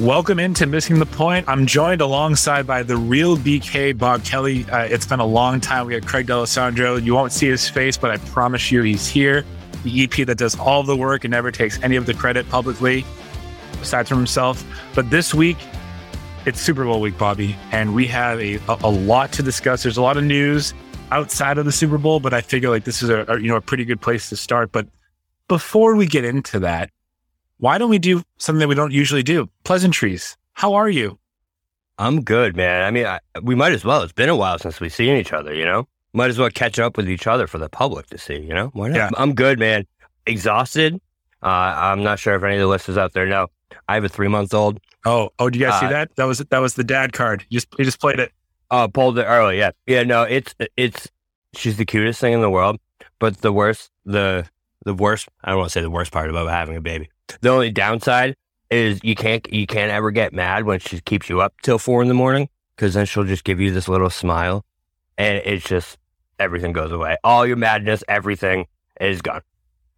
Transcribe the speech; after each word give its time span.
Welcome 0.00 0.38
into 0.38 0.64
Missing 0.64 1.00
the 1.00 1.06
Point. 1.06 1.48
I'm 1.48 1.66
joined 1.66 2.00
alongside 2.00 2.68
by 2.68 2.84
the 2.84 2.96
real 2.96 3.36
BK, 3.36 3.98
Bob 3.98 4.22
Kelly. 4.22 4.64
Uh, 4.70 4.84
it's 4.84 5.04
been 5.04 5.18
a 5.18 5.26
long 5.26 5.60
time. 5.60 5.86
We 5.86 5.94
had 5.94 6.06
Craig 6.06 6.28
D'Alessandro. 6.28 6.94
You 7.02 7.14
won't 7.14 7.32
see 7.32 7.48
his 7.48 7.68
face, 7.68 7.96
but 7.96 8.12
I 8.12 8.18
promise 8.18 8.70
you 8.70 8.82
he's 8.82 9.08
here. 9.08 9.44
The 9.82 10.04
EP 10.04 10.24
that 10.28 10.38
does 10.38 10.56
all 10.56 10.84
the 10.84 10.96
work 10.96 11.24
and 11.24 11.32
never 11.32 11.50
takes 11.50 11.82
any 11.82 11.96
of 11.96 12.06
the 12.06 12.14
credit 12.14 12.48
publicly, 12.48 13.04
aside 13.82 14.06
from 14.06 14.18
himself. 14.18 14.64
But 14.94 15.10
this 15.10 15.34
week, 15.34 15.56
it's 16.46 16.60
Super 16.60 16.84
Bowl 16.84 17.00
week, 17.00 17.18
Bobby, 17.18 17.56
and 17.72 17.92
we 17.92 18.06
have 18.06 18.38
a, 18.38 18.54
a, 18.68 18.78
a 18.84 18.90
lot 18.90 19.32
to 19.32 19.42
discuss. 19.42 19.82
There's 19.82 19.96
a 19.96 20.02
lot 20.02 20.16
of 20.16 20.22
news 20.22 20.74
outside 21.10 21.58
of 21.58 21.64
the 21.64 21.72
Super 21.72 21.98
Bowl, 21.98 22.20
but 22.20 22.32
I 22.32 22.40
figure 22.40 22.70
like 22.70 22.84
this 22.84 23.02
is 23.02 23.10
a, 23.10 23.24
a 23.26 23.40
you 23.40 23.48
know 23.48 23.56
a 23.56 23.60
pretty 23.60 23.84
good 23.84 24.00
place 24.00 24.28
to 24.28 24.36
start. 24.36 24.70
But 24.70 24.86
before 25.48 25.96
we 25.96 26.06
get 26.06 26.24
into 26.24 26.60
that, 26.60 26.90
why 27.58 27.78
don't 27.78 27.90
we 27.90 27.98
do 27.98 28.22
something 28.38 28.60
that 28.60 28.68
we 28.68 28.74
don't 28.74 28.92
usually 28.92 29.22
do? 29.22 29.48
Pleasantries. 29.64 30.36
How 30.54 30.74
are 30.74 30.88
you? 30.88 31.18
I'm 31.98 32.22
good, 32.22 32.56
man. 32.56 32.84
I 32.84 32.90
mean, 32.90 33.06
I, 33.06 33.20
we 33.42 33.54
might 33.54 33.72
as 33.72 33.84
well. 33.84 34.02
It's 34.02 34.12
been 34.12 34.28
a 34.28 34.36
while 34.36 34.58
since 34.58 34.80
we've 34.80 34.92
seen 34.92 35.16
each 35.16 35.32
other, 35.32 35.52
you 35.54 35.64
know? 35.64 35.88
Might 36.12 36.30
as 36.30 36.38
well 36.38 36.50
catch 36.50 36.78
up 36.78 36.96
with 36.96 37.08
each 37.10 37.26
other 37.26 37.46
for 37.46 37.58
the 37.58 37.68
public 37.68 38.06
to 38.06 38.18
see, 38.18 38.38
you 38.38 38.54
know? 38.54 38.70
Why 38.72 38.88
not? 38.88 38.96
Yeah. 38.96 39.10
I'm 39.16 39.34
good, 39.34 39.58
man. 39.58 39.84
Exhausted. 40.26 41.00
Uh, 41.42 41.46
I'm 41.46 42.02
not 42.02 42.18
sure 42.18 42.34
if 42.34 42.42
any 42.42 42.54
of 42.54 42.60
the 42.60 42.66
listeners 42.66 42.96
out 42.96 43.12
there 43.12 43.26
know. 43.26 43.48
I 43.88 43.94
have 43.94 44.04
a 44.04 44.08
three 44.08 44.28
month 44.28 44.54
old. 44.54 44.80
Oh, 45.04 45.30
oh, 45.38 45.50
do 45.50 45.58
you 45.58 45.66
guys 45.66 45.80
see 45.80 45.86
Uh, 45.86 45.90
that? 45.90 46.16
That 46.16 46.24
was 46.24 46.38
that 46.38 46.58
was 46.58 46.74
the 46.74 46.84
dad 46.84 47.12
card. 47.12 47.44
You 47.48 47.58
just 47.60 47.68
you 47.78 47.84
just 47.84 48.00
played 48.00 48.18
it. 48.18 48.32
Oh, 48.70 48.88
pulled 48.88 49.18
it 49.18 49.24
early. 49.24 49.58
Yeah. 49.58 49.70
Yeah. 49.86 50.02
No, 50.02 50.22
it's, 50.24 50.54
it's, 50.76 51.08
she's 51.54 51.76
the 51.78 51.84
cutest 51.84 52.20
thing 52.20 52.32
in 52.32 52.40
the 52.40 52.50
world. 52.50 52.78
But 53.18 53.38
the 53.38 53.52
worst, 53.52 53.90
the, 54.04 54.46
the 54.84 54.94
worst, 54.94 55.28
I 55.42 55.50
don't 55.50 55.58
want 55.58 55.70
to 55.70 55.72
say 55.72 55.80
the 55.80 55.90
worst 55.90 56.12
part 56.12 56.28
about 56.30 56.48
having 56.48 56.76
a 56.76 56.80
baby. 56.80 57.08
The 57.40 57.48
only 57.50 57.70
downside 57.70 58.36
is 58.70 59.00
you 59.02 59.14
can't, 59.14 59.50
you 59.52 59.66
can't 59.66 59.90
ever 59.90 60.10
get 60.10 60.32
mad 60.32 60.64
when 60.64 60.78
she 60.80 61.00
keeps 61.00 61.28
you 61.28 61.40
up 61.40 61.54
till 61.62 61.78
four 61.78 62.02
in 62.02 62.08
the 62.08 62.14
morning 62.14 62.48
because 62.76 62.94
then 62.94 63.06
she'll 63.06 63.24
just 63.24 63.44
give 63.44 63.60
you 63.60 63.72
this 63.72 63.88
little 63.88 64.10
smile 64.10 64.64
and 65.16 65.42
it's 65.44 65.64
just, 65.64 65.98
everything 66.38 66.72
goes 66.72 66.92
away. 66.92 67.16
All 67.24 67.46
your 67.46 67.56
madness, 67.56 68.04
everything 68.08 68.66
is 69.00 69.22
gone. 69.22 69.42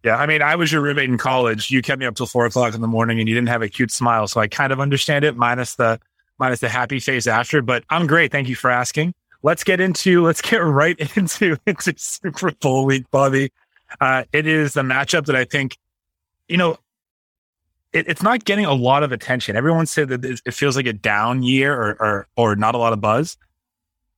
Yeah, 0.03 0.15
I 0.15 0.25
mean, 0.25 0.41
I 0.41 0.55
was 0.55 0.71
your 0.71 0.81
roommate 0.81 1.09
in 1.09 1.17
college. 1.17 1.69
You 1.69 1.81
kept 1.81 1.99
me 1.99 2.07
up 2.07 2.15
till 2.15 2.25
four 2.25 2.45
o'clock 2.45 2.73
in 2.73 2.81
the 2.81 2.87
morning, 2.87 3.19
and 3.19 3.29
you 3.29 3.35
didn't 3.35 3.49
have 3.49 3.61
a 3.61 3.69
cute 3.69 3.91
smile, 3.91 4.27
so 4.27 4.41
I 4.41 4.47
kind 4.47 4.73
of 4.73 4.79
understand 4.79 5.23
it. 5.23 5.37
Minus 5.37 5.75
the 5.75 5.99
minus 6.39 6.59
the 6.59 6.69
happy 6.69 6.99
face 6.99 7.27
after, 7.27 7.61
but 7.61 7.83
I'm 7.91 8.07
great. 8.07 8.31
Thank 8.31 8.49
you 8.49 8.55
for 8.55 8.71
asking. 8.71 9.13
Let's 9.43 9.63
get 9.63 9.79
into 9.79 10.23
let's 10.23 10.41
get 10.41 10.57
right 10.57 10.97
into 11.15 11.57
into 11.67 11.93
Super 11.97 12.51
Bowl 12.51 12.85
week, 12.85 13.05
Bobby. 13.11 13.51
Uh, 13.99 14.23
it 14.33 14.47
is 14.47 14.73
the 14.73 14.81
matchup 14.81 15.25
that 15.25 15.35
I 15.35 15.45
think, 15.45 15.77
you 16.47 16.57
know, 16.57 16.77
it, 17.93 18.07
it's 18.07 18.23
not 18.23 18.45
getting 18.45 18.65
a 18.65 18.73
lot 18.73 19.03
of 19.03 19.11
attention. 19.11 19.55
Everyone 19.55 19.85
said 19.85 20.09
that 20.09 20.23
it 20.23 20.53
feels 20.53 20.75
like 20.75 20.85
a 20.85 20.93
down 20.93 21.43
year 21.43 21.73
or, 21.73 22.01
or 22.01 22.27
or 22.35 22.55
not 22.55 22.75
a 22.75 22.77
lot 22.77 22.93
of 22.93 23.01
buzz. 23.01 23.37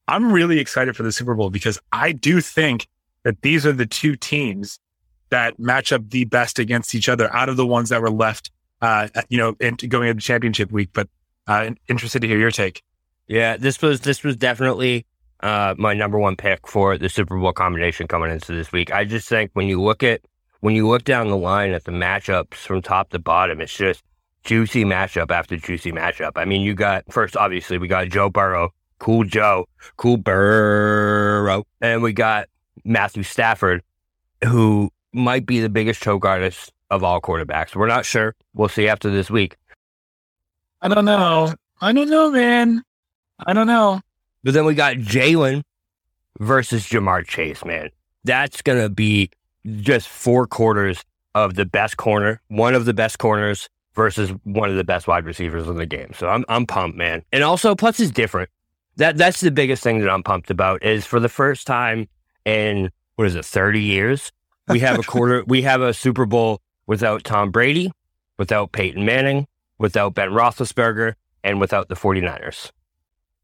I'm 0.07 0.31
really 0.31 0.59
excited 0.59 0.95
for 0.95 1.03
the 1.03 1.11
Super 1.11 1.34
Bowl 1.34 1.50
because 1.50 1.79
I 1.91 2.11
do 2.11 2.41
think 2.41 2.88
that 3.23 3.41
these 3.41 3.66
are 3.66 3.72
the 3.72 3.85
two 3.85 4.16
teams 4.16 4.79
that 5.29 5.57
match 5.57 5.91
up 5.91 6.09
the 6.09 6.25
best 6.25 6.59
against 6.59 6.94
each 6.94 7.07
other 7.09 7.34
out 7.34 7.50
of 7.50 7.57
the 7.57 7.66
ones 7.66 7.89
that 7.89 8.01
were 8.01 8.11
left, 8.11 8.51
uh, 8.81 9.07
you 9.29 9.38
know, 9.38 9.56
in, 9.59 9.75
going 9.75 10.09
into 10.09 10.22
championship 10.22 10.72
week. 10.72 10.90
But 10.94 11.07
uh, 11.47 11.72
interested 11.88 12.22
to 12.22 12.28
hear 12.28 12.38
your 12.38 12.51
take. 12.51 12.84
Yeah, 13.28 13.57
this 13.57 13.81
was 13.81 14.01
this 14.01 14.23
was 14.23 14.35
definitely 14.35 15.05
uh, 15.40 15.75
my 15.78 15.94
number 15.94 16.19
one 16.19 16.35
pick 16.35 16.67
for 16.67 16.97
the 16.97 17.09
Super 17.09 17.40
Bowl 17.40 17.53
combination 17.53 18.07
coming 18.07 18.31
into 18.31 18.53
this 18.53 18.72
week. 18.72 18.91
I 18.94 19.05
just 19.05 19.28
think 19.28 19.51
when 19.53 19.67
you 19.67 19.81
look 19.81 20.03
at 20.03 20.22
when 20.63 20.75
you 20.75 20.88
look 20.88 21.03
down 21.03 21.28
the 21.28 21.35
line 21.35 21.74
at 21.74 21.84
the 21.84 21.91
matchups 21.91 22.53
from 22.53 22.81
top 22.81 23.09
to 23.09 23.19
bottom, 23.19 23.59
it's 23.59 23.75
just 23.75 24.01
juicy 24.46 24.85
matchup 24.85 25.29
after 25.29 25.57
juicy 25.57 25.91
matchup. 25.91 26.31
I 26.38 26.46
mean, 26.46 26.62
you 26.62 26.74
got 26.74 27.03
first 27.12 27.35
obviously 27.35 27.78
we 27.78 27.90
got 27.90 28.07
Joe 28.07 28.29
Burrow, 28.29 28.73
cool 28.97 29.25
Joe, 29.25 29.68
cool 29.97 30.16
Burrow, 30.16 31.66
and 31.81 32.02
we 32.02 32.13
got 32.13 32.47
Matthew 32.85 33.23
Stafford, 33.23 33.84
who 34.46 34.90
might 35.12 35.46
be 35.46 35.59
the 35.59 35.68
biggest 35.68 36.02
choke 36.02 36.23
artist 36.23 36.72
of 36.90 37.03
all 37.03 37.19
quarterbacks. 37.19 37.75
We're 37.75 37.88
not 37.88 38.06
sure. 38.06 38.34
We'll 38.53 38.69
see 38.69 38.88
after 38.88 39.09
this 39.09 39.29
week. 39.29 39.57
I 40.81 40.88
don't 40.88 41.03
know. 41.03 41.53
I 41.81 41.91
don't 41.91 42.09
know, 42.09 42.31
man. 42.31 42.84
I 43.46 43.52
don't 43.52 43.68
know. 43.68 44.00
But 44.46 44.53
then 44.53 44.63
we 44.63 44.75
got 44.75 44.96
Jalen 44.96 45.63
versus 46.40 46.88
Ja'Marr 46.88 47.28
Chase, 47.28 47.66
man. 47.66 47.90
That's 48.23 48.62
going 48.62 48.81
to 48.81 48.88
be 48.88 49.29
just 49.66 50.07
four 50.07 50.47
quarters 50.47 51.03
of 51.35 51.56
the 51.56 51.66
best 51.66 51.97
corner, 51.97 52.41
one 52.47 52.75
of 52.75 52.85
the 52.85 52.94
best 52.94 53.19
corners 53.19 53.69
versus 53.96 54.31
one 54.44 54.69
of 54.69 54.75
the 54.75 54.84
best 54.84 55.07
wide 55.07 55.25
receivers 55.25 55.68
in 55.68 55.75
the 55.75 55.85
game. 55.85 56.12
So 56.16 56.28
I'm 56.28 56.46
I'm 56.50 56.66
pumped, 56.66 56.97
man. 56.97 57.24
And 57.31 57.44
also 57.44 57.75
plus 57.75 58.00
it's 58.00 58.12
different. 58.12 58.50
That 58.97 59.18
that's 59.18 59.41
the 59.41 59.52
biggest 59.52 59.84
thing 59.84 60.00
that 60.00 60.09
I'm 60.09 60.23
pumped 60.23 60.50
about 60.50 60.84
is 60.84 61.06
for 61.06 61.19
the 61.19 61.29
first 61.29 61.68
time 61.68 62.07
in 62.46 62.91
what 63.16 63.28
is 63.28 63.35
it, 63.35 63.46
30 63.46 63.81
years, 63.81 64.31
we 64.68 64.79
have 64.79 65.00
a 65.00 65.03
quarter 65.03 65.44
we 65.47 65.62
have 65.63 65.81
a 65.81 65.94
Super 65.94 66.25
Bowl 66.25 66.62
without 66.88 67.23
Tom 67.23 67.52
Brady, 67.52 67.91
without 68.38 68.72
Peyton 68.72 69.06
Manning, 69.06 69.47
without 69.78 70.13
Ben 70.13 70.29
Roethlisberger, 70.29 71.13
and 71.44 71.59
without 71.59 71.90
the 71.90 71.96
49ers 71.96 72.72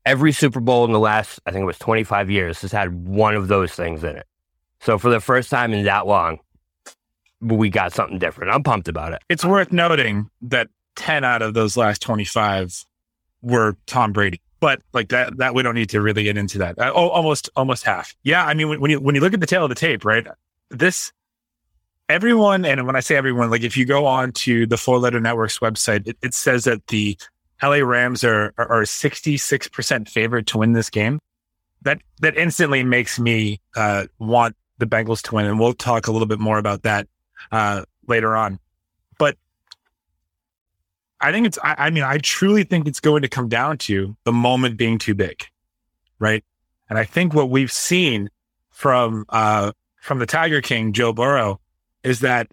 every 0.06 0.32
Super 0.32 0.60
Bowl 0.60 0.86
in 0.86 0.92
the 0.92 1.00
last, 1.00 1.40
I 1.46 1.52
think 1.52 1.62
it 1.62 1.66
was 1.66 1.78
25 1.78 2.32
years, 2.32 2.62
has 2.62 2.72
had 2.72 3.08
one 3.08 3.36
of 3.36 3.48
those 3.48 3.74
things 3.74 4.04
in 4.04 4.16
it. 4.16 4.26
So 4.82 4.98
for 4.98 5.10
the 5.10 5.20
first 5.20 5.50
time 5.50 5.74
in 5.74 5.86
that 5.86 6.08
long, 6.08 6.40
we 7.42 7.70
got 7.70 7.94
something 7.94 8.20
different. 8.20 8.52
I'm 8.52 8.64
pumped 8.64 8.88
about 8.88 9.14
it. 9.14 9.22
It's 9.30 9.46
worth 9.46 9.72
noting 9.72 10.30
that 10.44 10.70
10 10.96 11.24
out 11.24 11.42
of 11.42 11.54
those 11.54 11.78
last 11.78 12.02
25 12.02 12.86
were 13.42 13.78
Tom 13.86 14.12
Brady. 14.12 14.42
But 14.60 14.82
like 14.92 15.10
that, 15.10 15.38
that 15.38 15.54
we 15.54 15.64
don't 15.64 15.76
need 15.76 15.90
to 15.92 16.02
really 16.02 16.24
get 16.24 16.38
into 16.38 16.58
that. 16.58 16.78
Uh, 16.78 16.92
oh, 16.94 17.10
almost, 17.10 17.50
almost 17.56 17.86
half. 17.86 18.14
Yeah. 18.24 18.46
I 18.46 18.54
mean, 18.54 18.80
when, 18.80 18.92
you, 18.92 19.00
when 19.00 19.16
you 19.16 19.22
look 19.22 19.34
at 19.34 19.40
the 19.40 19.46
tail 19.46 19.64
of 19.64 19.70
the 19.70 19.76
tape, 19.76 20.04
right? 20.04 20.28
This, 20.70 21.14
everyone, 22.10 22.66
and 22.66 22.86
when 22.86 22.98
I 22.98 23.00
say 23.00 23.16
everyone, 23.16 23.50
like 23.50 23.64
if 23.64 23.78
you 23.78 23.86
go 23.86 24.06
on 24.06 24.34
to 24.34 24.66
the 24.66 24.78
Four 24.78 25.00
Letter 25.00 25.22
Network's 25.22 25.60
website, 25.60 26.08
it, 26.08 26.18
it 26.22 26.34
says 26.34 26.66
that 26.66 26.86
the 26.88 27.18
LA 27.64 27.78
Rams 27.78 28.26
are, 28.26 28.54
are, 28.58 28.70
are 28.70 28.84
66% 28.84 30.10
favored 30.10 30.48
to 30.48 30.58
win 30.58 30.74
this 30.74 30.90
game. 30.90 31.20
That, 31.84 32.02
that 32.20 32.36
instantly 32.36 32.84
makes 32.84 33.18
me, 33.18 33.62
uh, 33.78 34.08
want 34.20 34.58
the 34.80 34.86
Bengals 34.86 35.22
to 35.24 35.36
win. 35.36 35.46
And 35.46 35.60
we'll 35.60 35.74
talk 35.74 36.08
a 36.08 36.12
little 36.12 36.28
bit 36.28 36.40
more 36.40 36.58
about 36.58 36.84
that, 36.84 37.08
uh, 37.52 37.84
later 38.08 38.36
on. 38.36 38.60
But 39.18 39.38
I 41.22 41.32
think 41.32 41.46
it's, 41.46 41.60
I, 41.64 41.76
I 41.78 41.90
mean, 41.90 42.04
I 42.04 42.18
truly 42.18 42.64
think 42.64 42.88
it's 42.88 43.00
going 43.00 43.22
to 43.22 43.30
come 43.30 43.50
down 43.50 43.78
to 43.80 44.16
the 44.24 44.34
moment 44.34 44.78
being 44.78 44.98
too 44.98 45.14
big, 45.14 45.44
right? 46.18 46.44
And 46.90 46.98
I 46.98 47.06
think 47.06 47.34
what 47.34 47.50
we've 47.50 47.72
seen 47.72 48.30
from 48.72 49.26
uh, 49.30 49.72
from 50.02 50.20
the 50.20 50.26
Tiger 50.26 50.62
King, 50.62 50.94
Joe 50.94 51.14
Burrow, 51.14 51.60
is 52.04 52.22
that 52.22 52.48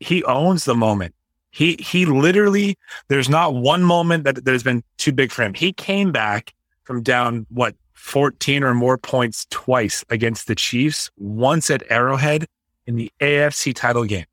he 0.00 0.24
owns 0.24 0.64
the 0.64 0.74
moment. 0.74 1.14
He 1.50 1.76
he 1.78 2.06
literally 2.06 2.76
there's 3.08 3.28
not 3.28 3.54
one 3.54 3.82
moment 3.82 4.24
that 4.24 4.44
there's 4.44 4.62
been 4.62 4.82
too 4.96 5.12
big 5.12 5.30
for 5.30 5.42
him. 5.42 5.54
He 5.54 5.72
came 5.72 6.10
back 6.10 6.54
from 6.84 7.02
down 7.02 7.46
what 7.50 7.74
14 7.98 8.62
or 8.62 8.74
more 8.74 8.96
points 8.96 9.46
twice 9.50 10.04
against 10.08 10.46
the 10.46 10.54
Chiefs, 10.54 11.10
once 11.18 11.68
at 11.68 11.82
Arrowhead 11.90 12.46
in 12.86 12.96
the 12.96 13.12
AFC 13.20 13.74
title 13.74 14.04
game. 14.04 14.24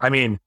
I 0.00 0.10
mean, 0.10 0.38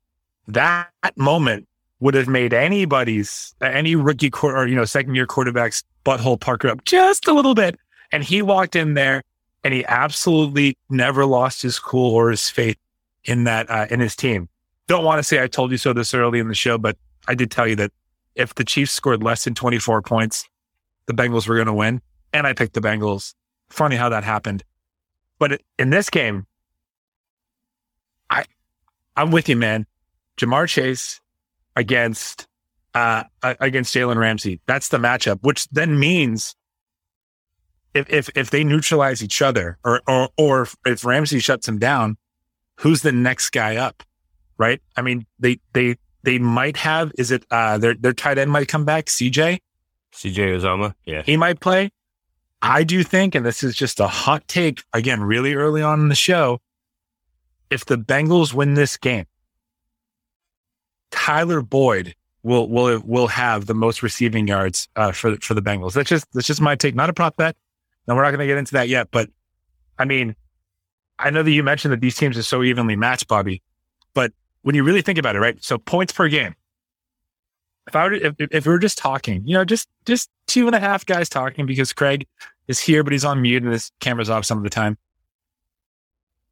that 0.48 0.92
moment 1.16 1.68
would 2.00 2.14
have 2.14 2.28
made 2.28 2.54
anybody's 2.54 3.56
any 3.62 3.96
rookie 3.96 4.32
or 4.44 4.68
you 4.68 4.76
know 4.76 4.86
second 4.86 5.16
year 5.16 5.26
quarterback's 5.26 5.84
butthole 6.06 6.40
Parker 6.40 6.68
up 6.68 6.84
just 6.86 7.28
a 7.28 7.34
little 7.34 7.56
bit. 7.56 7.80
And 8.12 8.24
he 8.24 8.42
walked 8.42 8.76
in 8.76 8.94
there 8.94 9.24
and 9.64 9.74
he 9.74 9.84
absolutely 9.86 10.78
never 10.90 11.26
lost 11.26 11.62
his 11.62 11.80
cool 11.80 12.14
or 12.14 12.30
his 12.30 12.50
faith 12.50 12.78
in 13.26 13.46
that 13.46 13.70
uh, 13.72 13.88
in 13.90 14.00
his 14.00 14.16
team. 14.16 14.50
Don't 14.88 15.04
want 15.04 15.20
to 15.20 15.24
say 15.24 15.42
I 15.42 15.48
told 15.48 15.72
you 15.72 15.78
so 15.78 15.94
this 15.94 16.14
early 16.14 16.40
in 16.40 16.48
the 16.48 16.56
show, 16.56 16.78
but 16.78 16.98
I 17.28 17.34
did 17.34 17.50
tell 17.50 17.68
you 17.68 17.76
that 17.78 17.92
if 18.36 18.54
the 18.56 18.64
Chiefs 18.64 18.92
scored 18.92 19.24
less 19.24 19.44
than 19.44 19.56
24 19.56 20.02
points, 20.04 20.48
the 21.08 21.14
Bengals 21.14 21.48
were 21.48 21.56
going 21.56 21.68
to 21.68 21.74
win. 21.74 22.02
And 22.34 22.46
I 22.46 22.54
picked 22.54 22.74
the 22.74 22.82
Bengals. 22.82 23.34
Funny 23.70 23.96
how 23.96 24.10
that 24.10 24.24
happened. 24.24 24.64
But 25.40 25.62
in 25.78 25.90
this 25.90 26.10
game, 26.10 26.46
I 28.30 28.46
I'm 29.16 29.32
with 29.32 29.50
you, 29.50 29.56
man. 29.56 29.86
Ja'Marr 30.38 30.68
Chase 30.68 31.20
against 31.76 32.48
uh 32.94 33.24
against 33.42 33.94
Jalen 33.94 34.18
Ramsey. 34.18 34.60
That's 34.66 34.90
the 34.90 34.98
matchup, 34.98 35.40
which 35.42 35.68
then 35.70 36.00
means 36.00 36.56
if 37.94 38.10
if 38.10 38.30
if 38.36 38.50
they 38.50 38.64
neutralize 38.64 39.24
each 39.24 39.42
other 39.42 39.78
or 39.84 40.02
or 40.08 40.30
or 40.38 40.68
if 40.86 41.06
Ramsey 41.06 41.40
shuts 41.40 41.68
him 41.68 41.80
down, 41.80 42.18
who's 42.78 43.02
the 43.02 43.12
next 43.12 43.50
guy 43.52 43.76
up? 43.76 44.04
Right? 44.58 44.82
I 44.96 45.02
mean, 45.02 45.26
they 45.40 45.60
they 45.74 45.98
they 46.24 46.40
might 46.40 46.78
have 46.78 47.12
is 47.18 47.32
it 47.32 47.46
uh 47.52 47.78
their 47.78 47.94
their 47.94 48.14
tight 48.14 48.38
end 48.38 48.52
might 48.52 48.68
come 48.68 48.86
back, 48.86 49.06
CJ? 49.06 49.60
CJ 50.14 50.60
Uzomah. 50.60 50.94
Yeah. 51.06 51.22
He 51.24 51.38
might 51.38 51.60
play. 51.60 51.92
I 52.62 52.84
do 52.84 53.04
think, 53.04 53.36
and 53.36 53.46
this 53.46 53.64
is 53.64 53.76
just 53.76 54.00
a 54.00 54.08
hot 54.08 54.48
take 54.48 54.84
again, 54.94 55.22
really 55.22 55.54
early 55.54 55.82
on 55.82 56.00
in 56.00 56.10
the 56.10 56.16
show. 56.16 56.60
If 57.70 57.86
the 57.86 57.98
Bengals 57.98 58.54
win 58.54 58.74
this 58.74 58.98
game, 58.98 59.26
Tyler 61.12 61.62
Boyd 61.62 62.16
will 62.44 62.70
will 62.70 63.02
will 63.06 63.28
have 63.28 63.66
the 63.66 63.74
most 63.74 64.02
receiving 64.02 64.48
yards 64.48 64.88
uh, 64.96 65.12
for 65.12 65.36
for 65.38 65.54
the 65.54 65.62
Bengals. 65.62 65.94
That's 65.94 66.10
just 66.10 66.32
that's 66.34 66.48
just 66.48 66.62
my 66.62 66.76
take. 66.76 66.96
Not 66.96 67.10
a 67.10 67.14
prop 67.14 67.36
bet. 67.36 67.56
Now 68.08 68.16
we're 68.16 68.24
not 68.24 68.32
going 68.32 68.40
to 68.40 68.48
get 68.48 68.58
into 68.58 68.74
that 68.74 68.88
yet, 68.88 69.10
but 69.12 69.30
I 70.00 70.06
mean, 70.06 70.36
I 71.20 71.30
know 71.30 71.44
that 71.44 71.52
you 71.52 71.64
mentioned 71.64 71.92
that 71.92 72.02
these 72.02 72.16
teams 72.16 72.38
are 72.38 72.44
so 72.44 72.64
evenly 72.64 72.96
matched, 72.96 73.28
Bobby, 73.28 73.62
but 74.14 74.32
when 74.62 74.76
you 74.76 74.84
really 74.84 75.02
think 75.02 75.18
about 75.18 75.36
it, 75.36 75.40
right? 75.40 75.62
So 75.64 75.78
points 75.78 76.14
per 76.14 76.30
game. 76.30 76.56
If 77.88 77.96
I 77.96 78.04
were 78.04 78.10
to, 78.12 78.26
if, 78.26 78.36
if 78.52 78.66
we 78.66 78.72
were 78.72 78.80
just 78.80 78.98
talking, 78.98 79.42
you 79.46 79.54
know, 79.54 79.64
just 79.64 79.88
just 80.06 80.30
two 80.48 80.68
and 80.68 80.76
a 80.76 80.80
half 80.80 81.06
guys 81.06 81.30
talking 81.30 81.66
because 81.66 81.94
Craig 81.94 82.28
is 82.68 82.80
here, 82.80 83.04
but 83.04 83.14
he's 83.14 83.26
on 83.26 83.42
mute 83.42 83.64
and 83.64 83.72
his 83.72 83.92
camera's 84.00 84.30
off 84.30 84.46
some 84.46 84.58
of 84.58 84.64
the 84.64 84.70
time. 84.70 84.98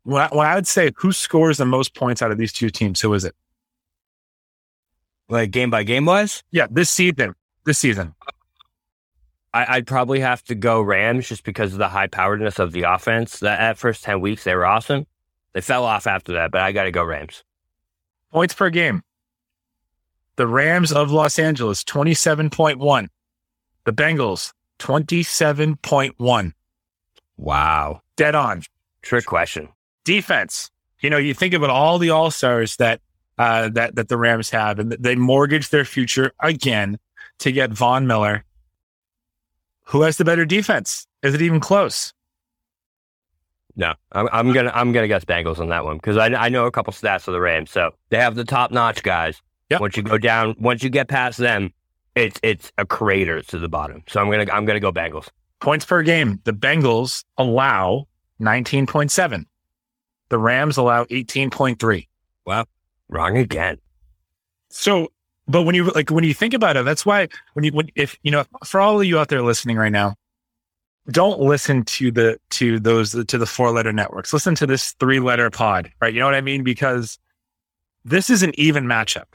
When 0.03 0.21
I, 0.21 0.27
when 0.27 0.47
I 0.47 0.55
would 0.55 0.67
say 0.67 0.91
who 0.95 1.11
scores 1.11 1.57
the 1.57 1.65
most 1.65 1.93
points 1.93 2.21
out 2.21 2.31
of 2.31 2.37
these 2.37 2.53
two 2.53 2.69
teams, 2.69 3.01
who 3.01 3.13
is 3.13 3.25
it? 3.25 3.35
Like 5.27 5.51
game 5.51 5.69
by 5.69 5.83
game 5.83 6.05
wise? 6.05 6.43
Yeah, 6.51 6.67
this 6.69 6.89
season. 6.89 7.35
This 7.65 7.79
season. 7.79 8.13
I, 9.53 9.77
would 9.77 9.87
probably 9.87 10.19
have 10.19 10.43
to 10.43 10.55
go 10.55 10.81
Rams 10.81 11.29
just 11.29 11.45
because 11.45 11.71
of 11.71 11.79
the 11.79 11.87
high 11.87 12.07
poweredness 12.07 12.59
of 12.59 12.73
the 12.73 12.83
offense. 12.83 13.39
That 13.39 13.59
at 13.59 13.77
first 13.77 14.03
ten 14.03 14.19
weeks 14.19 14.43
they 14.43 14.53
were 14.53 14.65
awesome. 14.65 15.07
They 15.53 15.61
fell 15.61 15.85
off 15.85 16.07
after 16.07 16.33
that, 16.33 16.51
but 16.51 16.59
I 16.59 16.73
got 16.73 16.83
to 16.83 16.91
go 16.91 17.03
Rams. 17.03 17.43
Points 18.33 18.53
per 18.53 18.69
game. 18.69 19.01
The 20.37 20.47
Rams 20.47 20.91
of 20.91 21.11
Los 21.11 21.39
Angeles 21.39 21.83
twenty 21.83 22.13
seven 22.13 22.49
point 22.49 22.79
one. 22.79 23.09
The 23.85 23.93
Bengals 23.93 24.53
twenty 24.79 25.23
seven 25.23 25.75
point 25.77 26.15
one. 26.17 26.53
Wow, 27.37 28.01
dead 28.15 28.35
on. 28.35 28.63
Trick 29.01 29.25
question. 29.25 29.69
Defense. 30.03 30.71
You 31.01 31.09
know, 31.09 31.17
you 31.17 31.33
think 31.33 31.53
about 31.53 31.69
all 31.69 31.99
the 31.99 32.09
all 32.09 32.31
stars 32.31 32.77
that 32.77 33.01
uh, 33.37 33.69
that 33.69 33.95
that 33.95 34.09
the 34.09 34.17
Rams 34.17 34.49
have, 34.49 34.79
and 34.79 34.91
they 34.91 35.15
mortgage 35.15 35.69
their 35.69 35.85
future 35.85 36.31
again 36.39 36.97
to 37.39 37.51
get 37.51 37.71
Von 37.71 38.07
Miller 38.07 38.45
who 39.85 40.01
has 40.01 40.17
the 40.17 40.25
better 40.25 40.45
defense? 40.45 41.07
Is 41.23 41.33
it 41.33 41.41
even 41.41 41.59
close? 41.59 42.13
No, 43.75 43.93
I'm, 44.11 44.29
I'm 44.31 44.53
gonna 44.53 44.71
I'm 44.73 44.91
gonna 44.91 45.07
guess 45.07 45.25
Bengals 45.25 45.59
on 45.59 45.69
that 45.69 45.83
one 45.85 45.97
because 45.97 46.17
I, 46.17 46.27
I 46.27 46.49
know 46.49 46.65
a 46.65 46.71
couple 46.71 46.93
stats 46.93 47.27
of 47.27 47.33
the 47.33 47.41
Rams. 47.41 47.71
So 47.71 47.91
they 48.09 48.17
have 48.17 48.35
the 48.35 48.45
top 48.45 48.71
notch 48.71 49.03
guys. 49.03 49.41
Yep. 49.69 49.81
Once 49.81 49.97
you 49.97 50.03
go 50.03 50.17
down, 50.17 50.55
once 50.59 50.83
you 50.83 50.89
get 50.89 51.07
past 51.07 51.37
them, 51.37 51.73
it's 52.15 52.39
it's 52.43 52.71
a 52.77 52.85
crater 52.85 53.41
to 53.41 53.59
the 53.59 53.67
bottom. 53.67 54.03
So 54.07 54.21
I'm 54.21 54.29
gonna 54.29 54.45
I'm 54.51 54.65
gonna 54.65 54.79
go 54.79 54.91
Bengals. 54.91 55.29
Points 55.59 55.85
per 55.85 56.03
game. 56.03 56.39
The 56.43 56.53
Bengals 56.53 57.23
allow 57.37 58.07
19.7. 58.41 59.45
The 60.29 60.37
Rams 60.37 60.77
allow 60.77 61.05
18.3. 61.05 62.07
Wow, 62.45 62.65
wrong 63.09 63.37
again. 63.37 63.77
So 64.69 65.09
but 65.47 65.63
when 65.63 65.75
you 65.75 65.85
like 65.91 66.09
when 66.09 66.23
you 66.23 66.33
think 66.33 66.53
about 66.53 66.77
it, 66.77 66.85
that's 66.85 67.05
why 67.05 67.27
when 67.53 67.65
you 67.65 67.71
when 67.71 67.89
if 67.95 68.17
you 68.23 68.31
know 68.31 68.45
for 68.65 68.79
all 68.79 68.99
of 68.99 69.05
you 69.05 69.19
out 69.19 69.29
there 69.29 69.41
listening 69.41 69.77
right 69.77 69.91
now, 69.91 70.15
don't 71.09 71.39
listen 71.39 71.83
to 71.85 72.11
the 72.11 72.39
to 72.51 72.79
those 72.79 73.11
to 73.11 73.37
the 73.37 73.45
four 73.45 73.71
letter 73.71 73.93
networks. 73.93 74.33
Listen 74.33 74.55
to 74.55 74.65
this 74.65 74.93
three 74.93 75.19
letter 75.19 75.49
pod, 75.49 75.91
right? 76.01 76.13
You 76.13 76.19
know 76.19 76.25
what 76.25 76.35
I 76.35 76.41
mean? 76.41 76.63
Because 76.63 77.19
this 78.03 78.29
is 78.29 78.41
an 78.41 78.53
even 78.59 78.85
matchup. 78.85 79.25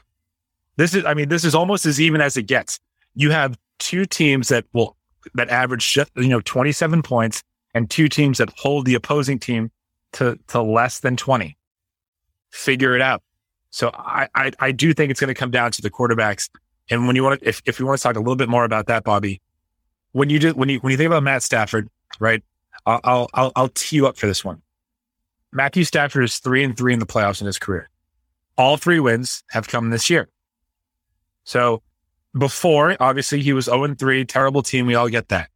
This 0.81 0.95
is 0.95 1.05
I 1.05 1.13
mean 1.13 1.29
this 1.29 1.43
is 1.43 1.53
almost 1.53 1.85
as 1.85 2.01
even 2.01 2.21
as 2.21 2.37
it 2.37 2.47
gets. 2.47 2.79
You 3.13 3.29
have 3.29 3.55
two 3.77 4.03
teams 4.05 4.47
that 4.47 4.65
will 4.73 4.97
that 5.35 5.47
average 5.49 5.95
you 6.15 6.27
know 6.27 6.41
27 6.41 7.03
points 7.03 7.43
and 7.75 7.87
two 7.87 8.09
teams 8.09 8.39
that 8.39 8.49
hold 8.57 8.87
the 8.87 8.95
opposing 8.95 9.37
team 9.37 9.69
to 10.13 10.39
to 10.47 10.59
less 10.59 10.99
than 10.99 11.15
20. 11.15 11.55
Figure 12.49 12.95
it 12.95 13.01
out. 13.01 13.21
So 13.69 13.91
I, 13.93 14.27
I, 14.33 14.51
I 14.59 14.71
do 14.71 14.91
think 14.91 15.11
it's 15.11 15.19
going 15.19 15.27
to 15.27 15.35
come 15.35 15.51
down 15.51 15.71
to 15.71 15.83
the 15.83 15.91
quarterbacks. 15.91 16.49
And 16.89 17.05
when 17.05 17.15
you 17.15 17.23
want 17.23 17.39
to, 17.39 17.47
if, 17.47 17.61
if 17.65 17.79
you 17.79 17.85
want 17.85 17.99
to 17.99 18.03
talk 18.03 18.15
a 18.15 18.19
little 18.19 18.35
bit 18.35 18.49
more 18.49 18.65
about 18.65 18.87
that, 18.87 19.03
Bobby, 19.03 19.39
when 20.13 20.31
you 20.31 20.39
do, 20.39 20.51
when 20.53 20.67
you, 20.67 20.79
when 20.79 20.89
you 20.89 20.97
think 20.97 21.07
about 21.07 21.21
Matt 21.21 21.43
Stafford, 21.43 21.89
right? 22.19 22.43
I'll, 22.87 23.29
I'll, 23.33 23.51
I'll 23.55 23.69
tee 23.69 23.97
you 23.97 24.07
up 24.07 24.17
for 24.17 24.25
this 24.25 24.43
one. 24.43 24.63
Matthew 25.53 25.83
Stafford 25.83 26.23
is 26.23 26.39
three 26.39 26.63
and 26.63 26.75
three 26.75 26.91
in 26.91 26.99
the 26.99 27.05
playoffs 27.05 27.39
in 27.39 27.45
his 27.45 27.59
career. 27.59 27.89
All 28.57 28.77
three 28.77 28.99
wins 28.99 29.43
have 29.51 29.67
come 29.67 29.91
this 29.91 30.09
year. 30.09 30.27
So 31.43 31.81
before, 32.37 32.95
obviously, 32.99 33.41
he 33.41 33.53
was 33.53 33.65
0 33.65 33.83
and 33.83 33.99
3, 33.99 34.25
terrible 34.25 34.61
team. 34.61 34.85
We 34.85 34.95
all 34.95 35.09
get 35.09 35.29
that. 35.29 35.49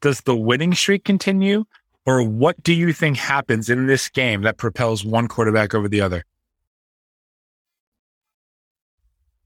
Does 0.00 0.20
the 0.22 0.36
winning 0.36 0.74
streak 0.74 1.04
continue? 1.04 1.64
Or 2.06 2.22
what 2.22 2.62
do 2.62 2.74
you 2.74 2.92
think 2.92 3.16
happens 3.16 3.70
in 3.70 3.86
this 3.86 4.08
game 4.10 4.42
that 4.42 4.58
propels 4.58 5.04
one 5.04 5.26
quarterback 5.26 5.74
over 5.74 5.88
the 5.88 6.02
other? 6.02 6.24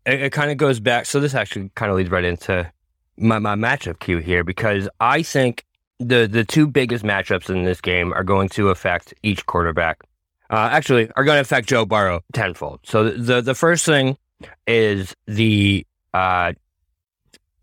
it, 0.08 0.23
it 0.23 0.32
kind 0.32 0.50
of 0.50 0.56
goes 0.56 0.80
back. 0.80 1.06
So 1.06 1.20
this 1.20 1.35
actually 1.35 1.70
kind 1.75 1.90
of 1.90 1.97
leads 1.97 2.11
right 2.11 2.25
into 2.25 2.70
my, 3.16 3.38
my 3.38 3.54
matchup 3.54 4.00
cue 4.00 4.18
here 4.18 4.42
because 4.42 4.88
I 5.00 5.23
think 5.23 5.64
the 5.99 6.26
the 6.26 6.44
two 6.44 6.66
biggest 6.66 7.04
matchups 7.04 7.50
in 7.50 7.64
this 7.64 7.80
game 7.80 8.12
are 8.12 8.25
going 8.25 8.49
to 8.50 8.70
affect 8.70 9.12
each 9.23 9.44
quarterback. 9.47 10.00
Uh, 10.50 10.68
actually, 10.73 11.11
are 11.16 11.25
going 11.25 11.37
to 11.37 11.42
affect 11.42 11.68
Joe 11.68 11.85
Burrow 11.85 12.23
tenfold. 12.32 12.80
So 12.85 13.11
the 13.11 13.40
the 13.42 13.54
first 13.54 13.85
thing 13.85 14.16
is 14.66 15.14
the 15.26 15.87
uh, 16.14 16.52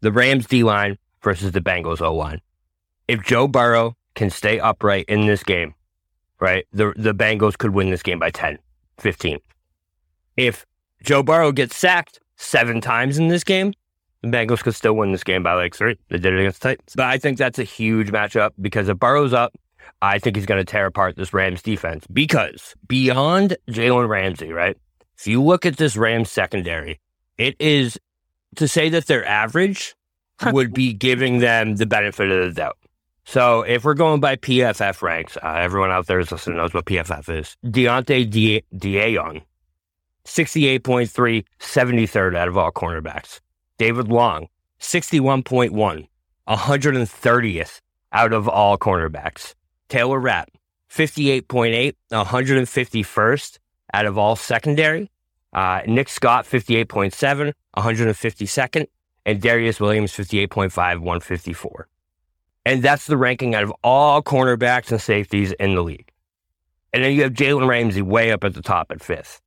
the 0.02 0.12
Rams 0.12 0.48
D 0.48 0.64
line 0.64 0.98
versus 1.22 1.52
the 1.52 1.62
Bengals 1.62 2.02
O 2.02 2.14
line. 2.14 2.42
If 3.08 3.24
Joe 3.24 3.48
Burrow 3.48 3.96
can 4.16 4.30
stay 4.30 4.60
upright 4.60 5.06
in 5.08 5.26
this 5.26 5.44
game, 5.44 5.74
right, 6.40 6.66
the 6.72 6.94
the 6.96 7.14
Bengals 7.14 7.58
could 7.58 7.72
win 7.72 7.90
this 7.90 8.04
game 8.04 8.20
by 8.20 8.32
10, 8.32 8.58
15. 9.00 9.40
If 10.38 10.66
Joe 11.04 11.24
Burrow 11.24 11.52
gets 11.52 11.76
sacked, 11.76 12.20
seven 12.38 12.82
times 12.82 13.18
in 13.18 13.28
this 13.28 13.44
game, 13.44 13.74
the 14.22 14.30
Bengals 14.30 14.64
could 14.64 14.76
still 14.76 14.94
win 14.94 15.12
this 15.12 15.24
game 15.24 15.44
by 15.44 15.54
like 15.54 15.76
three. 15.76 15.98
They 16.10 16.18
did 16.18 16.34
it 16.34 16.40
against 16.40 16.62
the 16.62 16.70
Titans. 16.70 16.94
But 16.96 17.06
I 17.06 17.18
think 17.18 17.38
that's 17.38 17.60
a 17.60 17.64
huge 17.64 18.12
matchup 18.12 18.52
because 18.60 18.90
if 18.90 18.98
Burrow's 19.00 19.34
up, 19.34 19.54
I 20.02 20.20
think 20.20 20.36
he's 20.36 20.46
going 20.46 20.60
to 20.60 20.70
tear 20.70 20.86
apart 20.86 21.16
this 21.16 21.34
Rams 21.34 21.62
defense 21.62 22.06
because 22.12 22.76
beyond 22.88 23.58
Jalen 23.70 24.10
Ramsey, 24.10 24.52
right? 24.52 24.78
If 25.18 25.28
you 25.28 25.42
look 25.42 25.66
at 25.66 25.78
this 25.78 25.96
Rams 25.96 26.32
secondary, 26.32 27.00
it 27.38 27.56
is 27.60 28.00
to 28.56 28.68
say 28.68 28.90
that 28.90 29.08
they're 29.08 29.26
average 29.26 29.96
would 30.52 30.74
be 30.74 30.94
giving 30.94 31.40
them 31.40 31.76
the 31.76 31.86
benefit 31.86 32.30
of 32.30 32.48
the 32.48 32.62
doubt. 32.62 32.78
So 33.26 33.62
if 33.62 33.84
we're 33.84 33.96
going 33.96 34.20
by 34.20 34.36
PFF 34.36 35.02
ranks, 35.02 35.38
uh, 35.38 35.56
everyone 35.58 35.90
out 35.90 36.08
there 36.08 36.20
is 36.20 36.32
listening 36.32 36.58
knows 36.58 36.74
what 36.74 36.86
PFF 36.86 37.40
is. 37.40 37.58
Deontay 37.66 38.30
De- 38.30 38.64
DeAyon 38.76 39.42
68.3, 40.26 41.46
73rd 41.60 42.36
out 42.36 42.48
of 42.48 42.58
all 42.58 42.72
cornerbacks. 42.72 43.40
David 43.78 44.08
Long, 44.10 44.48
61.1, 44.80 46.08
130th 46.48 47.82
out 48.12 48.34
of 48.34 48.48
all 48.48 48.78
cornerbacks. 48.78 49.54
Taylor 49.90 50.20
Rapp, 50.20 50.50
58.8, 50.90 51.94
151st 52.12 53.60
out 53.94 54.06
of 54.06 54.18
all 54.18 54.36
secondary. 54.36 55.10
Uh, 55.54 55.82
Nick 55.88 56.10
Scott, 56.10 56.46
58.7, 56.46 57.54
152nd. 57.78 58.88
And 59.28 59.42
Darious 59.42 59.80
Williams, 59.80 60.12
58.5, 60.12 60.72
154. 60.76 61.88
And 62.66 62.84
that's 62.84 63.08
the 63.08 63.18
ranking 63.18 63.56
out 63.56 63.64
of 63.64 63.74
all 63.84 64.22
cornerbacks 64.22 64.92
and 64.92 65.02
safeties 65.02 65.52
in 65.54 65.76
the 65.76 65.84
league. 65.84 66.12
And 66.94 67.04
then 67.04 67.14
you 67.14 67.24
have 67.24 67.34
Jalen 67.34 67.68
Ramsey 67.68 68.02
way 68.02 68.32
up 68.32 68.44
at 68.44 68.54
the 68.54 68.62
top 68.62 68.92
at 68.92 69.02
fifth. 69.02 69.42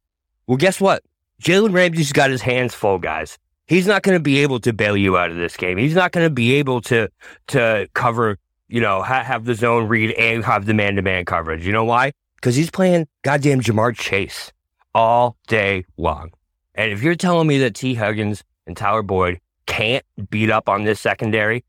Well, 0.47 0.57
guess 0.57 0.80
what? 0.80 1.02
Jalen 1.42 1.73
Ramsey's 1.73 2.12
got 2.12 2.30
his 2.30 2.42
hands 2.42 2.75
full, 2.75 2.99
guys. 2.99 3.38
He's 3.66 3.87
not 3.87 4.02
going 4.02 4.16
to 4.16 4.23
be 4.23 4.38
able 4.38 4.61
to 4.61 4.73
bail 4.73 4.97
you 4.97 5.16
out 5.16 5.30
of 5.30 5.37
this 5.37 5.57
game. 5.57 5.78
He's 5.78 5.95
not 5.95 6.12
going 6.12 6.26
to 6.26 6.30
be 6.33 6.54
able 6.54 6.80
to 6.83 7.09
to 7.49 7.88
cover, 7.95 8.38
you 8.68 8.80
know, 8.80 9.02
ha- 9.02 9.23
have 9.23 9.45
the 9.45 9.54
zone 9.54 9.88
read 9.88 10.12
and 10.12 10.45
have 10.45 10.66
the 10.66 10.75
man 10.75 10.97
to 10.97 11.02
man 11.02 11.25
coverage. 11.25 11.66
You 11.66 11.73
know 11.73 11.85
why? 11.85 12.12
Because 12.38 12.57
he's 12.57 12.71
playing 12.71 13.09
goddamn 13.23 13.61
Ja'Marr 13.61 13.97
Chase 13.97 14.52
all 14.95 15.37
day 15.49 15.85
long. 15.97 16.30
And 16.75 16.92
if 16.92 17.02
you're 17.02 17.16
telling 17.16 17.49
me 17.49 17.59
that 17.59 17.75
Tee 17.75 17.95
Higgins 17.95 18.45
and 18.66 18.76
Tyler 18.76 19.02
Boyd 19.02 19.40
can't 19.66 20.04
beat 20.30 20.50
up 20.50 20.68
on 20.68 20.85
this 20.85 21.00
secondary, 21.00 21.64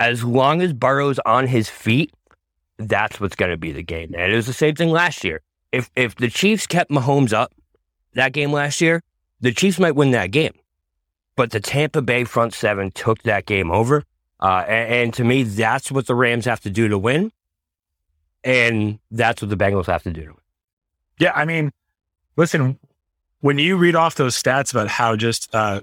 as 0.00 0.22
long 0.22 0.60
as 0.60 0.72
Burrow's 0.72 1.18
on 1.20 1.46
his 1.46 1.70
feet, 1.70 2.12
that's 2.78 3.20
what's 3.20 3.36
going 3.36 3.50
to 3.50 3.56
be 3.56 3.72
the 3.72 3.82
game. 3.82 4.14
And 4.16 4.32
it 4.32 4.36
was 4.36 4.46
the 4.46 4.52
same 4.52 4.74
thing 4.74 4.90
last 4.90 5.24
year. 5.24 5.40
If 5.72 5.90
if 5.96 6.14
the 6.16 6.28
Chiefs 6.28 6.66
kept 6.66 6.90
Mahomes 6.90 7.32
up 7.32 7.52
that 8.12 8.32
game 8.32 8.52
last 8.52 8.80
year, 8.80 9.02
the 9.40 9.52
Chiefs 9.52 9.78
might 9.78 9.96
win 9.96 10.10
that 10.12 10.30
game. 10.30 10.52
But 11.36 11.50
the 11.50 11.60
Tampa 11.60 12.02
Bay 12.02 12.24
front 12.24 12.54
seven 12.54 12.90
took 12.90 13.22
that 13.22 13.46
game 13.46 13.70
over. 13.70 14.04
Uh, 14.40 14.64
and, 14.68 14.92
and, 14.92 15.14
to 15.14 15.24
me, 15.24 15.42
that's 15.42 15.90
what 15.90 16.06
the 16.06 16.14
Rams 16.14 16.44
have 16.44 16.60
to 16.60 16.70
do 16.70 16.88
to 16.88 16.98
win. 16.98 17.32
And 18.44 18.98
that's 19.10 19.42
what 19.42 19.48
the 19.48 19.56
Bengals 19.56 19.86
have 19.86 20.02
to 20.04 20.12
do. 20.12 20.36
Yeah. 21.18 21.32
I 21.34 21.44
mean, 21.44 21.72
listen, 22.36 22.78
when 23.40 23.58
you 23.58 23.76
read 23.76 23.96
off 23.96 24.14
those 24.14 24.40
stats 24.40 24.70
about 24.70 24.88
how 24.88 25.16
just 25.16 25.52
uh, 25.54 25.80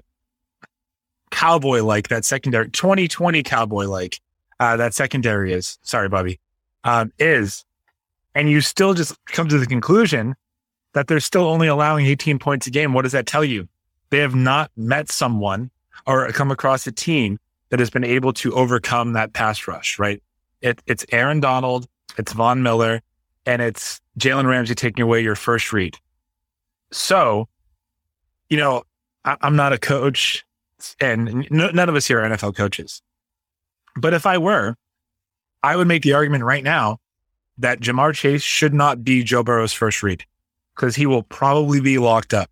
cowboy 1.30 1.82
like 1.82 2.08
that 2.08 2.24
secondary, 2.24 2.70
2020 2.70 3.42
cowboy 3.42 3.86
like 3.86 4.20
uh, 4.60 4.76
that 4.76 4.94
secondary 4.94 5.52
is, 5.52 5.78
sorry, 5.82 6.08
Bobby, 6.08 6.38
um, 6.84 7.12
is, 7.18 7.64
and 8.34 8.48
you 8.48 8.60
still 8.60 8.94
just 8.94 9.16
come 9.26 9.48
to 9.48 9.58
the 9.58 9.66
conclusion 9.66 10.34
that 10.94 11.08
they're 11.08 11.20
still 11.20 11.44
only 11.44 11.66
allowing 11.66 12.06
18 12.06 12.38
points 12.38 12.66
a 12.66 12.70
game, 12.70 12.92
what 12.92 13.02
does 13.02 13.12
that 13.12 13.26
tell 13.26 13.44
you? 13.44 13.68
They 14.10 14.18
have 14.18 14.34
not 14.34 14.70
met 14.76 15.10
someone 15.10 15.70
or 16.06 16.28
come 16.32 16.50
across 16.50 16.86
a 16.86 16.92
team 16.92 17.38
that 17.70 17.80
has 17.80 17.90
been 17.90 18.04
able 18.04 18.32
to 18.34 18.52
overcome 18.54 19.14
that 19.14 19.32
pass 19.32 19.66
rush, 19.66 19.98
right? 19.98 20.22
It, 20.60 20.82
it's 20.86 21.06
Aaron 21.10 21.40
Donald, 21.40 21.88
it's 22.18 22.32
Von 22.32 22.62
Miller, 22.62 23.02
and 23.46 23.62
it's 23.62 24.00
Jalen 24.18 24.46
Ramsey 24.46 24.74
taking 24.74 25.02
away 25.02 25.22
your 25.22 25.34
first 25.34 25.72
read. 25.72 25.96
So, 26.90 27.48
you 28.48 28.56
know, 28.56 28.84
I, 29.24 29.36
am 29.42 29.56
not 29.56 29.72
a 29.72 29.78
coach, 29.78 30.44
and 31.00 31.46
none 31.50 31.88
of 31.88 31.94
us 31.94 32.06
here 32.06 32.20
are 32.20 32.28
NFL 32.28 32.56
coaches. 32.56 33.02
But 33.96 34.14
if 34.14 34.26
I 34.26 34.38
were, 34.38 34.76
I 35.62 35.76
would 35.76 35.88
make 35.88 36.02
the 36.02 36.14
argument 36.14 36.44
right 36.44 36.64
now 36.64 36.98
that 37.58 37.80
Ja'Marr 37.80 38.14
Chase 38.14 38.42
should 38.42 38.74
not 38.74 39.04
be 39.04 39.22
Joe 39.22 39.42
Burrow's 39.42 39.72
first 39.72 40.02
read 40.02 40.24
because 40.74 40.96
he 40.96 41.06
will 41.06 41.22
probably 41.22 41.80
be 41.80 41.98
locked 41.98 42.34
up. 42.34 42.50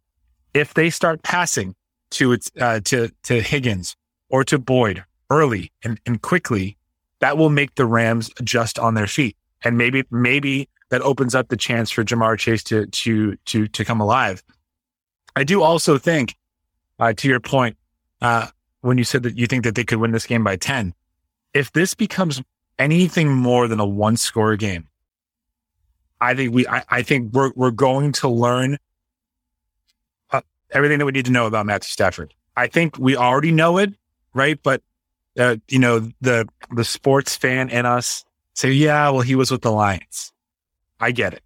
If 0.55 0.75
they 0.75 0.91
start 0.91 1.23
passing 1.23 1.75
to 2.13 2.37
uh, 2.61 2.81
to 2.81 3.11
to 3.25 3.41
Higgins 3.41 3.97
or 4.29 4.45
to 4.45 4.59
Boyd 4.59 5.05
early 5.31 5.73
and, 5.85 6.01
and 6.07 6.21
quickly, 6.21 6.77
that 7.21 7.39
will 7.39 7.51
make 7.51 7.75
the 7.77 7.87
Rams 7.87 8.31
adjust 8.39 8.79
on 8.79 8.95
their 8.95 9.07
feet, 9.07 9.37
and 9.65 9.77
maybe 9.77 10.05
maybe 10.11 10.69
that 10.91 11.03
opens 11.03 11.35
up 11.35 11.49
the 11.49 11.57
chance 11.57 11.91
for 11.91 12.05
Ja'Marr 12.05 12.39
Chase 12.39 12.63
to 12.65 12.87
to 12.87 13.37
to 13.47 13.69
to 13.69 13.85
come 13.85 14.01
alive. 14.01 14.43
I 15.37 15.45
do 15.45 15.63
also 15.63 15.99
think, 15.99 16.35
uh, 16.99 17.13
to 17.13 17.29
your 17.29 17.41
point, 17.41 17.77
uh, 18.21 18.49
when 18.81 18.99
you 18.99 19.05
said 19.05 19.23
that 19.23 19.37
you 19.37 19.47
think 19.47 19.65
that 19.65 19.75
they 19.75 19.85
could 19.85 19.99
win 19.99 20.13
this 20.13 20.27
game 20.27 20.43
by 20.43 20.57
ten, 20.57 20.95
if 21.55 21.73
this 21.73 21.95
becomes 21.95 22.43
anything 22.79 23.29
more 23.29 23.69
than 23.69 23.79
a 23.79 23.87
one 23.87 24.17
score 24.17 24.57
game, 24.57 24.89
I 26.21 26.35
think 26.35 26.55
we, 26.55 26.67
I, 26.67 26.83
I 26.89 27.03
think 27.03 27.33
we're, 27.33 27.53
we're 27.55 27.71
going 27.71 28.13
to 28.13 28.29
learn 28.29 28.79
uh, 30.31 30.41
everything 30.71 30.99
that 30.99 31.05
we 31.05 31.13
need 31.13 31.27
to 31.27 31.31
know 31.31 31.47
about 31.47 31.67
Matthew 31.67 31.91
Stafford. 31.91 32.35
I 32.57 32.67
think 32.67 32.99
we 32.99 33.17
already 33.17 33.53
know 33.53 33.79
it, 33.79 33.93
right? 34.35 34.59
But, 34.63 34.83
uh, 35.39 35.57
you 35.69 35.79
know, 35.79 36.11
the, 36.21 36.49
the 36.75 36.85
sports 36.85 37.37
fan 37.37 37.69
in 37.69 37.87
us 37.87 38.25
say, 38.55 38.73
yeah, 38.73 39.09
well, 39.11 39.21
he 39.21 39.35
was 39.35 39.51
with 39.51 39.63
the 39.63 39.73
Lions. 39.73 40.33
I 40.99 41.13
get 41.13 41.35
it. 41.35 41.43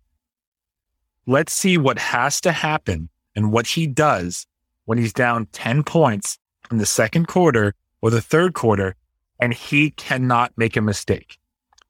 Let's 1.27 1.53
see 1.53 1.79
what 1.79 1.99
has 1.99 2.41
to 2.43 2.53
happen 2.53 3.09
and 3.35 3.53
what 3.53 3.67
he 3.67 3.87
does 3.87 4.47
when 4.85 4.99
he's 4.99 5.13
down 5.13 5.47
10 5.53 5.85
points 5.85 6.39
in 6.71 6.79
the 6.79 6.87
second 6.87 7.29
quarter 7.29 7.75
or 8.03 8.11
the 8.11 8.21
third 8.21 8.55
quarter 8.55 8.97
and 9.41 9.55
he 9.55 9.91
cannot 9.91 10.53
make 10.57 10.77
a 10.77 10.81
mistake. 10.81 11.39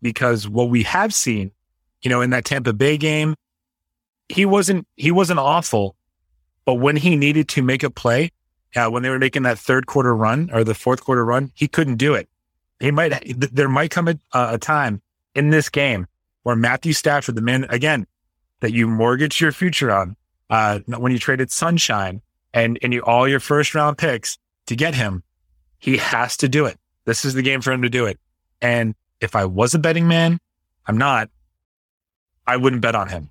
Because 0.01 0.49
what 0.49 0.69
we 0.69 0.83
have 0.85 1.15
seen 1.15 1.51
you 2.05 2.11
know, 2.11 2.21
in 2.21 2.31
that 2.31 2.45
Tampa 2.45 2.73
Bay 2.73 2.97
game, 2.99 3.35
he 4.29 4.45
wasn't 4.45 4.87
he 4.95 5.11
wasn't 5.11 5.41
awful, 5.41 5.97
but 6.65 6.75
when 6.75 6.97
he 6.97 7.17
needed 7.17 7.49
to 7.49 7.63
make 7.63 7.83
a 7.83 7.91
play, 7.91 8.31
uh, 8.77 8.89
when 8.89 9.03
they 9.03 9.09
were 9.09 9.19
making 9.19 9.43
that 9.43 9.59
third 9.59 9.87
quarter 9.87 10.15
run 10.15 10.51
or 10.53 10.63
the 10.63 10.75
fourth 10.75 11.03
quarter 11.03 11.25
run, 11.25 11.51
he 11.55 11.67
couldn't 11.67 11.97
do 11.97 12.15
it. 12.15 12.29
He 12.79 12.91
might 12.91 13.13
there 13.53 13.69
might 13.69 13.91
come 13.91 14.09
a, 14.09 14.17
a 14.33 14.59
time 14.59 15.01
in 15.35 15.51
this 15.51 15.69
game 15.69 16.07
where 16.43 16.57
Matthew 16.57 16.93
Stafford, 16.93 17.35
the 17.35 17.43
man 17.43 17.65
again 17.71 18.07
that 18.61 18.73
you 18.73 18.87
mortgage 18.87 19.41
your 19.41 19.53
future 19.53 19.91
on, 19.91 20.17
uh, 20.51 20.81
when 20.87 21.13
you 21.13 21.19
traded 21.19 21.51
Sunshine 21.51 22.23
and 22.53 22.79
and 22.83 22.93
you 22.93 23.03
all 23.03 23.29
your 23.29 23.41
first 23.41 23.75
round 23.75 23.99
picks 23.99 24.39
to 24.67 24.77
get 24.77 24.95
him, 24.95 25.23
he 25.79 25.97
has 25.97 26.37
to 26.39 26.49
do 26.49 26.67
it. 26.67 26.79
This 27.05 27.25
is 27.25 27.35
the 27.35 27.43
game 27.43 27.61
for 27.61 27.73
him 27.73 27.83
to 27.83 27.91
do 27.91 28.07
it. 28.07 28.19
And 28.61 28.95
if 29.21 29.37
I 29.37 29.45
was 29.45 29.75
a 29.75 29.79
betting 29.79 30.09
man, 30.09 30.39
I'm 30.87 30.99
not. 30.99 31.31
I 32.47 32.57
wouldn't 32.57 32.83
bet 32.83 32.95
on 32.95 33.09
him. 33.09 33.31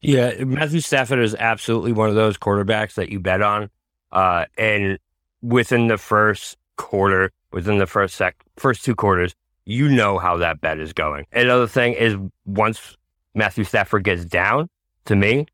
Yeah, 0.00 0.44
Matthew 0.44 0.80
Stafford 0.80 1.18
is 1.20 1.34
absolutely 1.34 1.92
one 1.92 2.10
of 2.10 2.14
those 2.14 2.36
quarterbacks 2.36 2.94
that 2.94 3.08
you 3.08 3.20
bet 3.20 3.40
on. 3.40 3.70
Uh, 4.12 4.44
and 4.58 4.98
within 5.40 5.88
the 5.88 5.96
first 5.96 6.58
quarter, 6.76 7.32
within 7.52 7.78
the 7.78 7.86
first 7.86 8.14
sec, 8.14 8.36
first 8.56 8.84
two 8.84 8.94
quarters, 8.94 9.34
you 9.66 9.88
know 9.88 10.18
how 10.18 10.36
that 10.38 10.60
bet 10.60 10.78
is 10.78 10.92
going. 10.92 11.26
Another 11.32 11.66
thing 11.66 11.94
is 11.94 12.16
once 12.44 12.96
Matthew 13.34 13.64
Stafford 13.64 14.04
gets 14.04 14.24
down, 14.24 14.68
to 15.06 15.16
me, 15.16 15.46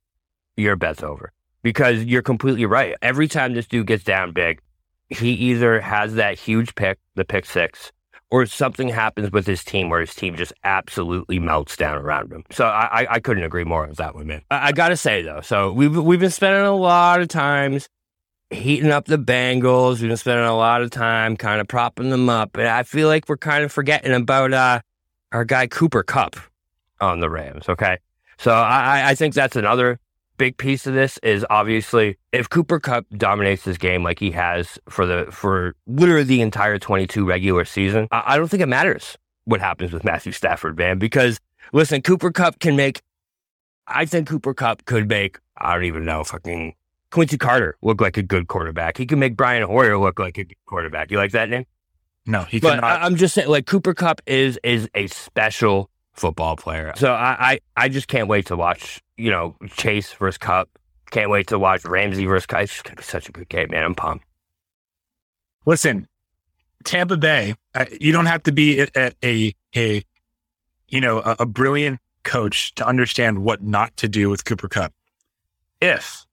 your 0.57 0.77
bet's 0.77 1.03
over 1.03 1.33
because 1.63 2.05
you're 2.05 2.23
completely 2.23 2.67
right. 2.67 2.95
Every 3.03 3.29
time 3.29 3.55
this 3.55 3.67
dude 3.67 3.87
gets 3.87 4.05
down 4.05 4.33
big, 4.33 4.61
he 5.09 5.33
either 5.33 5.81
has 5.81 6.15
that 6.15 6.39
huge 6.39 6.75
pick, 6.75 6.99
the 7.15 7.25
pick 7.25 7.45
six, 7.45 7.93
or 8.31 8.47
something 8.47 8.89
happens 8.89 9.33
with 9.33 9.47
his 9.47 9.65
team 9.65 9.91
where 9.91 10.01
his 10.01 10.15
team 10.15 10.37
just 10.37 10.53
absolutely 10.63 11.39
melts 11.39 11.77
down 11.77 11.97
around 11.99 12.33
him. 12.33 12.45
So 12.51 12.67
I, 12.67 13.07
I 13.11 13.21
couldn't 13.21 13.43
agree 13.43 13.65
more 13.65 13.87
with 13.87 13.97
that 13.97 14.15
one, 14.15 14.29
man. 14.29 14.43
I, 14.51 14.69
I 14.69 14.73
got 14.73 14.91
to 14.91 14.97
say 14.97 15.23
though, 15.23 15.41
so 15.41 15.73
we've 15.73 15.97
we've 15.97 16.21
been 16.21 16.31
spending 16.31 16.65
a 16.65 16.75
lot 16.75 17.21
of 17.21 17.29
times 17.29 17.89
heating 18.51 18.91
up 18.91 19.07
the 19.07 19.19
Bengals. 19.19 20.01
We've 20.01 20.09
been 20.09 20.17
spending 20.17 20.47
a 20.47 20.57
lot 20.57 20.83
of 20.83 20.91
time 20.91 21.37
kind 21.37 21.61
of 21.61 21.69
propping 21.69 22.11
them 22.11 22.29
up, 22.29 22.57
and 22.57 22.69
I 22.69 22.83
feel 22.83 23.09
like 23.09 23.29
we're 23.29 23.37
kind 23.37 23.65
of 23.65 23.73
forgetting 23.73 24.13
about 24.13 24.53
uh, 24.53 24.81
our 25.33 25.45
guy 25.45 25.67
Cooper 25.67 26.03
Kupp 26.03 26.37
on 27.01 27.21
the 27.21 27.31
Rams. 27.31 27.69
Okay, 27.69 27.99
so 28.39 28.53
I, 28.53 29.11
I 29.11 29.15
think 29.15 29.35
that's 29.35 29.57
another 29.57 29.99
big 30.41 30.57
piece 30.57 30.87
of 30.87 30.95
this 30.95 31.19
is 31.19 31.45
obviously 31.51 32.17
if 32.33 32.49
Cooper 32.49 32.81
Kupp 32.81 33.05
dominates 33.11 33.65
this 33.65 33.77
game 33.77 34.03
like 34.03 34.19
he 34.19 34.31
has 34.31 34.79
for 34.89 35.05
the 35.05 35.27
for 35.31 35.75
literally 35.87 36.25
the 36.25 36.41
entire 36.41 36.79
22 36.79 37.27
regular 37.27 37.65
season, 37.67 38.09
I, 38.11 38.23
I 38.27 38.37
don't 38.39 38.49
think 38.49 38.63
it 38.63 38.69
matters 38.69 39.19
what 39.45 39.61
happens 39.61 39.93
with 39.93 40.03
Matthew 40.03 40.33
Stafford, 40.33 40.79
man. 40.79 40.99
Because 40.99 41.39
listen, 41.73 42.03
Cooper 42.03 42.31
Kupp 42.31 42.59
can 42.59 42.75
make. 42.75 43.03
I 43.87 44.07
think 44.07 44.29
Cooper 44.29 44.55
Kupp 44.55 44.85
could 44.87 45.09
make. 45.09 45.39
I 45.59 45.75
don't 45.75 45.85
even 45.85 46.05
know 46.05 46.25
fucking 46.25 46.75
Quincy 47.11 47.39
Carter 47.39 47.77
look 47.83 48.01
like 48.01 48.17
a 48.17 48.23
good 48.23 48.49
quarterback. 48.49 48.97
He 48.97 49.07
can 49.07 49.19
make 49.19 49.37
Brian 49.37 49.63
Hoyer 49.63 49.99
look 49.99 50.19
like 50.19 50.39
a 50.39 50.45
good 50.45 50.57
quarterback. 50.67 51.11
You 51.11 51.19
like 51.19 51.33
that 51.33 51.49
name? 51.49 51.65
No, 52.27 52.43
he 52.45 52.61
but 52.61 52.77
cannot. 52.77 53.03
I'm 53.03 53.17
just 53.17 53.35
saying, 53.35 53.49
like 53.49 53.67
Cooper 53.67 53.95
Kupp 53.95 54.21
is 54.27 54.59
is 54.63 54.89
a 54.95 55.07
special 55.09 55.91
football 56.13 56.57
player. 56.57 56.93
So 56.97 57.13
I, 57.13 57.37
I, 57.53 57.61
I 57.77 57.89
just 57.89 58.09
can't 58.09 58.29
wait 58.29 58.47
to 58.47 58.57
watch, 58.57 59.03
you 59.17 59.31
know, 59.31 59.57
Chase 59.77 60.13
versus 60.13 60.39
Kupp. 60.39 60.69
Can't 61.11 61.31
wait 61.31 61.49
to 61.49 61.59
watch 61.59 61.85
Ramsey 61.85 62.27
versus 62.27 62.47
Kupp. 62.47 62.63
It's 62.63 62.83
to 62.83 62.95
be 62.95 63.03
such 63.03 63.29
a 63.29 63.33
good 63.33 63.49
game, 63.49 63.69
man. 63.71 63.85
I'm 63.85 63.95
pumped. 63.95 64.25
Listen, 65.67 66.07
Tampa 66.85 67.17
Bay, 67.17 67.55
uh, 67.75 67.87
you 68.01 68.13
don't 68.13 68.27
have 68.27 68.43
to 68.45 68.53
be 68.53 68.81
a, 68.81 69.13
a, 69.23 69.55
a 69.75 70.05
you 70.89 71.01
know, 71.01 71.19
a, 71.21 71.37
a 71.41 71.47
brilliant 71.47 72.01
coach 72.23 72.75
to 72.75 72.87
understand 72.87 73.41
what 73.41 73.63
not 73.63 73.97
to 73.97 74.09
do 74.09 74.29
with 74.29 74.45
Cooper 74.45 74.69
Kupp. 74.69 74.93
If 75.81 76.27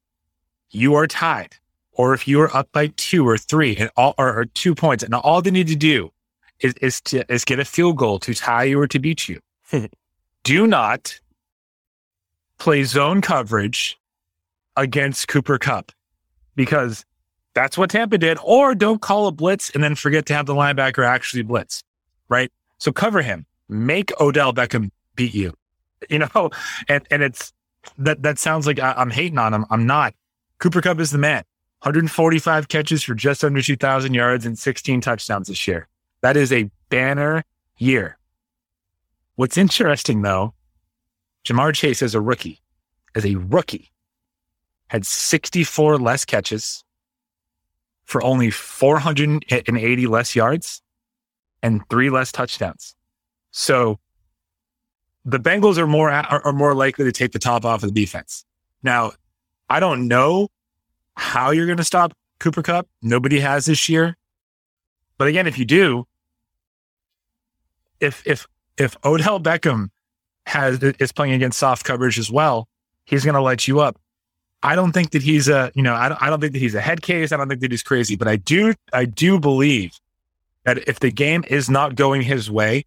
you 0.71 0.95
are 0.95 1.07
tied, 1.07 1.55
or 1.91 2.13
if 2.13 2.27
you 2.27 2.41
are 2.41 2.55
up 2.55 2.71
by 2.71 2.87
two 2.97 3.27
or 3.27 3.37
three 3.37 3.75
and 3.77 3.89
all 3.95 4.13
or, 4.17 4.39
or 4.39 4.45
two 4.45 4.75
points, 4.75 5.03
and 5.03 5.13
all 5.13 5.41
they 5.41 5.51
need 5.51 5.67
to 5.67 5.75
do 5.75 6.11
is 6.59 6.73
is 6.81 7.01
to 7.01 7.31
is 7.31 7.45
get 7.45 7.59
a 7.59 7.65
field 7.65 7.97
goal 7.97 8.19
to 8.19 8.33
tie 8.33 8.63
you 8.63 8.79
or 8.79 8.87
to 8.87 8.99
beat 8.99 9.29
you. 9.29 9.39
do 10.43 10.67
not 10.67 11.19
play 12.57 12.83
zone 12.83 13.21
coverage 13.21 13.99
against 14.75 15.27
Cooper 15.27 15.57
Kupp 15.57 15.91
because 16.55 17.05
that's 17.53 17.77
what 17.77 17.89
Tampa 17.89 18.17
did. 18.17 18.37
Or 18.43 18.75
don't 18.75 19.01
call 19.01 19.27
a 19.27 19.31
blitz 19.31 19.69
and 19.71 19.83
then 19.83 19.95
forget 19.95 20.25
to 20.27 20.33
have 20.33 20.45
the 20.45 20.53
linebacker 20.53 21.05
actually 21.05 21.43
blitz, 21.43 21.83
right? 22.29 22.51
So 22.77 22.91
cover 22.91 23.21
him, 23.21 23.45
make 23.67 24.11
Odell 24.21 24.53
Beckham 24.53 24.91
beat 25.15 25.33
you, 25.33 25.53
you 26.09 26.19
know, 26.19 26.51
and, 26.87 27.05
and 27.09 27.23
it's 27.23 27.53
that, 27.97 28.21
that 28.23 28.37
sounds 28.37 28.67
like 28.67 28.79
I'm 28.81 29.09
hating 29.09 29.37
on 29.37 29.53
him. 29.53 29.65
I'm 29.69 29.87
not. 29.87 30.13
Cooper 30.59 30.81
Kupp 30.81 30.99
is 30.99 31.11
the 31.11 31.17
man. 31.17 31.43
145 31.81 32.67
catches 32.67 33.03
for 33.03 33.13
just 33.13 33.43
under 33.43 33.61
2,000 33.61 34.13
yards 34.13 34.45
and 34.45 34.57
16 34.57 35.01
touchdowns 35.01 35.47
this 35.47 35.67
year. 35.67 35.87
That 36.21 36.35
is 36.35 36.51
a 36.51 36.69
banner 36.89 37.43
year. 37.77 38.17
What's 39.35 39.57
interesting 39.57 40.23
though, 40.23 40.55
Ja'Marr 41.45 41.73
Chase 41.75 42.01
as 42.01 42.15
a 42.15 42.21
rookie, 42.21 42.61
as 43.15 43.25
a 43.25 43.35
rookie, 43.35 43.91
had 44.87 45.05
64 45.05 45.97
less 45.97 46.25
catches 46.25 46.83
for 48.05 48.23
only 48.23 48.49
480 48.49 50.07
less 50.07 50.35
yards 50.35 50.81
and 51.61 51.87
three 51.89 52.09
less 52.09 52.31
touchdowns. 52.31 52.95
So 53.51 53.99
the 55.25 55.39
Bengals 55.39 55.77
are 55.77 55.87
more 55.87 56.09
are, 56.09 56.41
are 56.43 56.53
more 56.53 56.73
likely 56.73 57.05
to 57.05 57.11
take 57.11 57.33
the 57.33 57.39
top 57.39 57.65
off 57.65 57.83
of 57.83 57.93
the 57.93 58.01
defense. 58.01 58.45
Now, 58.81 59.11
I 59.69 59.79
don't 59.79 60.07
know 60.07 60.49
how 61.15 61.51
you're 61.51 61.65
going 61.65 61.77
to 61.77 61.83
stop 61.83 62.13
Cooper 62.39 62.61
Kupp. 62.61 62.87
Nobody 63.01 63.39
has 63.39 63.65
this 63.65 63.89
year. 63.89 64.15
But 65.17 65.27
again, 65.27 65.47
if 65.47 65.57
you 65.57 65.65
do, 65.65 66.05
if 67.99 68.25
if 68.25 68.47
if 68.77 68.95
Odell 69.03 69.39
Beckham 69.39 69.89
has 70.45 70.81
is 70.81 71.11
playing 71.11 71.33
against 71.33 71.59
soft 71.59 71.83
coverage 71.83 72.19
as 72.19 72.31
well, 72.31 72.67
he's 73.05 73.25
going 73.25 73.35
to 73.35 73.41
light 73.41 73.67
you 73.67 73.79
up. 73.79 73.99
I 74.63 74.75
don't 74.75 74.91
think 74.91 75.11
that 75.11 75.21
he's 75.21 75.47
a 75.47 75.71
you 75.75 75.83
know 75.83 75.95
I 75.95 76.09
don't, 76.09 76.21
I 76.21 76.29
don't 76.29 76.39
think 76.39 76.53
that 76.53 76.59
he's 76.59 76.75
a 76.75 76.81
head 76.81 77.01
case. 77.01 77.31
I 77.31 77.37
don't 77.37 77.49
think 77.49 77.61
that 77.61 77.71
he's 77.71 77.83
crazy, 77.83 78.15
but 78.15 78.27
I 78.27 78.35
do 78.35 78.73
I 78.93 79.05
do 79.05 79.39
believe 79.39 79.99
that 80.63 80.87
if 80.87 80.99
the 80.99 81.11
game 81.11 81.43
is 81.47 81.69
not 81.69 81.95
going 81.95 82.21
his 82.21 82.51
way 82.51 82.85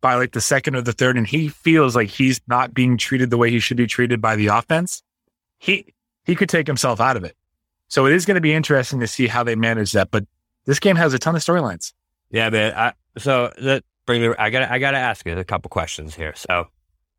by 0.00 0.14
like 0.14 0.32
the 0.32 0.40
second 0.40 0.76
or 0.76 0.80
the 0.82 0.92
third, 0.92 1.18
and 1.18 1.26
he 1.26 1.48
feels 1.48 1.94
like 1.94 2.08
he's 2.08 2.40
not 2.46 2.72
being 2.72 2.96
treated 2.96 3.28
the 3.30 3.36
way 3.36 3.50
he 3.50 3.60
should 3.60 3.76
be 3.76 3.86
treated 3.86 4.20
by 4.20 4.34
the 4.36 4.46
offense, 4.46 5.02
he 5.58 5.92
he 6.30 6.36
could 6.36 6.48
take 6.48 6.68
himself 6.68 7.00
out 7.00 7.16
of 7.16 7.24
it. 7.24 7.36
So 7.88 8.06
it 8.06 8.12
is 8.12 8.24
going 8.24 8.36
to 8.36 8.40
be 8.40 8.52
interesting 8.52 9.00
to 9.00 9.08
see 9.08 9.26
how 9.26 9.42
they 9.42 9.56
manage 9.56 9.90
that. 9.92 10.12
But 10.12 10.24
this 10.64 10.78
game 10.78 10.94
has 10.94 11.12
a 11.12 11.18
ton 11.18 11.34
of 11.34 11.42
storylines. 11.42 11.92
Yeah, 12.30 12.48
man. 12.50 12.72
I, 12.76 12.92
so 13.18 13.52
that 13.60 13.82
bring 14.06 14.22
me. 14.22 14.32
I 14.38 14.48
got. 14.50 14.70
I 14.70 14.78
got 14.78 14.92
to 14.92 14.98
ask 14.98 15.26
you 15.26 15.36
a 15.36 15.42
couple 15.42 15.68
questions 15.70 16.14
here. 16.14 16.32
So, 16.36 16.68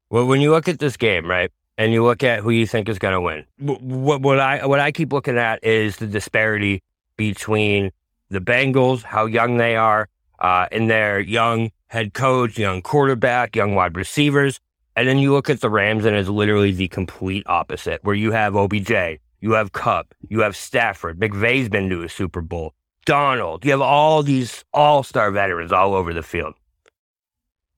well, 0.09 0.25
when 0.25 0.39
you 0.39 0.51
look 0.51 0.69
at 0.69 0.79
this 0.79 0.95
game, 0.95 1.27
right, 1.27 1.51
and 1.77 1.91
you 1.91 2.05
look 2.05 2.23
at 2.23 2.39
who 2.39 2.51
you 2.51 2.65
think 2.65 2.87
is 2.87 2.99
going 2.99 3.13
to 3.13 3.19
win, 3.19 3.45
what, 3.59 4.21
what 4.21 4.39
I 4.39 4.65
what 4.65 4.79
I 4.79 4.93
keep 4.93 5.11
looking 5.11 5.37
at 5.37 5.61
is 5.61 5.97
the 5.97 6.07
disparity 6.07 6.81
between 7.17 7.91
the 8.29 8.39
Bengals, 8.39 9.03
how 9.03 9.25
young 9.25 9.57
they 9.57 9.75
are, 9.75 10.07
uh, 10.39 10.67
in 10.71 10.87
their 10.87 11.19
young 11.19 11.71
head 11.87 12.13
coach, 12.13 12.57
young 12.57 12.81
quarterback, 12.81 13.57
young 13.57 13.75
wide 13.75 13.97
receivers, 13.97 14.61
and 14.95 15.07
then 15.07 15.17
you 15.19 15.31
look 15.31 15.49
at 15.49 15.61
the 15.61 15.69
Rams, 15.69 16.05
and 16.05 16.15
it's 16.15 16.29
literally 16.29 16.71
the 16.71 16.87
complete 16.87 17.43
opposite, 17.47 18.03
where 18.03 18.15
you 18.15 18.31
have 18.31 18.55
OBJ, 18.55 18.91
you 19.39 19.51
have 19.53 19.71
Kupp, 19.71 20.13
You 20.29 20.41
have 20.41 20.55
Stafford. 20.55 21.19
McVay's 21.19 21.69
been 21.69 21.89
to 21.89 22.03
a 22.03 22.09
Super 22.09 22.41
Bowl. 22.41 22.73
Donald. 23.05 23.65
You 23.65 23.71
have 23.71 23.81
all 23.81 24.21
these 24.21 24.63
all 24.73 25.03
star 25.03 25.31
veterans 25.31 25.71
all 25.71 25.95
over 25.95 26.13
the 26.13 26.21
field. 26.21 26.53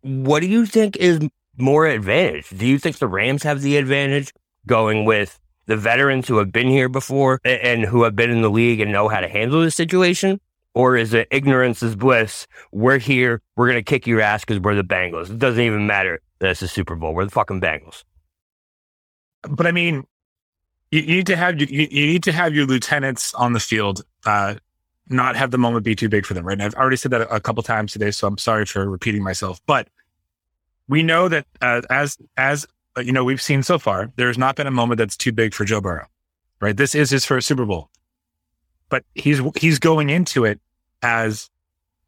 What 0.02 0.42
do 0.42 0.48
you 0.48 0.66
think 0.66 0.98
is 0.98 1.22
more 1.58 1.86
advantage? 1.88 2.50
Do 2.50 2.68
you 2.68 2.78
think 2.78 2.98
the 2.98 3.08
Rams 3.08 3.44
have 3.44 3.62
the 3.62 3.78
advantage 3.78 4.34
going 4.68 5.06
with 5.06 5.40
the 5.66 5.78
veterans 5.78 6.28
who 6.28 6.38
have 6.38 6.52
been 6.52 6.68
here 6.68 6.90
before 6.90 7.40
and 7.46 7.86
who 7.86 8.04
have 8.04 8.16
been 8.16 8.30
in 8.30 8.42
the 8.42 8.50
league 8.50 8.82
and 8.82 8.92
know 8.92 9.08
how 9.08 9.22
to 9.22 9.30
handle 9.30 9.62
the 9.62 9.72
situation? 9.72 10.42
Or 10.76 10.98
is 10.98 11.14
it 11.14 11.28
ignorance 11.32 11.84
is 11.84 11.96
bliss? 11.96 12.48
We're 12.72 12.98
here. 12.98 13.42
We're 13.56 13.68
going 13.68 13.80
to 13.80 13.84
kick 13.84 14.08
your 14.08 14.20
ass 14.20 14.44
because 14.44 14.60
we're 14.60 14.76
the 14.76 14.84
Bengals. 14.84 15.30
It 15.30 15.40
doesn't 15.40 15.62
even 15.62 15.88
matter 15.88 16.20
that 16.44 16.52
it's 16.52 16.62
a 16.62 16.68
Super 16.68 16.96
Bowl. 16.96 17.14
We're 17.14 17.24
the 17.24 17.32
fucking 17.32 17.62
Bengals. 17.62 18.04
But 19.50 19.66
I 19.66 19.72
mean, 19.72 20.06
you, 20.92 21.00
you 21.00 21.16
need 21.16 21.28
to 21.28 21.38
have 21.38 21.60
you, 21.60 21.68
you, 21.70 22.06
need 22.06 22.24
to 22.24 22.34
have 22.34 22.54
your 22.54 22.66
lieutenants 22.66 23.34
on 23.34 23.54
the 23.54 23.62
field. 23.62 24.04
Uh, 24.26 24.56
not 25.08 25.38
have 25.38 25.52
the 25.52 25.58
moment 25.58 25.86
be 25.86 25.96
too 25.96 26.10
big 26.10 26.26
for 26.26 26.34
them, 26.34 26.46
right? 26.46 26.54
And 26.54 26.62
I've 26.62 26.76
already 26.76 26.98
said 26.98 27.12
that 27.12 27.22
a, 27.22 27.36
a 27.36 27.40
couple 27.40 27.64
times 27.64 27.94
today, 27.94 28.12
so 28.12 28.28
I'm 28.28 28.38
sorry 28.38 28.66
for 28.66 28.90
repeating 28.90 29.24
myself. 29.24 29.62
But 29.66 29.88
we 30.90 31.02
know 31.02 31.30
that 31.30 31.46
uh, 31.62 31.82
as 31.90 32.18
as 32.36 32.68
you 32.98 33.14
know, 33.14 33.24
we've 33.24 33.42
seen 33.42 33.64
so 33.64 33.80
far, 33.80 34.12
there's 34.18 34.38
not 34.38 34.58
been 34.58 34.68
a 34.68 34.72
moment 34.72 34.98
that's 34.98 35.16
too 35.16 35.32
big 35.32 35.54
for 35.54 35.64
Joe 35.64 35.80
Burrow, 35.80 36.08
right? 36.60 36.76
This 36.76 36.94
is 36.94 37.10
his 37.10 37.24
first 37.24 37.48
Super 37.48 37.66
Bowl, 37.66 37.90
but 38.90 39.06
he's 39.16 39.40
he's 39.56 39.80
going 39.80 40.10
into 40.10 40.44
it 40.44 40.60
as 41.02 41.50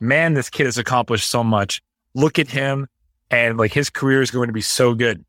man. 0.02 0.34
This 0.34 0.50
kid 0.50 0.66
has 0.66 0.78
accomplished 0.78 1.30
so 1.30 1.42
much. 1.42 1.82
Look 2.14 2.38
at 2.38 2.50
him, 2.50 2.88
and 3.32 3.58
like 3.58 3.74
his 3.74 3.90
career 3.90 4.22
is 4.22 4.32
going 4.32 4.48
to 4.48 4.54
be 4.54 4.62
so 4.62 4.94
good. 4.94 5.24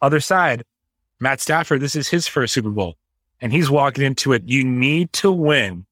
Other 0.00 0.20
side, 0.20 0.64
Matt 1.20 1.40
Stafford, 1.40 1.80
this 1.80 1.94
is 1.94 2.08
his 2.08 2.26
first 2.26 2.52
Super 2.52 2.70
Bowl, 2.70 2.96
and 3.40 3.52
he's 3.52 3.70
walking 3.70 4.04
into 4.04 4.32
it. 4.32 4.42
You 4.46 4.64
need 4.64 5.12
to 5.14 5.30
win 5.30 5.86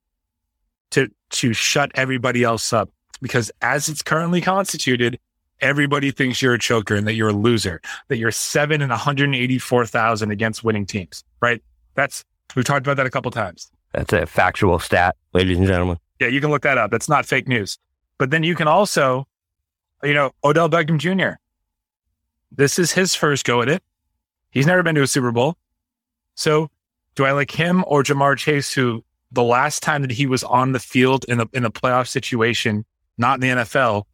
to 0.90 1.08
to 1.30 1.52
shut 1.52 1.92
everybody 1.94 2.42
else 2.42 2.72
up 2.72 2.90
because 3.20 3.50
as 3.62 3.88
it's 3.88 4.02
currently 4.02 4.40
constituted, 4.40 5.18
everybody 5.60 6.10
thinks 6.10 6.40
you're 6.42 6.54
a 6.54 6.58
choker 6.58 6.96
and 6.96 7.06
that 7.06 7.14
you're 7.14 7.28
a 7.28 7.34
loser, 7.34 7.80
that 8.08 8.16
you're 8.16 8.30
seven 8.30 8.82
and 8.82 8.90
184,000 8.90 10.30
against 10.30 10.64
winning 10.64 10.86
teams, 10.86 11.24
right? 11.40 11.62
That's, 11.94 12.24
we've 12.54 12.64
talked 12.64 12.86
about 12.86 12.96
that 12.96 13.06
a 13.06 13.10
couple 13.10 13.30
times. 13.30 13.70
That's 13.92 14.12
a 14.12 14.26
factual 14.26 14.78
stat, 14.78 15.16
ladies 15.32 15.58
and 15.58 15.66
gentlemen. 15.66 15.98
Yeah, 16.20 16.28
you 16.28 16.40
can 16.40 16.50
look 16.50 16.62
that 16.62 16.78
up. 16.78 16.90
That's 16.90 17.08
not 17.08 17.26
fake 17.26 17.48
news. 17.48 17.78
But 18.18 18.30
then 18.30 18.42
you 18.42 18.54
can 18.54 18.68
also, 18.68 19.26
you 20.02 20.14
know, 20.14 20.32
Odell 20.44 20.68
Beckham 20.68 20.98
Jr. 20.98 21.36
This 22.50 22.78
is 22.78 22.92
his 22.92 23.14
first 23.14 23.44
go 23.44 23.62
at 23.62 23.68
it. 23.68 23.82
He's 24.50 24.66
never 24.66 24.82
been 24.82 24.94
to 24.96 25.02
a 25.02 25.06
Super 25.06 25.30
Bowl. 25.30 25.56
So 26.34 26.70
do 27.14 27.24
I 27.24 27.32
like 27.32 27.50
him 27.50 27.84
or 27.86 28.02
Ja'Marr 28.02 28.36
Chase, 28.36 28.72
who 28.72 29.04
the 29.30 29.42
last 29.42 29.82
time 29.82 30.02
that 30.02 30.10
he 30.10 30.26
was 30.26 30.42
on 30.42 30.72
the 30.72 30.80
field 30.80 31.24
in 31.28 31.40
a, 31.40 31.46
in 31.52 31.64
a 31.64 31.70
playoff 31.70 32.08
situation, 32.08 32.84
not 33.18 33.34
in 33.34 33.40
the 33.40 33.62
NFL, 33.62 34.04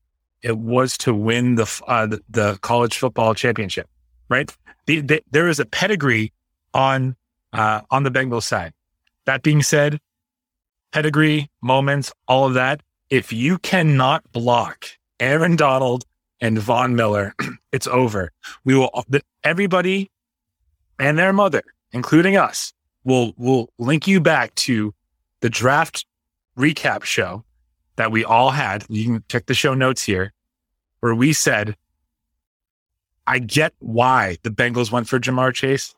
it 0.42 0.58
was 0.58 0.98
to 0.98 1.14
win 1.14 1.54
the, 1.54 1.82
uh, 1.86 2.06
the, 2.06 2.20
the, 2.28 2.58
college 2.60 2.98
football 2.98 3.34
championship, 3.34 3.88
right? 4.28 4.54
The, 4.86 5.00
the, 5.00 5.22
there 5.30 5.48
is 5.48 5.58
a 5.58 5.64
pedigree 5.64 6.32
on, 6.74 7.16
uh, 7.52 7.80
on 7.90 8.02
the 8.02 8.10
Bengals 8.10 8.42
side. 8.42 8.72
That 9.24 9.42
being 9.42 9.62
said, 9.62 9.98
pedigree, 10.92 11.50
moments, 11.62 12.12
all 12.28 12.46
of 12.46 12.54
that. 12.54 12.82
If 13.08 13.32
you 13.32 13.58
cannot 13.58 14.30
block 14.32 14.86
Aaron 15.20 15.56
Donald 15.56 16.04
and 16.40 16.58
Von 16.58 16.94
Miller, 16.94 17.34
it's 17.72 17.86
over. 17.86 18.32
We 18.64 18.74
will, 18.74 19.04
everybody 19.42 20.10
and 20.98 21.18
their 21.18 21.32
mother, 21.32 21.62
including 21.92 22.36
us, 22.36 22.72
will 23.04 23.32
will 23.36 23.70
link 23.78 24.06
you 24.06 24.20
back 24.20 24.54
to 24.56 24.92
the 25.40 25.50
draft 25.50 26.04
recap 26.58 27.04
show 27.04 27.44
that 27.96 28.10
we 28.10 28.24
all 28.24 28.50
had. 28.50 28.84
You 28.88 29.04
can 29.04 29.24
check 29.28 29.46
the 29.46 29.54
show 29.54 29.74
notes 29.74 30.02
here, 30.02 30.32
where 31.00 31.14
we 31.14 31.32
said, 31.32 31.76
I 33.26 33.38
get 33.38 33.74
why 33.78 34.38
the 34.42 34.50
Bengals 34.50 34.90
went 34.92 35.08
for 35.08 35.18
Ja'Marr 35.18 35.52
Chase, 35.52 35.94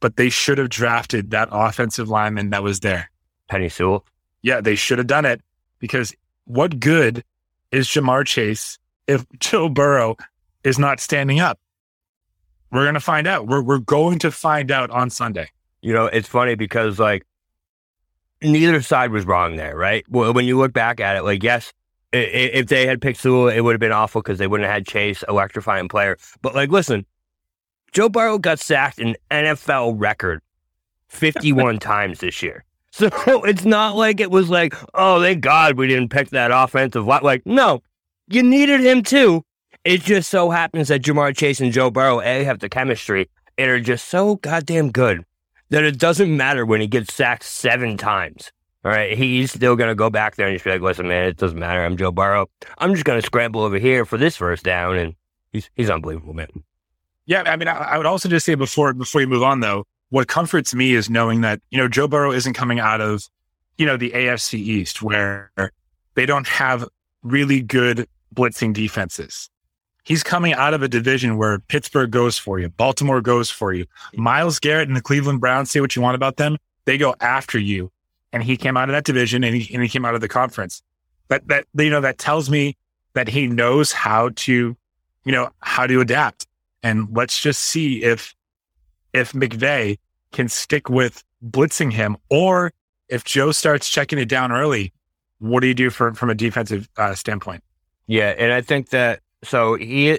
but 0.00 0.16
they 0.16 0.28
should 0.28 0.58
have 0.58 0.68
drafted 0.68 1.30
that 1.30 1.48
offensive 1.50 2.08
lineman 2.08 2.50
that 2.50 2.62
was 2.62 2.80
there. 2.80 3.10
Penei 3.50 3.70
Sewell. 3.70 4.04
Yeah, 4.42 4.60
they 4.60 4.74
should 4.74 4.98
have 4.98 5.06
done 5.06 5.24
it 5.24 5.40
because 5.78 6.14
what 6.44 6.80
good 6.80 7.24
is 7.72 7.88
Ja'Marr 7.88 8.24
Chase 8.26 8.78
if 9.06 9.26
Joe 9.40 9.68
Burrow 9.68 10.16
is 10.62 10.78
not 10.78 11.00
standing 11.00 11.40
up? 11.40 11.58
We're 12.70 12.84
going 12.84 12.94
to 12.94 13.00
find 13.00 13.26
out. 13.26 13.48
We're, 13.48 13.62
we're 13.62 13.78
going 13.78 14.18
to 14.20 14.30
find 14.30 14.70
out 14.70 14.90
on 14.90 15.10
Sunday. 15.10 15.50
You 15.82 15.92
know, 15.92 16.06
it's 16.06 16.28
funny 16.28 16.54
because 16.54 16.98
like 16.98 17.26
neither 18.40 18.80
side 18.82 19.10
was 19.10 19.26
wrong 19.26 19.56
there, 19.56 19.76
right? 19.76 20.04
Well, 20.08 20.32
when 20.32 20.46
you 20.46 20.56
look 20.58 20.72
back 20.72 21.00
at 21.00 21.16
it, 21.16 21.22
like, 21.22 21.42
yes, 21.42 21.72
if 22.12 22.66
they 22.66 22.86
had 22.86 23.00
picked 23.00 23.20
Sewell, 23.20 23.48
it 23.48 23.60
would 23.60 23.72
have 23.72 23.80
been 23.80 23.92
awful 23.92 24.22
because 24.22 24.38
they 24.38 24.46
wouldn't 24.46 24.66
have 24.66 24.74
had 24.74 24.86
Chase, 24.86 25.24
electrifying 25.28 25.88
player. 25.88 26.16
But 26.40 26.54
like, 26.54 26.70
listen, 26.70 27.06
Joe 27.92 28.08
Burrow 28.08 28.38
got 28.38 28.58
sacked 28.58 28.98
an 28.98 29.16
NFL 29.30 29.94
record 29.98 30.40
51 31.08 31.78
times 31.80 32.20
this 32.20 32.42
year. 32.42 32.64
So 32.92 33.08
it's 33.44 33.64
not 33.64 33.96
like 33.96 34.20
it 34.20 34.30
was 34.30 34.48
like, 34.48 34.74
oh, 34.94 35.20
thank 35.20 35.40
God 35.40 35.76
we 35.76 35.88
didn't 35.88 36.10
pick 36.10 36.30
that 36.30 36.50
offensive 36.52 37.06
line. 37.06 37.22
Like, 37.22 37.44
no, 37.44 37.82
you 38.28 38.42
needed 38.42 38.80
him 38.80 39.02
too. 39.02 39.44
It 39.84 40.02
just 40.02 40.30
so 40.30 40.50
happens 40.50 40.88
that 40.88 41.02
Ja'Marr 41.02 41.36
Chase 41.36 41.60
and 41.60 41.72
Joe 41.72 41.90
Burrow, 41.90 42.20
A, 42.20 42.44
have 42.44 42.60
the 42.60 42.68
chemistry 42.68 43.28
and 43.58 43.68
are 43.68 43.80
just 43.80 44.08
so 44.08 44.36
goddamn 44.36 44.92
good 44.92 45.24
that 45.70 45.82
it 45.82 45.98
doesn't 45.98 46.36
matter 46.36 46.64
when 46.64 46.80
he 46.80 46.86
gets 46.86 47.12
sacked 47.12 47.42
seven 47.42 47.96
times. 47.96 48.52
All 48.84 48.90
right, 48.90 49.16
he's 49.16 49.52
still 49.52 49.76
to 49.88 49.94
go 49.94 50.10
back 50.10 50.36
there 50.36 50.46
and 50.48 50.54
just 50.54 50.64
be 50.64 50.70
like, 50.70 50.80
listen, 50.82 51.08
man, 51.08 51.24
it 51.24 51.36
doesn't 51.36 51.58
matter. 51.58 51.84
I'm 51.84 51.96
Joe 51.96 52.10
Burrow. 52.10 52.48
I'm 52.78 52.94
just 52.94 53.04
to 53.20 53.26
scramble 53.26 53.62
over 53.62 53.78
here 53.78 54.04
for 54.04 54.18
this 54.18 54.36
first 54.36 54.64
down. 54.64 54.96
And 54.98 55.14
he's, 55.52 55.70
he's 55.74 55.88
unbelievable, 55.88 56.34
man. 56.34 56.48
Yeah, 57.26 57.42
I 57.46 57.56
mean, 57.56 57.68
I, 57.68 57.76
I 57.76 57.96
would 57.96 58.06
also 58.06 58.28
just 58.28 58.44
say 58.44 58.56
before 58.56 58.92
before 58.92 59.20
you 59.20 59.28
move 59.28 59.44
on, 59.44 59.60
though, 59.60 59.86
what 60.12 60.28
comforts 60.28 60.74
me 60.74 60.92
is 60.92 61.08
knowing 61.08 61.40
that 61.40 61.58
you 61.70 61.78
know 61.78 61.88
Joe 61.88 62.06
Burrow 62.06 62.32
isn't 62.32 62.52
coming 62.52 62.78
out 62.78 63.00
of 63.00 63.26
you 63.78 63.86
know 63.86 63.96
the 63.96 64.10
AFC 64.10 64.58
East 64.58 65.00
where 65.00 65.50
they 66.14 66.26
don't 66.26 66.46
have 66.46 66.86
really 67.22 67.62
good 67.62 68.06
blitzing 68.34 68.74
defenses. 68.74 69.48
He's 70.04 70.22
coming 70.22 70.52
out 70.52 70.74
of 70.74 70.82
a 70.82 70.88
division 70.88 71.38
where 71.38 71.60
Pittsburgh 71.60 72.10
goes 72.10 72.36
for 72.36 72.58
you, 72.58 72.68
Baltimore 72.68 73.22
goes 73.22 73.48
for 73.48 73.72
you, 73.72 73.86
Myles 74.12 74.58
Garrett 74.58 74.86
and 74.86 74.96
the 74.96 75.00
Cleveland 75.00 75.40
Browns. 75.40 75.70
Say 75.70 75.80
what 75.80 75.96
you 75.96 76.02
want 76.02 76.14
about 76.14 76.36
them, 76.36 76.58
they 76.84 76.98
go 76.98 77.14
after 77.20 77.58
you. 77.58 77.90
And 78.34 78.42
he 78.42 78.58
came 78.58 78.76
out 78.76 78.90
of 78.90 78.92
that 78.92 79.04
division 79.04 79.42
and 79.42 79.56
he, 79.56 79.72
and 79.72 79.82
he 79.82 79.88
came 79.88 80.04
out 80.04 80.14
of 80.14 80.20
the 80.20 80.28
conference. 80.28 80.82
That 81.28 81.48
that 81.48 81.64
you 81.78 81.88
know 81.88 82.02
that 82.02 82.18
tells 82.18 82.50
me 82.50 82.76
that 83.14 83.28
he 83.28 83.46
knows 83.46 83.92
how 83.92 84.28
to, 84.36 84.76
you 85.24 85.32
know, 85.32 85.48
how 85.60 85.86
to 85.86 86.02
adapt. 86.02 86.46
And 86.82 87.08
let's 87.12 87.40
just 87.40 87.62
see 87.62 88.02
if 88.02 88.34
if 89.12 89.32
McVay 89.32 89.98
can 90.32 90.48
stick 90.48 90.88
with 90.88 91.22
blitzing 91.44 91.92
him, 91.92 92.16
or 92.30 92.72
if 93.08 93.24
Joe 93.24 93.52
starts 93.52 93.88
checking 93.88 94.18
it 94.18 94.28
down 94.28 94.52
early, 94.52 94.92
what 95.38 95.60
do 95.60 95.66
you 95.66 95.74
do 95.74 95.90
for, 95.90 96.14
from 96.14 96.30
a 96.30 96.34
defensive 96.34 96.88
uh, 96.96 97.14
standpoint? 97.14 97.62
Yeah, 98.06 98.34
and 98.38 98.52
I 98.52 98.60
think 98.60 98.90
that 98.90 99.20
so 99.44 99.74
he 99.74 100.18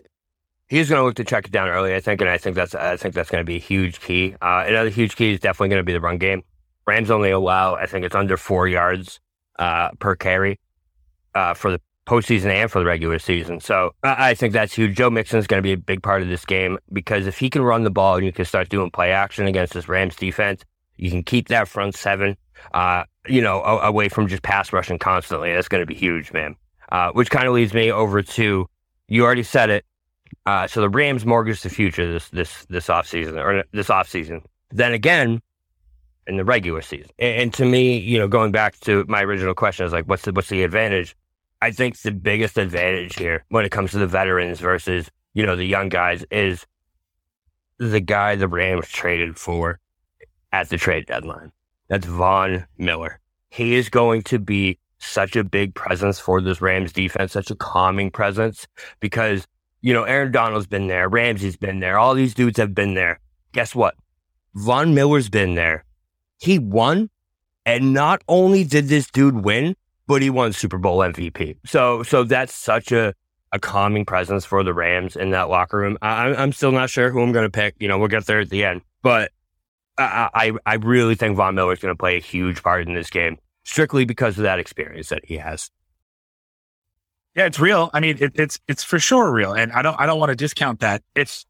he's 0.67 0.89
going 0.89 0.99
to 0.99 1.05
look 1.05 1.15
to 1.15 1.23
check 1.23 1.45
it 1.45 1.51
down 1.51 1.69
early. 1.69 1.95
I 1.95 1.99
think, 1.99 2.21
and 2.21 2.29
I 2.29 2.37
think 2.37 2.55
that's 2.55 2.75
I 2.75 2.97
think 2.97 3.13
that's 3.15 3.29
going 3.29 3.41
to 3.41 3.45
be 3.45 3.55
a 3.55 3.59
huge 3.59 3.99
key. 4.01 4.35
Uh, 4.41 4.65
another 4.67 4.89
huge 4.89 5.15
key 5.15 5.33
is 5.33 5.39
definitely 5.39 5.69
going 5.69 5.79
to 5.79 5.85
be 5.85 5.93
the 5.93 6.01
run 6.01 6.17
game. 6.17 6.43
Rams 6.85 7.09
only 7.09 7.31
allow 7.31 7.75
I 7.75 7.85
think 7.85 8.05
it's 8.05 8.15
under 8.15 8.37
four 8.37 8.67
yards 8.67 9.19
uh, 9.57 9.89
per 9.99 10.15
carry 10.15 10.59
uh, 11.35 11.53
for 11.53 11.71
the 11.71 11.81
postseason 12.05 12.45
and 12.45 12.69
for 12.69 12.79
the 12.79 12.85
regular 12.85 13.19
season. 13.19 13.59
So 13.59 13.91
I 14.03 14.33
think 14.33 14.53
that's 14.53 14.73
huge. 14.73 14.95
Joe 14.95 15.09
Mixon 15.09 15.39
is 15.39 15.47
going 15.47 15.59
to 15.59 15.63
be 15.63 15.73
a 15.73 15.77
big 15.77 16.03
part 16.03 16.21
of 16.21 16.27
this 16.27 16.45
game 16.45 16.77
because 16.91 17.27
if 17.27 17.37
he 17.37 17.49
can 17.49 17.61
run 17.61 17.83
the 17.83 17.91
ball 17.91 18.15
and 18.15 18.25
you 18.25 18.33
can 18.33 18.45
start 18.45 18.69
doing 18.69 18.91
play 18.91 19.11
action 19.11 19.47
against 19.47 19.73
this 19.73 19.87
Rams 19.87 20.15
defense, 20.15 20.63
you 20.97 21.09
can 21.09 21.23
keep 21.23 21.47
that 21.47 21.67
front 21.67 21.95
seven, 21.95 22.37
uh, 22.73 23.03
you 23.27 23.41
know, 23.41 23.63
away 23.63 24.09
from 24.09 24.27
just 24.27 24.43
pass 24.43 24.73
rushing 24.73 24.99
constantly. 24.99 25.53
That's 25.53 25.67
going 25.67 25.81
to 25.81 25.87
be 25.87 25.95
huge, 25.95 26.33
man. 26.33 26.55
Uh, 26.91 27.11
which 27.11 27.31
kind 27.31 27.47
of 27.47 27.53
leads 27.53 27.73
me 27.73 27.91
over 27.91 28.21
to 28.21 28.67
you 29.07 29.23
already 29.23 29.43
said 29.43 29.69
it. 29.69 29.85
Uh, 30.45 30.67
so 30.67 30.81
the 30.81 30.89
Rams 30.89 31.25
mortgage 31.25 31.61
the 31.61 31.69
future 31.69 32.11
this 32.11 32.29
this 32.29 32.65
this 32.65 32.87
offseason 32.87 33.37
or 33.37 33.63
this 33.71 33.87
offseason. 33.87 34.43
Then 34.71 34.93
again, 34.93 35.41
in 36.27 36.37
the 36.37 36.45
regular 36.45 36.81
season. 36.81 37.11
And, 37.19 37.41
and, 37.41 37.53
to 37.55 37.65
me, 37.65 37.97
you 37.97 38.17
know, 38.17 38.27
going 38.27 38.51
back 38.51 38.79
to 38.81 39.05
my 39.07 39.23
original 39.23 39.53
question, 39.53 39.85
is 39.85 39.93
like, 39.93 40.05
what's 40.05 40.23
the 40.23 40.31
what's 40.31 40.49
the 40.49 40.63
advantage? 40.63 41.15
I 41.63 41.71
think 41.71 41.97
the 42.01 42.11
biggest 42.11 42.57
advantage 42.57 43.15
here 43.15 43.45
when 43.47 43.63
it 43.63 43.71
comes 43.71 43.91
to 43.91 43.97
the 43.97 44.05
veterans 44.05 44.59
versus, 44.59 45.09
you 45.33 45.45
know, 45.45 45.55
the 45.55 45.63
young 45.63 45.87
guys 45.87 46.25
is 46.29 46.65
the 47.77 48.01
guy 48.01 48.35
the 48.35 48.49
Rams 48.49 48.89
traded 48.89 49.37
for 49.37 49.79
at 50.51 50.67
the 50.67 50.75
trade 50.75 51.05
deadline. 51.05 51.53
That's 51.87 52.05
Von 52.05 52.67
Miller. 52.77 53.21
He 53.49 53.75
is 53.75 53.87
going 53.87 54.23
to 54.23 54.39
be 54.39 54.77
such 54.97 55.37
a 55.37 55.43
big 55.45 55.73
presence 55.73 56.19
for 56.19 56.41
this 56.41 56.59
Rams 56.59 56.91
defense, 56.91 57.31
such 57.31 57.49
a 57.49 57.55
calming 57.55 58.11
presence 58.11 58.67
because, 58.99 59.47
you 59.79 59.93
know, 59.93 60.03
Aaron 60.03 60.33
Donald's 60.33 60.67
been 60.67 60.87
there, 60.87 61.07
Ramsey's 61.07 61.55
been 61.55 61.79
there, 61.79 61.97
all 61.97 62.13
these 62.13 62.33
dudes 62.33 62.57
have 62.57 62.75
been 62.75 62.93
there. 62.93 63.21
Guess 63.53 63.73
what? 63.73 63.95
Von 64.53 64.93
Miller's 64.93 65.29
been 65.29 65.55
there. 65.55 65.85
He 66.41 66.59
won. 66.59 67.09
And 67.65 67.93
not 67.93 68.21
only 68.27 68.65
did 68.65 68.89
this 68.89 69.09
dude 69.09 69.45
win, 69.45 69.77
but 70.07 70.21
he 70.21 70.29
won 70.29 70.53
Super 70.53 70.77
Bowl 70.77 70.99
MVP. 70.99 71.57
So 71.65 72.03
so 72.03 72.23
that's 72.23 72.53
such 72.53 72.91
a 72.91 73.13
a 73.51 73.59
calming 73.59 74.05
presence 74.05 74.45
for 74.45 74.63
the 74.63 74.73
Rams 74.73 75.15
in 75.15 75.29
that 75.29 75.47
locker 75.47 75.77
room. 75.77 75.97
I, 76.01 76.33
I'm 76.33 76.51
still 76.51 76.71
not 76.71 76.89
sure 76.89 77.11
who 77.11 77.21
I'm 77.21 77.31
going 77.31 77.45
to 77.45 77.51
pick. 77.51 77.75
You 77.79 77.87
know, 77.87 77.99
we'll 77.99 78.07
get 78.07 78.25
there 78.25 78.39
at 78.39 78.49
the 78.49 78.65
end, 78.65 78.81
but 79.01 79.31
I 79.97 80.29
I, 80.33 80.51
I 80.65 80.73
really 80.75 81.15
think 81.15 81.37
Von 81.37 81.55
Miller 81.55 81.73
is 81.73 81.79
going 81.79 81.93
to 81.93 81.97
play 81.97 82.17
a 82.17 82.21
huge 82.21 82.63
part 82.63 82.87
in 82.87 82.93
this 82.93 83.09
game, 83.09 83.37
strictly 83.63 84.05
because 84.05 84.37
of 84.37 84.43
that 84.43 84.59
experience 84.59 85.09
that 85.09 85.25
he 85.25 85.37
has. 85.37 85.69
Yeah, 87.35 87.45
it's 87.45 87.59
real. 87.59 87.89
I 87.93 87.99
mean, 87.99 88.17
it, 88.19 88.31
it's 88.35 88.59
it's 88.67 88.83
for 88.83 88.99
sure 88.99 89.31
real, 89.31 89.53
and 89.53 89.71
I 89.71 89.81
don't 89.81 89.99
I 89.99 90.05
don't 90.05 90.19
want 90.19 90.29
to 90.29 90.35
discount 90.35 90.81
that. 90.81 91.01
It's 91.15 91.45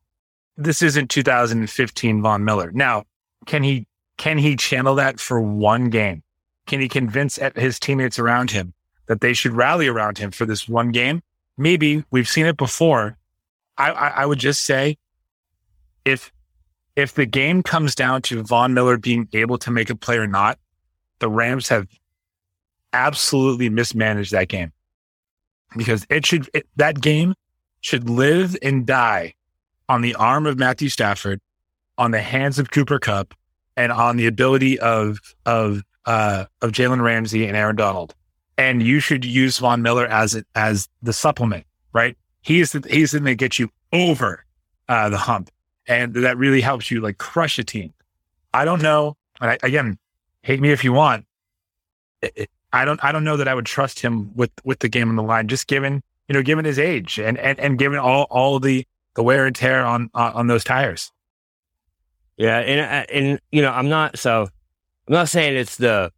this 0.55 0.81
isn't 0.81 1.09
2015 1.09 2.21
Von 2.21 2.45
Miller. 2.45 2.71
Now, 2.71 3.03
can 3.45 3.63
he 3.63 3.87
can 4.17 4.37
he 4.37 4.55
channel 4.55 4.95
that 4.95 5.19
for 5.19 5.41
one 5.41 5.89
game? 5.89 6.23
Can 6.65 6.79
he 6.79 6.87
convince 6.87 7.39
his 7.55 7.79
teammates 7.79 8.19
around 8.19 8.51
him 8.51 8.73
that 9.07 9.21
they 9.21 9.33
should 9.33 9.53
rally 9.53 9.87
around 9.87 10.17
him 10.17 10.31
for 10.31 10.45
this 10.45 10.67
one 10.67 10.91
game? 10.91 11.21
Maybe 11.57 12.03
we've 12.09 12.27
seen 12.27 12.45
it 12.45 12.57
before. 12.57 13.17
I, 13.77 13.91
I, 13.91 14.07
I 14.07 14.25
would 14.25 14.39
just 14.39 14.63
say 14.65 14.97
if 16.05 16.31
if 16.95 17.13
the 17.13 17.25
game 17.25 17.63
comes 17.63 17.95
down 17.95 18.21
to 18.23 18.43
Von 18.43 18.73
Miller 18.73 18.97
being 18.97 19.27
able 19.33 19.57
to 19.57 19.71
make 19.71 19.89
a 19.89 19.95
play 19.95 20.17
or 20.17 20.27
not, 20.27 20.59
the 21.19 21.29
Rams 21.29 21.67
have 21.69 21.87
absolutely 22.93 23.69
mismanaged 23.69 24.31
that 24.31 24.47
game 24.47 24.71
because 25.75 26.05
it 26.09 26.25
should 26.25 26.49
it, 26.53 26.67
that 26.75 27.01
game 27.01 27.33
should 27.81 28.09
live 28.09 28.55
and 28.61 28.85
die 28.85 29.33
on 29.89 30.01
the 30.01 30.15
arm 30.15 30.45
of 30.45 30.57
Matthew 30.57 30.89
Stafford, 30.89 31.41
on 31.97 32.11
the 32.11 32.21
hands 32.21 32.59
of 32.59 32.71
Cooper 32.71 32.99
Kupp, 32.99 33.33
and 33.75 33.91
on 33.91 34.17
the 34.17 34.27
ability 34.27 34.79
of 34.79 35.19
of 35.45 35.83
uh, 36.05 36.45
of 36.61 36.71
Jalen 36.71 37.01
Ramsey 37.01 37.45
and 37.45 37.55
Aaron 37.55 37.75
Donald, 37.75 38.15
and 38.57 38.83
you 38.83 38.99
should 38.99 39.25
use 39.25 39.57
Von 39.57 39.81
Miller 39.81 40.05
as 40.07 40.35
it 40.35 40.45
as 40.55 40.87
the 41.01 41.13
supplement, 41.13 41.65
right? 41.93 42.17
He's 42.41 42.71
the, 42.71 42.85
he's 42.89 43.13
going 43.13 43.25
to 43.25 43.35
get 43.35 43.59
you 43.59 43.69
over 43.91 44.43
uh, 44.89 45.09
the 45.09 45.17
hump, 45.17 45.49
and 45.87 46.13
that 46.13 46.37
really 46.37 46.61
helps 46.61 46.91
you 46.91 47.01
like 47.01 47.17
crush 47.17 47.57
a 47.59 47.63
team. 47.63 47.93
I 48.53 48.65
don't 48.65 48.81
know. 48.81 49.17
I, 49.41 49.57
again, 49.63 49.97
hate 50.41 50.59
me 50.59 50.71
if 50.71 50.83
you 50.83 50.93
want. 50.93 51.25
I 52.71 52.85
don't. 52.85 53.03
I 53.03 53.11
don't 53.11 53.23
know 53.23 53.37
that 53.37 53.47
I 53.47 53.53
would 53.53 53.65
trust 53.65 53.99
him 53.99 54.35
with 54.35 54.51
with 54.63 54.79
the 54.79 54.89
game 54.89 55.09
on 55.09 55.15
the 55.15 55.23
line, 55.23 55.47
just 55.47 55.67
given 55.67 56.01
you 56.27 56.33
know, 56.33 56.41
given 56.41 56.65
his 56.65 56.79
age 56.79 57.19
and 57.19 57.37
and 57.37 57.59
and 57.59 57.77
given 57.77 57.99
all 57.99 58.23
all 58.29 58.59
the 58.59 58.85
the 59.15 59.23
wear 59.23 59.45
and 59.45 59.55
tear 59.55 59.85
on 59.85 60.09
on, 60.13 60.33
on 60.33 60.47
those 60.47 60.63
tires. 60.63 61.11
Yeah, 62.37 62.59
and 62.59 62.79
uh, 62.81 63.13
and 63.13 63.39
you 63.51 63.61
know, 63.61 63.71
I'm 63.71 63.89
not 63.89 64.17
so 64.17 64.49
I'm 65.07 65.13
not 65.13 65.29
saying 65.29 65.55
it's 65.55 65.77
the 65.77 66.11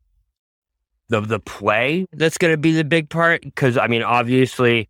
the 1.10 1.22
the 1.22 1.40
play 1.40 2.06
that's 2.14 2.38
going 2.38 2.54
to 2.54 2.58
be 2.58 2.72
the 2.72 2.84
big 2.84 3.10
part 3.10 3.42
because 3.42 3.78
I 3.78 3.88
mean, 3.88 4.04
obviously, 4.04 4.90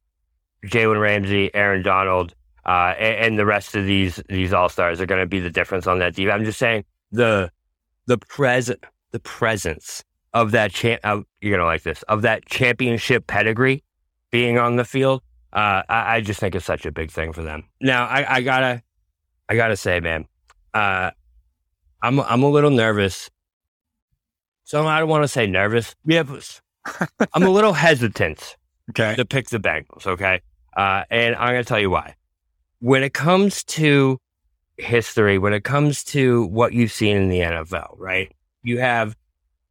Jalen 0.65 0.99
Ramsey, 1.01 1.53
Aaron 1.53 1.83
Donald, 1.83 2.33
uh, 2.65 2.93
and, 2.97 3.25
and, 3.25 3.39
the 3.39 3.45
rest 3.45 3.75
of 3.75 3.85
these 3.85 4.21
these 4.29 4.53
all 4.53 4.69
stars 4.69 4.99
are 4.99 5.05
going 5.05 5.21
to 5.21 5.27
be 5.27 5.39
the 5.39 5.49
difference 5.49 5.87
on 5.87 5.99
that 5.99 6.15
team. 6.15 6.29
I'm 6.29 6.45
just 6.45 6.59
saying 6.59 6.83
the 7.11 7.51
the 8.07 8.17
present 8.17 8.83
the 9.11 9.19
presence 9.19 10.03
of 10.33 10.51
that 10.51 10.71
champ. 10.71 11.01
Uh, 11.03 11.21
you're 11.41 11.55
gonna 11.55 11.65
like 11.65 11.83
this 11.83 12.01
of 12.03 12.21
that 12.23 12.45
championship 12.45 13.27
pedigree 13.27 13.83
being 14.31 14.57
on 14.57 14.75
the 14.75 14.85
field. 14.85 15.21
Uh, 15.53 15.83
I, 15.87 16.15
I, 16.15 16.21
just 16.21 16.41
think 16.41 16.53
it's 16.53 16.65
such 16.65 16.85
a 16.85 16.91
big 16.91 17.11
thing 17.11 17.31
for 17.31 17.41
them. 17.41 17.63
Now, 17.79 18.05
I, 18.07 18.35
I 18.35 18.41
gotta 18.41 18.83
I 19.47 19.55
gotta 19.55 19.77
say, 19.77 20.01
man, 20.01 20.25
uh, 20.73 21.11
I'm 22.01 22.19
I'm 22.19 22.43
a 22.43 22.49
little 22.49 22.71
nervous 22.71 23.29
so 24.65 24.85
I 24.85 24.99
don't 24.99 25.09
want 25.09 25.23
to 25.23 25.27
say 25.27 25.47
nervous. 25.47 25.95
Yeah, 26.05 26.23
I'm 27.33 27.43
a 27.43 27.49
little 27.49 27.73
hesitant 27.73 28.57
okay. 28.89 29.15
to 29.15 29.23
pick 29.23 29.49
the 29.49 29.59
Bengals. 29.59 30.05
Okay. 30.05 30.41
Uh, 30.75 31.03
and 31.09 31.35
I'm 31.35 31.53
going 31.53 31.63
to 31.63 31.67
tell 31.67 31.79
you 31.79 31.89
why. 31.89 32.15
When 32.79 33.03
it 33.03 33.13
comes 33.13 33.63
to 33.63 34.19
history, 34.77 35.37
when 35.37 35.53
it 35.53 35.63
comes 35.63 36.03
to 36.05 36.45
what 36.47 36.73
you've 36.73 36.91
seen 36.91 37.15
in 37.15 37.29
the 37.29 37.39
NFL, 37.39 37.95
right? 37.97 38.31
You 38.63 38.79
have 38.79 39.15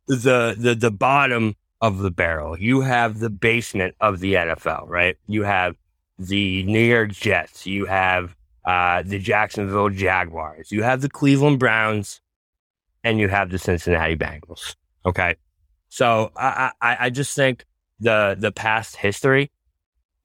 the, 0.07 0.55
the, 0.57 0.75
the 0.75 0.91
bottom 0.91 1.57
of 1.81 1.99
the 1.99 2.11
barrel. 2.11 2.59
You 2.59 2.81
have 2.81 3.19
the 3.19 3.31
basement 3.31 3.95
of 4.01 4.21
the 4.21 4.35
NFL, 4.35 4.89
right? 4.89 5.17
You 5.27 5.43
have 5.43 5.77
the 6.19 6.63
New 6.63 6.81
York 6.81 7.11
Jets. 7.11 7.67
You 7.67 7.85
have 7.87 8.35
uh, 8.65 9.03
the 9.03 9.19
Jacksonville 9.19 9.91
Jaguars. 9.91 10.71
You 10.73 10.83
have 10.83 11.01
the 11.01 11.11
Cleveland 11.11 11.59
Browns 11.59 12.21
and 13.03 13.19
you 13.19 13.29
have 13.29 13.51
the 13.51 13.59
Cincinnati 13.59 14.17
Bengals. 14.17 14.77
Okay. 15.07 15.37
So 15.89 16.33
I, 16.37 16.73
I, 16.81 16.97
I 17.01 17.11
just 17.11 17.37
think 17.37 17.65
the 18.01 18.37
the 18.39 18.51
past 18.51 18.97
history, 18.97 19.51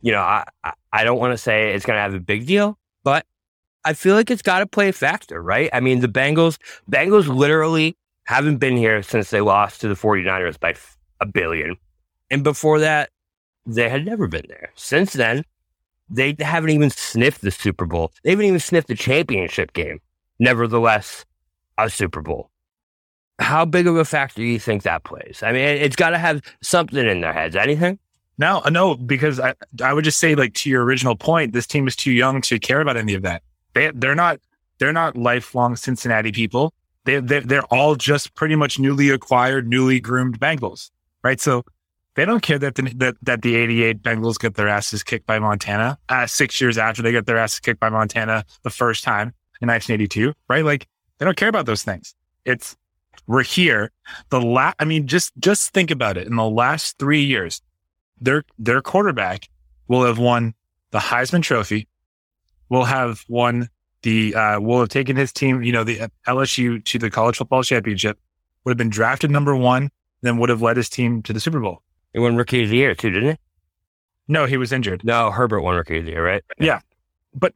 you 0.02 0.12
know, 0.12 0.22
I, 0.22 0.44
I 0.92 1.04
don't 1.04 1.20
want 1.20 1.34
to 1.34 1.38
say 1.38 1.74
it's 1.74 1.86
going 1.86 1.98
to 1.98 2.02
have 2.02 2.14
a 2.14 2.20
big 2.20 2.48
deal, 2.48 2.78
but 3.04 3.26
I 3.86 3.94
feel 3.94 4.16
like 4.16 4.32
it's 4.32 4.42
got 4.42 4.60
to 4.60 4.66
play 4.66 4.90
a 4.90 4.94
factor, 4.94 5.42
right? 5.42 5.70
I 5.72 5.80
mean, 5.80 6.00
the 6.00 6.08
Bengals, 6.08 6.58
Bengals 6.90 7.28
literally 7.34 7.98
haven't 8.26 8.58
been 8.58 8.78
here 8.78 9.02
since 9.04 9.30
they 9.30 9.42
lost 9.42 9.82
to 9.82 9.88
the 9.88 9.94
49ers 9.94 10.60
by 10.60 10.76
a 11.22 11.26
billion. 11.26 11.76
And 12.32 12.44
before 12.44 12.80
that, 12.80 13.10
they 13.66 13.90
had 13.90 14.06
never 14.06 14.28
been 14.28 14.46
there. 14.48 14.72
Since 14.76 15.14
then, 15.14 15.44
they 16.10 16.36
haven't 16.40 16.72
even 16.72 16.90
sniffed 16.90 17.42
the 17.42 17.52
Super 17.52 17.86
Bowl. 17.86 18.12
They 18.24 18.32
haven't 18.32 18.46
even 18.46 18.60
sniffed 18.60 18.88
the 18.88 18.96
championship 18.96 19.74
game. 19.74 20.00
Nevertheless, 20.40 21.26
a 21.78 21.90
Super 21.90 22.22
Bowl 22.22 22.50
how 23.40 23.66
big 23.66 23.88
of 23.88 23.96
a 23.96 24.06
factor 24.06 24.42
do 24.42 24.48
you 24.48 24.60
think 24.60 24.84
that 24.84 25.04
plays? 25.04 25.42
I 25.42 25.52
mean, 25.52 25.64
it's 25.64 25.96
got 25.96 26.12
to 26.12 26.18
have 26.18 26.42
something 26.62 27.06
in 27.06 27.22
their 27.22 27.34
heads. 27.34 27.56
Anything? 27.56 28.00
No, 28.38 28.62
no, 28.70 28.96
because 28.96 29.40
I, 29.40 29.54
I 29.84 29.94
would 29.94 30.06
just 30.06 30.20
say, 30.20 30.36
like 30.36 30.54
to 30.56 30.70
your 30.70 30.84
original 30.84 31.16
point, 31.16 31.54
this 31.54 31.68
team 31.68 31.88
is 31.88 31.96
too 31.96 32.12
young 32.12 32.42
to 32.44 32.60
care 32.60 32.80
about 32.80 32.96
any 32.96 33.14
of 33.14 33.22
that. 33.24 33.44
They, 33.74 33.92
they're 33.94 34.16
not, 34.16 34.40
they're 34.78 34.94
not 34.94 35.18
lifelong 35.18 35.76
Cincinnati 35.76 36.32
people. 36.32 36.74
They, 37.04 37.20
they 37.20 37.40
they're 37.42 37.66
all 37.66 37.96
just 37.96 38.36
pretty 38.36 38.56
much 38.56 38.80
newly 38.80 39.10
acquired, 39.10 39.68
newly 39.68 40.00
groomed 40.00 40.40
Bengals, 40.40 40.90
right? 41.24 41.40
So 41.40 41.64
they 42.16 42.26
don't 42.26 42.42
care 42.42 42.60
that 42.60 42.76
the, 42.76 42.94
that, 42.98 43.16
that 43.22 43.42
the 43.42 43.56
88 43.56 44.02
Bengals 44.02 44.40
get 44.40 44.56
their 44.56 44.68
asses 44.68 45.04
kicked 45.04 45.26
by 45.26 45.40
Montana 45.40 45.98
uh, 46.08 46.28
six 46.28 46.60
years 46.62 46.78
after 46.78 47.02
they 47.02 47.12
get 47.12 47.26
their 47.26 47.38
asses 47.38 47.60
kicked 47.60 47.80
by 47.80 47.90
Montana 47.90 48.46
the 48.64 48.70
first 48.70 49.04
time 49.04 49.34
in 49.62 49.68
1982, 49.68 50.34
right? 50.48 50.64
Like 50.64 50.88
they 51.18 51.26
don't 51.26 51.38
care 51.38 51.50
about 51.50 51.66
those 51.66 51.84
things. 51.84 52.16
It's 52.46 52.78
we're 53.30 53.44
here. 53.44 53.92
The 54.32 54.42
la- 54.42 54.74
I 54.80 54.86
mean, 54.86 55.06
just 55.06 55.32
just 55.38 55.72
think 55.72 55.92
about 55.92 56.18
it. 56.18 56.26
In 56.26 56.36
the 56.36 56.50
last 56.50 56.98
three 56.98 57.24
years, 57.24 57.62
their 58.20 58.44
their 58.58 58.82
quarterback 58.82 59.48
will 59.88 60.04
have 60.04 60.18
won 60.18 60.56
the 60.90 60.98
Heisman 60.98 61.44
Trophy, 61.44 61.88
will 62.70 62.86
have 62.86 63.24
won 63.30 63.70
the 64.02 64.34
uh, 64.34 64.60
will 64.60 64.80
have 64.80 64.90
taken 64.90 65.16
his 65.16 65.32
team, 65.32 65.62
you 65.62 65.72
know, 65.72 65.84
the 65.84 66.10
LSU 66.28 66.84
to 66.86 66.98
the 66.98 67.12
college 67.12 67.38
football 67.38 67.62
championship, 67.62 68.18
would 68.66 68.72
have 68.72 68.78
been 68.78 68.90
drafted 68.90 69.30
number 69.30 69.56
one, 69.56 69.92
then 70.22 70.40
would 70.40 70.50
have 70.50 70.64
led 70.64 70.76
his 70.76 70.90
team 70.90 71.22
to 71.22 71.32
the 71.32 71.40
Super 71.40 71.60
Bowl. 71.60 71.84
He 72.14 72.20
won 72.20 72.36
Rookie 72.36 72.64
of 72.64 72.70
the 72.70 72.78
Year 72.78 72.96
too, 72.96 73.12
didn't 73.12 73.30
he? 73.30 73.38
No, 74.28 74.48
he 74.48 74.58
was 74.58 74.72
injured. 74.72 75.04
No, 75.04 75.30
Herbert 75.30 75.62
won 75.62 75.76
Rookie 75.76 76.00
of 76.00 76.06
the 76.06 76.12
Year, 76.12 76.26
right? 76.26 76.44
Yeah, 76.58 76.80
but 77.36 77.54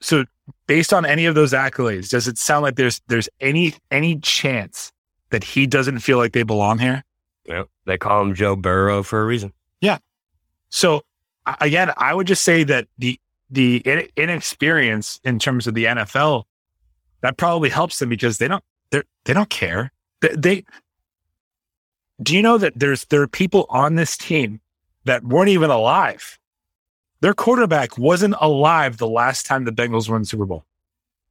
so 0.00 0.24
based 0.66 0.92
on 0.92 1.06
any 1.06 1.26
of 1.26 1.36
those 1.36 1.52
accolades, 1.52 2.10
does 2.10 2.26
it 2.26 2.36
sound 2.36 2.64
like 2.64 2.74
there's 2.74 3.00
there's 3.06 3.28
any 3.40 3.74
any 3.92 4.18
chance 4.18 4.90
that 5.34 5.42
he 5.42 5.66
doesn't 5.66 5.98
feel 5.98 6.16
like 6.16 6.32
they 6.32 6.44
belong 6.44 6.78
here? 6.78 7.02
Yeah, 7.44 7.64
they 7.86 7.98
call 7.98 8.22
him 8.22 8.36
Joe 8.36 8.54
Burrow 8.54 9.02
for 9.02 9.20
a 9.20 9.26
reason. 9.26 9.52
Yeah. 9.80 9.98
So 10.70 11.02
again, 11.60 11.90
I 11.96 12.14
would 12.14 12.28
just 12.28 12.44
say 12.44 12.62
that 12.62 12.86
the 12.98 13.18
the 13.50 13.82
inexperience 14.16 15.20
in 15.24 15.40
terms 15.40 15.66
of 15.66 15.74
the 15.74 15.86
NFL 15.86 16.44
that 17.20 17.36
probably 17.36 17.68
helps 17.68 17.98
them 17.98 18.08
because 18.08 18.38
they 18.38 18.46
don't 18.46 18.62
they 18.92 19.02
they 19.24 19.32
don't 19.32 19.50
care. 19.50 19.90
They, 20.20 20.28
they 20.36 20.64
do 22.22 22.36
you 22.36 22.42
know 22.42 22.56
that 22.56 22.78
there's 22.78 23.04
there 23.06 23.22
are 23.22 23.26
people 23.26 23.66
on 23.68 23.96
this 23.96 24.16
team 24.16 24.60
that 25.04 25.24
weren't 25.24 25.48
even 25.48 25.70
alive. 25.70 26.38
Their 27.22 27.34
quarterback 27.34 27.98
wasn't 27.98 28.36
alive 28.40 28.98
the 28.98 29.08
last 29.08 29.46
time 29.46 29.64
the 29.64 29.72
Bengals 29.72 30.08
won 30.08 30.24
Super 30.24 30.46
Bowl. 30.46 30.64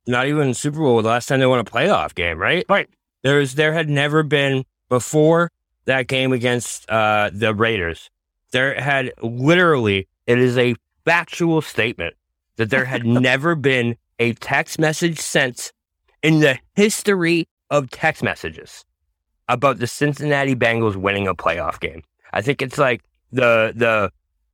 Not 0.07 0.27
even 0.27 0.53
Super 0.53 0.79
Bowl 0.79 1.01
the 1.01 1.07
last 1.07 1.27
time 1.27 1.39
they 1.39 1.45
won 1.45 1.59
a 1.59 1.63
playoff 1.63 2.13
game, 2.13 2.37
right? 2.37 2.65
Right. 2.67 2.89
There's 3.23 3.55
there 3.55 3.73
had 3.73 3.89
never 3.89 4.21
been 4.23 4.65
before 4.89 5.51
that 5.85 6.07
game 6.07 6.31
against 6.31 6.89
uh, 6.89 7.29
the 7.33 7.53
Raiders. 7.53 8.09
There 8.51 8.79
had 8.79 9.11
literally 9.21 10.07
it 10.27 10.39
is 10.39 10.57
a 10.57 10.75
factual 11.05 11.61
statement 11.61 12.15
that 12.57 12.69
there 12.69 12.85
had 12.85 13.05
never 13.05 13.55
been 13.55 13.97
a 14.19 14.33
text 14.33 14.79
message 14.79 15.19
sent 15.19 15.73
in 16.21 16.39
the 16.39 16.59
history 16.75 17.47
of 17.69 17.89
text 17.89 18.23
messages 18.23 18.85
about 19.49 19.79
the 19.79 19.87
Cincinnati 19.87 20.55
Bengals 20.55 20.95
winning 20.95 21.27
a 21.27 21.35
playoff 21.35 21.79
game. 21.79 22.03
I 22.31 22.41
think 22.41 22.61
it's 22.61 22.77
like 22.77 23.01
the 23.31 23.73
the 23.75 24.11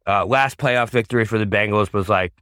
uh, 0.08 0.26
last 0.26 0.58
playoff 0.58 0.90
victory 0.90 1.26
for 1.26 1.38
the 1.38 1.46
Bengals 1.46 1.94
was 1.94 2.10
like 2.10 2.34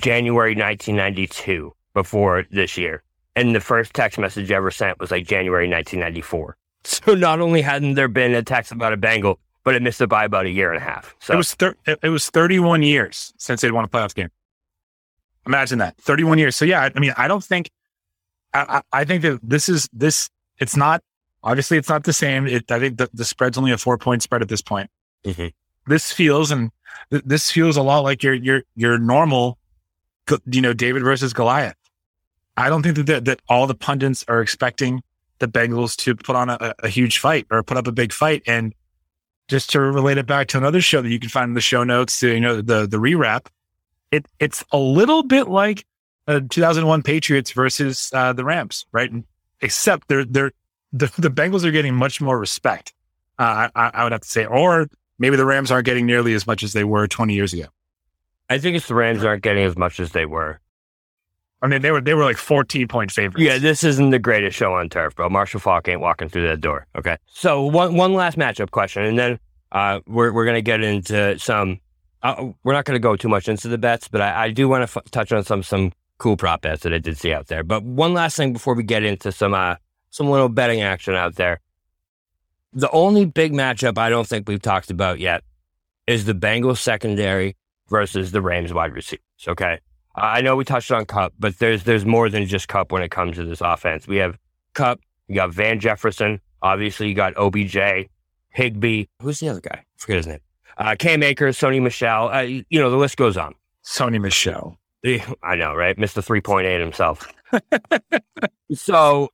January 0.00 0.54
1992 0.54 1.72
before 1.92 2.44
this 2.50 2.78
year. 2.78 3.02
And 3.34 3.54
the 3.54 3.60
first 3.60 3.94
text 3.94 4.18
message 4.18 4.50
ever 4.50 4.70
sent 4.70 5.00
was 5.00 5.10
like 5.10 5.26
January 5.26 5.68
1994. 5.68 6.56
So 6.84 7.14
not 7.14 7.40
only 7.40 7.62
hadn't 7.62 7.94
there 7.94 8.08
been 8.08 8.34
a 8.34 8.42
text 8.42 8.72
about 8.72 8.92
a 8.92 8.96
Bengal, 8.96 9.38
but 9.64 9.74
it 9.74 9.82
missed 9.82 10.00
it 10.00 10.08
by 10.08 10.24
about 10.24 10.46
a 10.46 10.50
year 10.50 10.72
and 10.72 10.82
a 10.82 10.84
half. 10.84 11.14
So 11.20 11.34
it 11.34 11.36
was 11.36 11.54
thir- 11.54 11.76
it 11.86 12.08
was 12.08 12.28
31 12.28 12.82
years 12.82 13.32
since 13.36 13.60
they'd 13.60 13.70
won 13.70 13.84
a 13.84 13.88
playoff 13.88 14.14
game. 14.14 14.30
Imagine 15.46 15.78
that 15.78 15.96
31 15.98 16.38
years. 16.38 16.56
So 16.56 16.64
yeah, 16.64 16.82
I, 16.82 16.92
I 16.94 16.98
mean, 16.98 17.14
I 17.16 17.28
don't 17.28 17.42
think, 17.42 17.70
I, 18.54 18.82
I, 18.92 19.04
think 19.04 19.22
that 19.22 19.40
this 19.42 19.68
is 19.68 19.88
this. 19.92 20.28
It's 20.58 20.76
not 20.76 21.02
obviously 21.42 21.78
it's 21.78 21.88
not 21.88 22.04
the 22.04 22.12
same. 22.12 22.46
It, 22.46 22.70
I 22.70 22.78
think 22.78 22.98
the, 22.98 23.08
the 23.12 23.24
spread's 23.24 23.58
only 23.58 23.72
a 23.72 23.78
four 23.78 23.98
point 23.98 24.22
spread 24.22 24.42
at 24.42 24.48
this 24.48 24.62
point. 24.62 24.90
Mm-hmm. 25.24 25.48
This 25.86 26.12
feels 26.12 26.50
and 26.50 26.70
th- 27.10 27.24
this 27.24 27.50
feels 27.50 27.76
a 27.76 27.82
lot 27.82 28.00
like 28.00 28.22
your 28.22 28.34
your 28.34 28.62
your 28.74 28.98
normal, 28.98 29.58
you 30.46 30.60
know, 30.60 30.72
David 30.72 31.02
versus 31.02 31.32
Goliath. 31.32 31.76
I 32.56 32.68
don't 32.68 32.82
think 32.82 33.06
that 33.06 33.24
that 33.24 33.40
all 33.48 33.66
the 33.66 33.74
pundits 33.74 34.24
are 34.28 34.40
expecting 34.40 35.02
the 35.42 35.48
Bengals 35.48 35.96
to 35.96 36.14
put 36.14 36.36
on 36.36 36.48
a, 36.48 36.74
a 36.78 36.88
huge 36.88 37.18
fight 37.18 37.46
or 37.50 37.62
put 37.62 37.76
up 37.76 37.86
a 37.86 37.92
big 37.92 38.12
fight. 38.12 38.42
And 38.46 38.74
just 39.48 39.70
to 39.70 39.80
relate 39.80 40.16
it 40.16 40.26
back 40.26 40.46
to 40.48 40.56
another 40.56 40.80
show 40.80 41.02
that 41.02 41.10
you 41.10 41.18
can 41.18 41.28
find 41.28 41.50
in 41.50 41.54
the 41.54 41.60
show 41.60 41.84
notes 41.84 42.20
to, 42.20 42.32
you 42.32 42.40
know, 42.40 42.62
the, 42.62 42.86
the 42.86 42.96
rewrap, 42.96 43.48
it, 44.12 44.24
it's 44.38 44.64
a 44.70 44.78
little 44.78 45.24
bit 45.24 45.48
like 45.48 45.84
uh, 46.28 46.40
2001 46.48 47.02
Patriots 47.02 47.50
versus 47.50 48.10
uh, 48.14 48.32
the 48.32 48.44
Rams, 48.44 48.86
right? 48.92 49.10
Except 49.60 50.06
they're, 50.06 50.24
they're, 50.24 50.52
the, 50.92 51.12
the 51.18 51.30
Bengals 51.30 51.64
are 51.64 51.72
getting 51.72 51.94
much 51.94 52.20
more 52.20 52.38
respect. 52.38 52.94
Uh, 53.36 53.68
I, 53.74 53.90
I 53.94 54.04
would 54.04 54.12
have 54.12 54.20
to 54.20 54.28
say, 54.28 54.46
or 54.46 54.86
maybe 55.18 55.36
the 55.36 55.44
Rams 55.44 55.72
aren't 55.72 55.86
getting 55.86 56.06
nearly 56.06 56.34
as 56.34 56.46
much 56.46 56.62
as 56.62 56.72
they 56.72 56.84
were 56.84 57.08
20 57.08 57.34
years 57.34 57.52
ago. 57.52 57.66
I 58.48 58.58
think 58.58 58.76
it's 58.76 58.86
the 58.86 58.94
Rams 58.94 59.24
aren't 59.24 59.42
getting 59.42 59.64
as 59.64 59.76
much 59.76 59.98
as 59.98 60.12
they 60.12 60.26
were. 60.26 60.60
I 61.62 61.68
mean, 61.68 61.80
they 61.80 61.92
were 61.92 62.00
they 62.00 62.14
were 62.14 62.24
like 62.24 62.36
14 62.36 62.88
point 62.88 63.12
favorites. 63.12 63.40
Yeah, 63.40 63.58
this 63.58 63.84
isn't 63.84 64.10
the 64.10 64.18
greatest 64.18 64.56
show 64.56 64.74
on 64.74 64.88
turf, 64.88 65.14
bro. 65.14 65.28
Marshall 65.28 65.60
Faulk 65.60 65.86
ain't 65.88 66.00
walking 66.00 66.28
through 66.28 66.48
that 66.48 66.60
door. 66.60 66.86
Okay. 66.98 67.16
So 67.26 67.64
one 67.64 67.94
one 67.96 68.14
last 68.14 68.36
matchup 68.36 68.72
question, 68.72 69.04
and 69.04 69.16
then 69.18 69.38
uh, 69.70 70.00
we're 70.06 70.32
we're 70.32 70.44
gonna 70.44 70.60
get 70.60 70.82
into 70.82 71.38
some. 71.38 71.80
Uh, 72.22 72.50
we're 72.64 72.72
not 72.72 72.84
gonna 72.84 72.98
go 72.98 73.14
too 73.16 73.28
much 73.28 73.48
into 73.48 73.68
the 73.68 73.78
bets, 73.78 74.08
but 74.08 74.20
I, 74.20 74.44
I 74.44 74.50
do 74.50 74.68
want 74.68 74.88
to 74.88 74.98
f- 74.98 75.04
touch 75.12 75.30
on 75.32 75.44
some 75.44 75.62
some 75.62 75.92
cool 76.18 76.36
prop 76.36 76.62
bets 76.62 76.82
that 76.82 76.92
I 76.92 76.98
did 76.98 77.16
see 77.16 77.32
out 77.32 77.46
there. 77.46 77.62
But 77.62 77.84
one 77.84 78.12
last 78.12 78.36
thing 78.36 78.52
before 78.52 78.74
we 78.74 78.82
get 78.82 79.04
into 79.04 79.30
some 79.30 79.54
uh 79.54 79.76
some 80.10 80.28
little 80.28 80.48
betting 80.48 80.82
action 80.82 81.14
out 81.14 81.36
there. 81.36 81.60
The 82.72 82.90
only 82.90 83.24
big 83.24 83.52
matchup 83.52 83.98
I 83.98 84.08
don't 84.08 84.26
think 84.26 84.48
we've 84.48 84.62
talked 84.62 84.90
about 84.90 85.20
yet 85.20 85.44
is 86.06 86.24
the 86.24 86.34
Bengals 86.34 86.78
secondary 86.78 87.56
versus 87.88 88.32
the 88.32 88.40
Rams 88.40 88.72
wide 88.72 88.94
receivers. 88.94 89.22
Okay. 89.46 89.78
I 90.14 90.42
know 90.42 90.56
we 90.56 90.64
touched 90.64 90.92
on 90.92 91.06
Kupp, 91.06 91.32
but 91.38 91.58
there's 91.58 91.84
there's 91.84 92.04
more 92.04 92.28
than 92.28 92.46
just 92.46 92.68
Kupp 92.68 92.92
when 92.92 93.02
it 93.02 93.10
comes 93.10 93.36
to 93.36 93.44
this 93.44 93.60
offense. 93.60 94.06
We 94.06 94.16
have 94.16 94.38
Kupp, 94.74 95.00
you 95.28 95.34
got 95.34 95.52
Van 95.52 95.80
Jefferson, 95.80 96.40
obviously 96.62 97.08
you 97.08 97.14
got 97.14 97.36
OBJ, 97.36 98.08
Higbee. 98.50 99.06
Who's 99.20 99.40
the 99.40 99.48
other 99.48 99.60
guy? 99.60 99.80
I 99.80 99.84
forget 99.96 100.16
his 100.18 100.26
name. 100.26 100.40
Uh, 100.78 100.96
Cam 100.98 101.22
Akers, 101.22 101.58
Sony 101.58 101.82
Michel. 101.82 102.28
Uh, 102.28 102.40
you 102.40 102.64
know 102.72 102.90
the 102.90 102.96
list 102.96 103.16
goes 103.16 103.36
on. 103.36 103.54
Sony 103.84 104.20
Michel. 104.20 104.78
I 105.42 105.56
know, 105.56 105.74
right? 105.74 105.96
Mr. 105.96 106.22
Three 106.22 106.40
Point 106.40 106.66
Eight 106.66 106.80
himself. 106.80 107.32
so, 108.72 109.30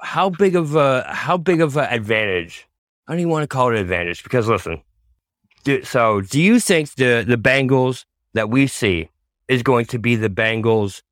how 0.00 0.30
big 0.30 0.54
of 0.54 0.76
a 0.76 1.04
how 1.08 1.36
big 1.36 1.60
of 1.60 1.76
an 1.76 1.88
advantage? 1.90 2.68
I 3.08 3.12
don't 3.12 3.20
even 3.20 3.30
want 3.30 3.42
to 3.42 3.48
call 3.48 3.70
it 3.70 3.74
an 3.74 3.80
advantage 3.80 4.22
because 4.22 4.46
listen. 4.46 4.82
Do, 5.64 5.82
so, 5.82 6.20
do 6.20 6.40
you 6.40 6.60
think 6.60 6.94
the 6.94 7.24
the 7.26 7.36
Bengals 7.36 8.04
that 8.34 8.50
we 8.50 8.66
see 8.66 9.10
is 9.48 9.62
going 9.62 9.86
to 9.86 9.98
be 9.98 10.16
the 10.16 10.30
Bengals 10.30 11.02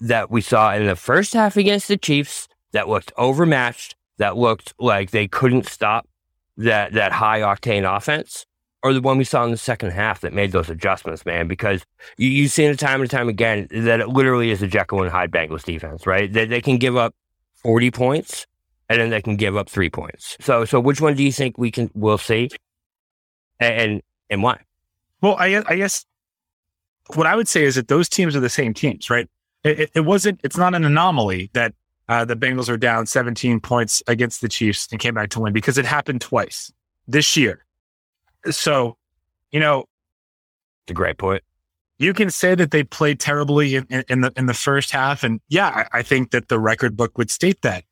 that 0.00 0.30
we 0.30 0.40
saw 0.40 0.74
in 0.74 0.86
the 0.86 0.96
first 0.96 1.32
half 1.32 1.56
against 1.56 1.88
the 1.88 1.96
Chiefs 1.96 2.48
that 2.72 2.88
looked 2.88 3.12
overmatched, 3.16 3.96
that 4.18 4.36
looked 4.36 4.74
like 4.78 5.10
they 5.10 5.26
couldn't 5.26 5.66
stop 5.66 6.08
that, 6.56 6.92
that 6.92 7.12
high 7.12 7.40
octane 7.40 7.84
offense, 7.96 8.46
or 8.82 8.92
the 8.92 9.00
one 9.00 9.16
we 9.16 9.24
saw 9.24 9.44
in 9.44 9.50
the 9.50 9.56
second 9.56 9.90
half 9.90 10.20
that 10.20 10.32
made 10.32 10.52
those 10.52 10.68
adjustments, 10.68 11.24
man, 11.24 11.48
because 11.48 11.84
you, 12.18 12.28
you've 12.28 12.50
seen 12.50 12.70
it 12.70 12.78
time 12.78 13.00
and 13.00 13.10
time 13.10 13.28
again 13.28 13.66
that 13.70 14.00
it 14.00 14.08
literally 14.08 14.50
is 14.50 14.62
a 14.62 14.66
Jekyll 14.66 15.02
and 15.02 15.10
Hyde 15.10 15.30
Bengals 15.30 15.64
defense, 15.64 16.06
right? 16.06 16.30
They, 16.30 16.44
they 16.44 16.60
can 16.60 16.76
give 16.76 16.96
up 16.96 17.14
40 17.62 17.90
points 17.90 18.46
and 18.88 19.00
then 19.00 19.10
they 19.10 19.22
can 19.22 19.36
give 19.36 19.56
up 19.56 19.70
three 19.70 19.88
points. 19.88 20.36
So, 20.40 20.64
so 20.64 20.80
which 20.80 21.00
one 21.00 21.14
do 21.14 21.22
you 21.22 21.32
think 21.32 21.56
we 21.56 21.70
can, 21.70 21.90
we'll 21.94 22.18
see? 22.18 22.50
And, 23.58 24.02
and, 24.28 24.42
why? 24.42 24.60
Well, 25.22 25.36
I, 25.38 25.62
I 25.66 25.76
guess 25.76 26.04
what 27.14 27.26
I 27.26 27.36
would 27.36 27.48
say 27.48 27.64
is 27.64 27.74
that 27.74 27.88
those 27.88 28.08
teams 28.08 28.34
are 28.34 28.40
the 28.40 28.48
same 28.48 28.74
teams, 28.74 29.10
right? 29.10 29.28
It, 29.62 29.90
it 29.94 30.00
wasn't, 30.00 30.40
it's 30.42 30.56
not 30.56 30.74
an 30.74 30.84
anomaly 30.84 31.50
that 31.54 31.74
uh, 32.08 32.24
the 32.24 32.36
Bengals 32.36 32.68
are 32.68 32.76
down 32.76 33.06
17 33.06 33.60
points 33.60 34.02
against 34.06 34.40
the 34.40 34.48
Chiefs 34.48 34.88
and 34.90 35.00
came 35.00 35.14
back 35.14 35.30
to 35.30 35.40
win 35.40 35.52
because 35.52 35.78
it 35.78 35.84
happened 35.84 36.20
twice 36.20 36.72
this 37.06 37.36
year. 37.36 37.64
So, 38.50 38.96
you 39.50 39.60
know, 39.60 39.84
it's 40.82 40.90
a 40.90 40.94
great 40.94 41.18
point. 41.18 41.42
You 41.96 42.12
can 42.12 42.28
say 42.28 42.54
that 42.54 42.72
they 42.72 42.82
played 42.82 43.20
terribly 43.20 43.76
in, 43.76 43.86
in, 43.88 44.04
in 44.08 44.20
the 44.20 44.32
in 44.36 44.46
the 44.46 44.54
first 44.54 44.90
half, 44.90 45.22
and 45.22 45.40
yeah, 45.48 45.86
I, 45.92 45.98
I 46.00 46.02
think 46.02 46.32
that 46.32 46.48
the 46.48 46.58
record 46.58 46.96
book 46.96 47.16
would 47.16 47.30
state 47.30 47.62
that. 47.62 47.84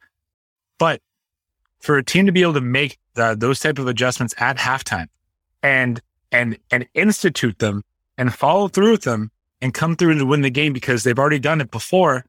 But 0.79 1.01
for 1.79 1.97
a 1.97 2.05
team 2.05 2.27
to 2.27 2.33
be 2.33 2.43
able 2.43 2.55
to 2.55 2.61
make 2.61 2.99
the, 3.15 3.37
those 3.39 3.61
type 3.61 3.79
of 3.79 3.87
adjustments 3.87 4.35
at 4.39 4.59
halftime 4.59 5.07
and 5.63 6.03
and 6.33 6.59
and 6.71 6.87
institute 6.95 7.61
them 7.61 7.85
and 8.23 8.33
follow 8.33 8.69
through 8.69 8.93
with 8.93 9.03
them 9.03 9.33
and 9.61 9.75
come 9.75 9.97
through 9.97 10.17
to 10.17 10.25
win 10.25 10.43
the 10.43 10.51
game 10.51 10.73
because 10.73 11.03
they've 11.03 11.19
already 11.19 11.41
done 11.41 11.61
it 11.61 11.73
before, 11.73 12.25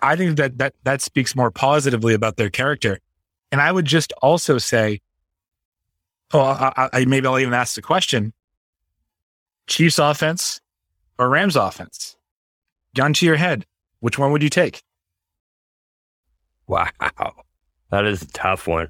I 0.00 0.14
think 0.14 0.36
that 0.36 0.58
that 0.58 0.74
that 0.84 1.02
speaks 1.02 1.34
more 1.34 1.50
positively 1.50 2.14
about 2.14 2.36
their 2.36 2.50
character. 2.50 3.00
And 3.50 3.60
I 3.60 3.72
would 3.72 3.84
just 3.84 4.12
also 4.22 4.58
say, 4.58 5.00
oh, 6.32 6.40
I, 6.40 6.88
I, 6.92 7.04
maybe 7.04 7.26
I'll 7.26 7.40
even 7.40 7.52
ask 7.52 7.74
the 7.74 7.82
question: 7.82 8.32
Chiefs 9.66 9.98
offense 9.98 10.60
or 11.18 11.28
Rams 11.28 11.56
offense? 11.56 12.16
Gun 12.94 13.12
to 13.14 13.26
your 13.26 13.34
head, 13.34 13.66
Which 13.98 14.20
one 14.20 14.30
would 14.30 14.42
you 14.44 14.50
take? 14.50 14.84
Wow. 16.68 16.90
That 17.90 18.06
is 18.06 18.22
a 18.22 18.28
tough 18.28 18.66
one. 18.66 18.88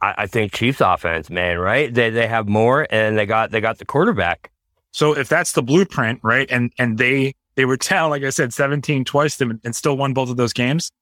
I, 0.00 0.14
I 0.18 0.26
think 0.26 0.52
Chiefs 0.52 0.80
offense, 0.80 1.30
man, 1.30 1.58
right? 1.58 1.92
They 1.92 2.10
they 2.10 2.26
have 2.26 2.48
more 2.48 2.86
and 2.90 3.18
they 3.18 3.26
got 3.26 3.50
they 3.50 3.60
got 3.60 3.78
the 3.78 3.84
quarterback. 3.84 4.50
So 4.92 5.16
if 5.16 5.28
that's 5.28 5.52
the 5.52 5.62
blueprint, 5.62 6.20
right? 6.22 6.50
And 6.50 6.72
and 6.78 6.98
they 6.98 7.34
they 7.56 7.64
were 7.64 7.76
down, 7.76 8.10
like 8.10 8.22
I 8.22 8.30
said, 8.30 8.54
17 8.54 9.04
twice 9.04 9.40
and 9.40 9.74
still 9.74 9.96
won 9.96 10.14
both 10.14 10.30
of 10.30 10.36
those 10.36 10.52
games. 10.52 10.92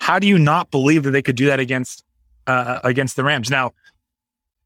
How 0.00 0.18
do 0.18 0.26
you 0.26 0.38
not 0.38 0.70
believe 0.70 1.04
that 1.04 1.12
they 1.12 1.22
could 1.22 1.36
do 1.36 1.46
that 1.46 1.60
against 1.60 2.04
uh, 2.46 2.80
against 2.84 3.16
the 3.16 3.24
Rams? 3.24 3.50
Now, 3.50 3.72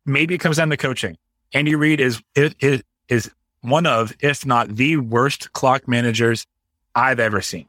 maybe 0.07 0.35
it 0.35 0.39
comes 0.39 0.57
down 0.57 0.71
to 0.71 0.77
coaching. 0.77 1.17
Andy 1.53 1.75
Reid 1.75 2.01
is 2.01 2.23
is 2.35 2.83
is 3.09 3.31
one 3.61 3.87
of, 3.87 4.15
if 4.21 4.45
not 4.45 4.69
the 4.77 4.97
worst 4.97 5.53
clock 5.53 5.87
managers 5.87 6.47
I've 6.95 7.21
ever 7.21 7.41
seen, 7.41 7.69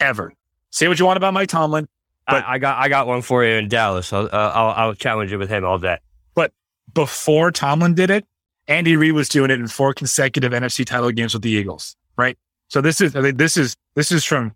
ever. 0.00 0.32
Say 0.70 0.88
what 0.88 0.98
you 0.98 1.06
want 1.06 1.16
about 1.16 1.34
Mike 1.34 1.48
Tomlin, 1.48 1.88
but 2.28 2.44
I, 2.44 2.54
I 2.54 2.58
got 2.58 2.78
I 2.78 2.88
got 2.88 3.06
one 3.06 3.22
for 3.22 3.44
you 3.44 3.54
in 3.54 3.68
Dallas. 3.68 4.12
I'll, 4.12 4.26
uh, 4.26 4.52
I'll 4.54 4.70
I'll 4.70 4.94
challenge 4.94 5.32
you 5.32 5.38
with 5.38 5.48
him 5.48 5.64
all 5.64 5.78
day. 5.78 5.98
But 6.34 6.52
before 6.92 7.50
Tomlin 7.50 7.94
did 7.94 8.10
it, 8.10 8.26
Andy 8.66 8.96
Reid 8.96 9.12
was 9.12 9.28
doing 9.28 9.50
it 9.50 9.58
in 9.58 9.66
four 9.66 9.94
consecutive 9.94 10.52
NFC 10.52 10.84
title 10.84 11.10
games 11.10 11.32
with 11.32 11.42
the 11.42 11.50
Eagles. 11.50 11.96
Right. 12.16 12.36
So 12.68 12.80
this 12.80 13.00
is 13.00 13.16
I 13.16 13.20
mean, 13.20 13.36
this 13.36 13.56
is 13.56 13.76
this 13.94 14.12
is 14.12 14.24
from 14.24 14.54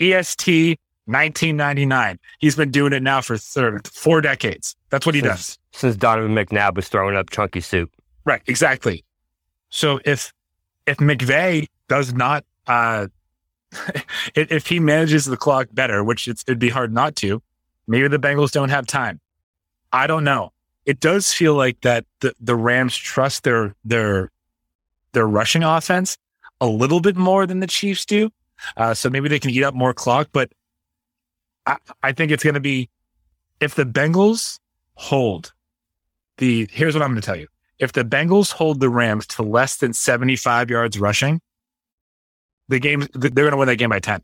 EST 0.00 0.78
1999. 1.06 2.18
He's 2.38 2.56
been 2.56 2.70
doing 2.70 2.92
it 2.92 3.02
now 3.02 3.20
for 3.20 3.36
third, 3.36 3.88
four 3.88 4.20
decades. 4.20 4.76
That's 4.90 5.06
what 5.06 5.14
he 5.14 5.20
since, 5.20 5.32
does. 5.32 5.58
Since 5.72 5.96
Donovan 5.96 6.34
McNabb 6.34 6.76
was 6.76 6.88
throwing 6.88 7.16
up 7.16 7.30
chunky 7.30 7.60
soup. 7.60 7.90
Right. 8.24 8.42
Exactly. 8.46 9.04
So 9.70 9.98
if 10.04 10.32
if 10.86 10.98
McVay 10.98 11.66
does 11.88 12.12
not 12.12 12.44
uh, 12.66 13.08
if 14.34 14.66
he 14.66 14.80
manages 14.80 15.24
the 15.24 15.36
clock 15.36 15.68
better, 15.72 16.02
which 16.02 16.28
it'd 16.28 16.58
be 16.58 16.68
hard 16.68 16.92
not 16.92 17.16
to, 17.16 17.42
maybe 17.86 18.08
the 18.08 18.18
Bengals 18.18 18.52
don't 18.52 18.70
have 18.70 18.86
time. 18.86 19.20
I 19.92 20.06
don't 20.06 20.24
know. 20.24 20.52
It 20.84 21.00
does 21.00 21.32
feel 21.32 21.54
like 21.54 21.80
that 21.80 22.04
the, 22.20 22.34
the 22.40 22.56
Rams 22.56 22.96
trust 22.96 23.44
their 23.44 23.74
their 23.84 24.30
their 25.12 25.26
rushing 25.26 25.62
offense 25.62 26.18
a 26.60 26.66
little 26.66 27.00
bit 27.00 27.16
more 27.16 27.46
than 27.46 27.60
the 27.60 27.66
Chiefs 27.66 28.04
do. 28.04 28.30
Uh, 28.76 28.94
so 28.94 29.08
maybe 29.10 29.28
they 29.28 29.38
can 29.38 29.50
eat 29.50 29.62
up 29.62 29.74
more 29.74 29.94
clock. 29.94 30.28
But 30.32 30.52
I, 31.66 31.76
I 32.02 32.12
think 32.12 32.30
it's 32.32 32.44
going 32.44 32.54
to 32.54 32.60
be 32.60 32.90
if 33.60 33.74
the 33.74 33.84
Bengals 33.84 34.58
hold 34.94 35.52
the. 36.38 36.68
Here's 36.70 36.94
what 36.94 37.02
I'm 37.02 37.10
going 37.10 37.20
to 37.20 37.26
tell 37.26 37.36
you: 37.36 37.48
if 37.78 37.92
the 37.92 38.04
Bengals 38.04 38.52
hold 38.52 38.80
the 38.80 38.88
Rams 38.90 39.26
to 39.28 39.42
less 39.42 39.76
than 39.76 39.92
75 39.92 40.70
yards 40.70 40.98
rushing, 40.98 41.40
the 42.68 42.78
game 42.78 43.06
they're 43.12 43.30
going 43.30 43.50
to 43.50 43.56
win 43.56 43.68
that 43.68 43.76
game 43.76 43.90
by 43.90 44.00
10. 44.00 44.22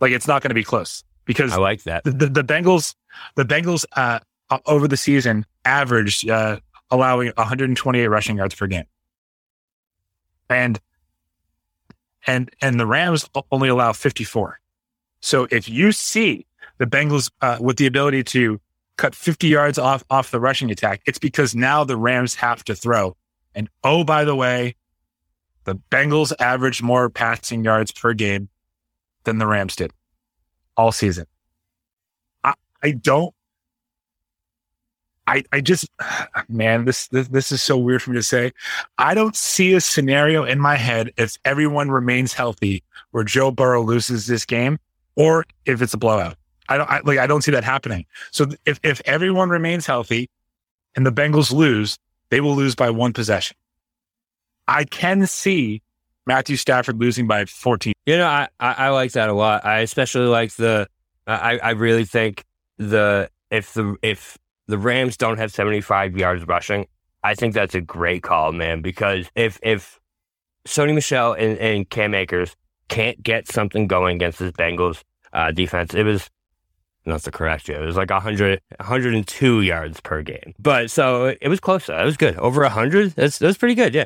Like 0.00 0.12
it's 0.12 0.28
not 0.28 0.42
going 0.42 0.50
to 0.50 0.54
be 0.54 0.64
close 0.64 1.04
because 1.24 1.52
I 1.52 1.56
like 1.56 1.82
that. 1.84 2.04
The, 2.04 2.12
the, 2.12 2.26
the 2.26 2.44
Bengals, 2.44 2.94
the 3.34 3.44
Bengals, 3.44 3.84
uh, 3.96 4.20
over 4.66 4.88
the 4.88 4.96
season 4.96 5.44
averaged, 5.64 6.28
uh, 6.28 6.58
allowing 6.90 7.32
128 7.36 8.06
rushing 8.08 8.38
yards 8.38 8.54
per 8.54 8.66
game. 8.66 8.86
And, 10.48 10.80
and, 12.26 12.50
and 12.62 12.80
the 12.80 12.86
Rams 12.86 13.28
only 13.52 13.68
allow 13.68 13.92
54. 13.92 14.58
So 15.20 15.46
if 15.50 15.68
you 15.68 15.92
see 15.92 16.46
the 16.78 16.86
Bengals, 16.86 17.30
uh, 17.42 17.58
with 17.60 17.76
the 17.76 17.86
ability 17.86 18.24
to 18.24 18.60
cut 18.96 19.14
50 19.14 19.48
yards 19.48 19.78
off, 19.78 20.04
off 20.08 20.30
the 20.30 20.40
rushing 20.40 20.70
attack, 20.70 21.02
it's 21.06 21.18
because 21.18 21.54
now 21.54 21.84
the 21.84 21.96
Rams 21.96 22.34
have 22.36 22.64
to 22.64 22.74
throw. 22.74 23.16
And 23.54 23.68
oh, 23.84 24.04
by 24.04 24.24
the 24.24 24.34
way, 24.34 24.76
the 25.68 25.80
Bengals 25.90 26.32
averaged 26.40 26.82
more 26.82 27.10
passing 27.10 27.62
yards 27.62 27.92
per 27.92 28.14
game 28.14 28.48
than 29.24 29.38
the 29.38 29.46
Rams 29.46 29.76
did 29.76 29.92
all 30.78 30.92
season. 30.92 31.26
I, 32.42 32.54
I 32.82 32.92
don't. 32.92 33.34
I, 35.26 35.44
I 35.52 35.60
just, 35.60 35.90
man, 36.48 36.86
this, 36.86 37.08
this 37.08 37.28
this 37.28 37.52
is 37.52 37.62
so 37.62 37.76
weird 37.76 38.02
for 38.02 38.10
me 38.12 38.16
to 38.16 38.22
say. 38.22 38.52
I 38.96 39.12
don't 39.12 39.36
see 39.36 39.74
a 39.74 39.80
scenario 39.80 40.44
in 40.44 40.58
my 40.58 40.76
head 40.76 41.12
if 41.18 41.36
everyone 41.44 41.90
remains 41.90 42.32
healthy 42.32 42.82
where 43.10 43.24
Joe 43.24 43.50
Burrow 43.50 43.82
loses 43.82 44.26
this 44.26 44.46
game, 44.46 44.78
or 45.16 45.44
if 45.66 45.82
it's 45.82 45.92
a 45.92 45.98
blowout. 45.98 46.36
I 46.70 46.78
don't 46.78 46.90
I, 46.90 47.00
like. 47.04 47.18
I 47.18 47.26
don't 47.26 47.42
see 47.42 47.52
that 47.52 47.64
happening. 47.64 48.06
So 48.30 48.46
if 48.64 48.80
if 48.82 49.02
everyone 49.04 49.50
remains 49.50 49.84
healthy, 49.84 50.30
and 50.96 51.04
the 51.04 51.12
Bengals 51.12 51.52
lose, 51.52 51.98
they 52.30 52.40
will 52.40 52.56
lose 52.56 52.74
by 52.74 52.88
one 52.88 53.12
possession. 53.12 53.56
I 54.68 54.84
can 54.84 55.26
see 55.26 55.82
Matthew 56.26 56.56
Stafford 56.56 57.00
losing 57.00 57.26
by 57.26 57.46
14. 57.46 57.94
You 58.06 58.18
know, 58.18 58.26
I, 58.26 58.48
I, 58.60 58.72
I 58.72 58.88
like 58.90 59.12
that 59.12 59.30
a 59.30 59.32
lot. 59.32 59.64
I 59.64 59.80
especially 59.80 60.26
like 60.26 60.52
the, 60.56 60.86
I, 61.26 61.58
I 61.58 61.70
really 61.70 62.04
think 62.04 62.44
the, 62.76 63.30
if 63.50 63.72
the, 63.72 63.96
if 64.02 64.36
the 64.66 64.78
Rams 64.78 65.16
don't 65.16 65.38
have 65.38 65.50
75 65.50 66.16
yards 66.16 66.46
rushing, 66.46 66.86
I 67.24 67.34
think 67.34 67.54
that's 67.54 67.74
a 67.74 67.80
great 67.80 68.22
call, 68.22 68.52
man, 68.52 68.82
because 68.82 69.28
if, 69.34 69.58
if 69.62 69.98
Sony 70.66 70.94
Michel 70.94 71.32
and, 71.32 71.58
and 71.58 71.88
Cam 71.88 72.14
Akers 72.14 72.54
can't 72.88 73.20
get 73.22 73.48
something 73.50 73.86
going 73.86 74.16
against 74.16 74.38
this 74.38 74.52
Bengals 74.52 75.02
uh, 75.32 75.50
defense, 75.50 75.94
it 75.94 76.04
was, 76.04 76.28
not 77.06 77.22
the 77.22 77.30
correct 77.30 77.68
year. 77.68 77.82
It 77.82 77.86
was 77.86 77.96
like 77.96 78.10
100, 78.10 78.60
102 78.76 79.62
yards 79.62 80.00
per 80.00 80.22
game. 80.22 80.54
But 80.58 80.90
so 80.90 81.34
it 81.40 81.48
was 81.48 81.58
close. 81.58 81.88
It 81.88 82.04
was 82.04 82.18
good. 82.18 82.36
Over 82.36 82.60
100. 82.62 83.12
That's, 83.12 83.38
that's 83.38 83.56
pretty 83.56 83.74
good. 83.74 83.94
Yeah. 83.94 84.04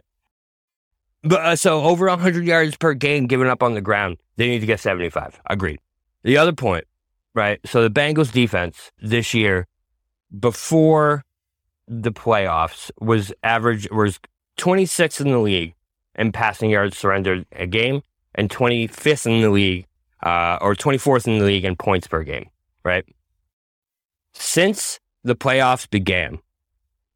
But 1.22 1.40
uh, 1.40 1.56
so 1.56 1.82
over 1.82 2.06
100 2.06 2.44
yards 2.44 2.76
per 2.76 2.94
game 2.94 3.26
given 3.26 3.46
up 3.46 3.62
on 3.62 3.74
the 3.74 3.80
ground, 3.80 4.16
they 4.36 4.48
need 4.48 4.60
to 4.60 4.66
get 4.66 4.80
75. 4.80 5.40
Agreed. 5.46 5.78
The 6.24 6.36
other 6.36 6.52
point, 6.52 6.84
right? 7.34 7.60
So 7.64 7.82
the 7.82 7.90
Bengals 7.90 8.32
defense 8.32 8.90
this 9.00 9.34
year, 9.34 9.66
before 10.38 11.24
the 11.86 12.12
playoffs, 12.12 12.90
was 13.00 13.32
average 13.42 13.88
was 13.90 14.18
26th 14.58 15.20
in 15.20 15.30
the 15.30 15.38
league 15.38 15.74
in 16.14 16.32
passing 16.32 16.70
yards 16.70 16.96
surrendered 16.96 17.46
a 17.52 17.66
game, 17.66 18.02
and 18.34 18.50
25th 18.50 19.26
in 19.26 19.40
the 19.42 19.50
league, 19.50 19.86
uh, 20.22 20.58
or 20.60 20.74
24th 20.74 21.26
in 21.26 21.38
the 21.38 21.44
league 21.44 21.64
in 21.64 21.76
points 21.76 22.06
per 22.06 22.22
game. 22.22 22.48
Right. 22.84 23.04
Since 24.34 24.98
the 25.22 25.36
playoffs 25.36 25.88
began, 25.88 26.38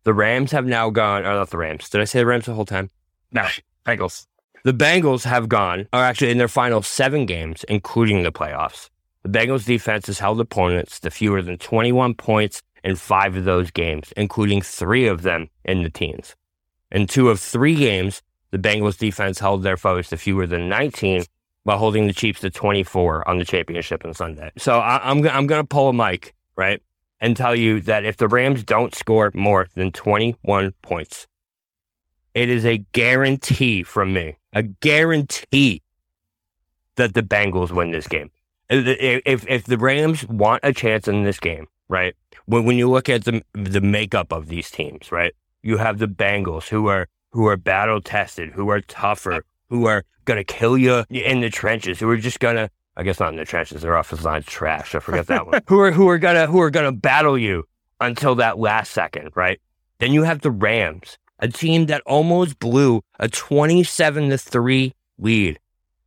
the 0.04 0.14
Rams 0.14 0.52
have 0.52 0.66
now 0.66 0.90
gone. 0.90 1.24
Or 1.24 1.34
not 1.34 1.50
the 1.50 1.58
Rams. 1.58 1.88
Did 1.88 2.00
I 2.00 2.04
say 2.04 2.20
the 2.20 2.26
Rams 2.26 2.46
the 2.46 2.54
whole 2.54 2.64
time? 2.64 2.90
No. 3.32 3.46
Bengals. 3.86 4.26
The 4.64 4.72
Bengals 4.74 5.24
have 5.24 5.48
gone, 5.48 5.86
are 5.92 6.02
actually 6.02 6.30
in 6.30 6.38
their 6.38 6.48
final 6.48 6.82
seven 6.82 7.24
games, 7.24 7.64
including 7.68 8.22
the 8.22 8.32
playoffs, 8.32 8.90
the 9.26 9.38
Bengals 9.40 9.64
defense 9.64 10.06
has 10.06 10.20
held 10.20 10.40
opponents 10.40 11.00
to 11.00 11.10
fewer 11.10 11.42
than 11.42 11.58
21 11.58 12.14
points 12.14 12.62
in 12.84 12.94
five 12.94 13.34
of 13.34 13.42
those 13.42 13.72
games, 13.72 14.12
including 14.16 14.62
three 14.62 15.08
of 15.08 15.22
them 15.22 15.50
in 15.64 15.82
the 15.82 15.90
teens. 15.90 16.36
In 16.92 17.08
two 17.08 17.28
of 17.28 17.40
three 17.40 17.74
games, 17.74 18.22
the 18.52 18.58
Bengals 18.58 18.96
defense 18.96 19.40
held 19.40 19.64
their 19.64 19.76
foes 19.76 20.10
to 20.10 20.16
fewer 20.16 20.46
than 20.46 20.68
19 20.68 21.24
while 21.64 21.78
holding 21.78 22.06
the 22.06 22.12
Chiefs 22.12 22.42
to 22.42 22.50
24 22.50 23.28
on 23.28 23.38
the 23.38 23.44
championship 23.44 24.04
on 24.04 24.14
Sunday. 24.14 24.52
So 24.58 24.78
I, 24.78 25.00
I'm, 25.02 25.26
I'm 25.26 25.48
going 25.48 25.60
to 25.60 25.66
pull 25.66 25.88
a 25.88 25.92
mic, 25.92 26.32
right? 26.54 26.80
And 27.20 27.36
tell 27.36 27.56
you 27.56 27.80
that 27.80 28.04
if 28.04 28.18
the 28.18 28.28
Rams 28.28 28.62
don't 28.62 28.94
score 28.94 29.32
more 29.34 29.66
than 29.74 29.90
21 29.90 30.72
points, 30.82 31.26
it 32.36 32.50
is 32.50 32.66
a 32.66 32.84
guarantee 32.92 33.82
from 33.82 34.12
me, 34.12 34.36
a 34.52 34.62
guarantee 34.62 35.82
that 36.96 37.14
the 37.14 37.22
Bengals 37.22 37.70
win 37.72 37.92
this 37.92 38.06
game. 38.06 38.30
If 38.68 39.48
if 39.48 39.64
the 39.64 39.78
Rams 39.78 40.26
want 40.26 40.60
a 40.62 40.74
chance 40.74 41.08
in 41.08 41.22
this 41.22 41.40
game, 41.40 41.66
right? 41.88 42.14
When 42.44 42.66
when 42.66 42.76
you 42.76 42.90
look 42.90 43.08
at 43.08 43.24
the 43.24 43.42
the 43.54 43.80
makeup 43.80 44.32
of 44.32 44.48
these 44.48 44.70
teams, 44.70 45.10
right? 45.10 45.32
You 45.62 45.78
have 45.78 45.98
the 45.98 46.08
Bengals 46.08 46.68
who 46.68 46.88
are 46.88 47.08
who 47.30 47.46
are 47.46 47.56
battle 47.56 48.02
tested, 48.02 48.50
who 48.50 48.68
are 48.68 48.82
tougher, 48.82 49.42
who 49.70 49.86
are 49.86 50.04
gonna 50.26 50.44
kill 50.44 50.76
you 50.76 51.04
in 51.08 51.40
the 51.40 51.48
trenches, 51.48 51.98
who 52.00 52.10
are 52.10 52.18
just 52.18 52.38
gonna 52.38 52.68
I 52.98 53.02
guess 53.02 53.18
not 53.18 53.30
in 53.30 53.36
the 53.36 53.46
trenches, 53.46 53.80
their 53.80 53.96
offensive 53.96 54.26
line's 54.26 54.44
trash. 54.44 54.94
I 54.94 54.98
forget 54.98 55.26
that 55.28 55.46
one. 55.46 55.62
who 55.68 55.80
are 55.80 55.90
who 55.90 56.06
are 56.10 56.18
gonna 56.18 56.46
who 56.46 56.60
are 56.60 56.70
gonna 56.70 56.92
battle 56.92 57.38
you 57.38 57.64
until 57.98 58.34
that 58.34 58.58
last 58.58 58.92
second, 58.92 59.30
right? 59.34 59.58
Then 60.00 60.12
you 60.12 60.24
have 60.24 60.42
the 60.42 60.50
Rams 60.50 61.16
a 61.38 61.48
team 61.48 61.86
that 61.86 62.02
almost 62.06 62.58
blew 62.58 63.02
a 63.18 63.28
27 63.28 64.30
to 64.30 64.38
3 64.38 64.92
lead 65.18 65.58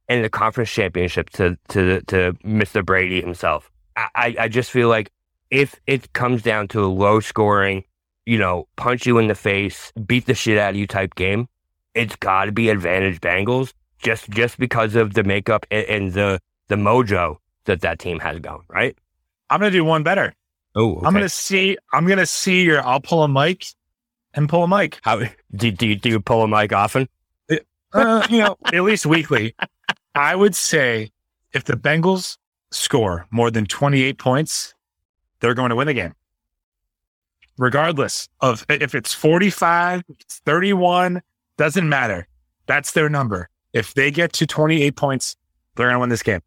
in 0.07 0.21
the 0.21 0.29
conference 0.29 0.71
championship 0.71 1.29
to, 1.31 1.57
to, 1.69 2.01
to 2.01 2.33
Mr. 2.43 2.85
Brady 2.85 3.21
himself. 3.21 3.71
I, 3.95 4.35
I 4.39 4.47
just 4.47 4.71
feel 4.71 4.87
like 4.87 5.11
if 5.51 5.79
it 5.87 6.13
comes 6.13 6.41
down 6.41 6.67
to 6.69 6.83
a 6.83 6.87
low 6.87 7.19
scoring, 7.19 7.83
you 8.25 8.37
know, 8.37 8.67
punch 8.75 9.05
you 9.05 9.17
in 9.17 9.27
the 9.27 9.35
face, 9.35 9.91
beat 10.05 10.25
the 10.25 10.33
shit 10.33 10.57
out 10.57 10.71
of 10.71 10.75
you 10.75 10.87
type 10.87 11.15
game, 11.15 11.47
it's 11.93 12.15
got 12.15 12.45
to 12.45 12.51
be 12.51 12.69
advantage 12.69 13.19
Bengals 13.19 13.73
just 13.99 14.29
just 14.29 14.57
because 14.57 14.95
of 14.95 15.13
the 15.13 15.23
makeup 15.23 15.65
and, 15.69 15.85
and, 15.87 16.13
the 16.13 16.39
the 16.69 16.75
mojo 16.75 17.37
that 17.65 17.81
that 17.81 17.99
team 17.99 18.19
has 18.19 18.39
going, 18.39 18.63
right? 18.69 18.97
I'm 19.49 19.59
gonna 19.59 19.71
do 19.71 19.83
one 19.83 20.03
better. 20.03 20.33
Oh, 20.75 20.97
okay. 20.97 21.05
I'm 21.05 21.13
gonna 21.13 21.29
see. 21.29 21.77
I'm 21.91 22.07
gonna 22.07 22.25
see 22.25 22.63
your. 22.63 22.81
I'll 22.81 23.01
pull 23.01 23.23
a 23.23 23.27
mic 23.27 23.65
and 24.33 24.49
pull 24.49 24.63
a 24.63 24.67
mic. 24.67 24.99
How 25.01 25.17
do, 25.17 25.71
do, 25.71 25.87
you, 25.87 25.95
do 25.95 26.09
you 26.09 26.19
pull 26.19 26.43
a 26.43 26.47
mic 26.47 26.73
often? 26.73 27.07
Uh, 27.91 28.27
you 28.29 28.39
know, 28.39 28.55
at 28.73 28.83
least 28.83 29.05
weekly. 29.05 29.55
I 30.15 30.35
would 30.35 30.55
say 30.55 31.11
if 31.53 31.63
the 31.63 31.73
Bengals 31.73 32.37
score 32.71 33.25
more 33.31 33.49
than 33.51 33.65
28 33.65 34.17
points, 34.17 34.73
they're 35.39 35.53
going 35.53 35.69
to 35.69 35.75
win 35.75 35.87
the 35.87 35.93
game. 35.93 36.13
Regardless 37.57 38.29
of 38.39 38.65
if 38.69 38.95
it's 38.95 39.13
45, 39.13 40.03
it's 40.09 40.39
31, 40.45 41.21
doesn't 41.57 41.89
matter. 41.89 42.27
That's 42.67 42.93
their 42.93 43.09
number. 43.09 43.49
If 43.73 43.93
they 43.93 44.11
get 44.11 44.33
to 44.33 44.47
28 44.47 44.95
points, 44.95 45.35
they're 45.75 45.87
going 45.87 45.95
to 45.95 45.99
win 45.99 46.09
this 46.09 46.23
game. 46.23 46.41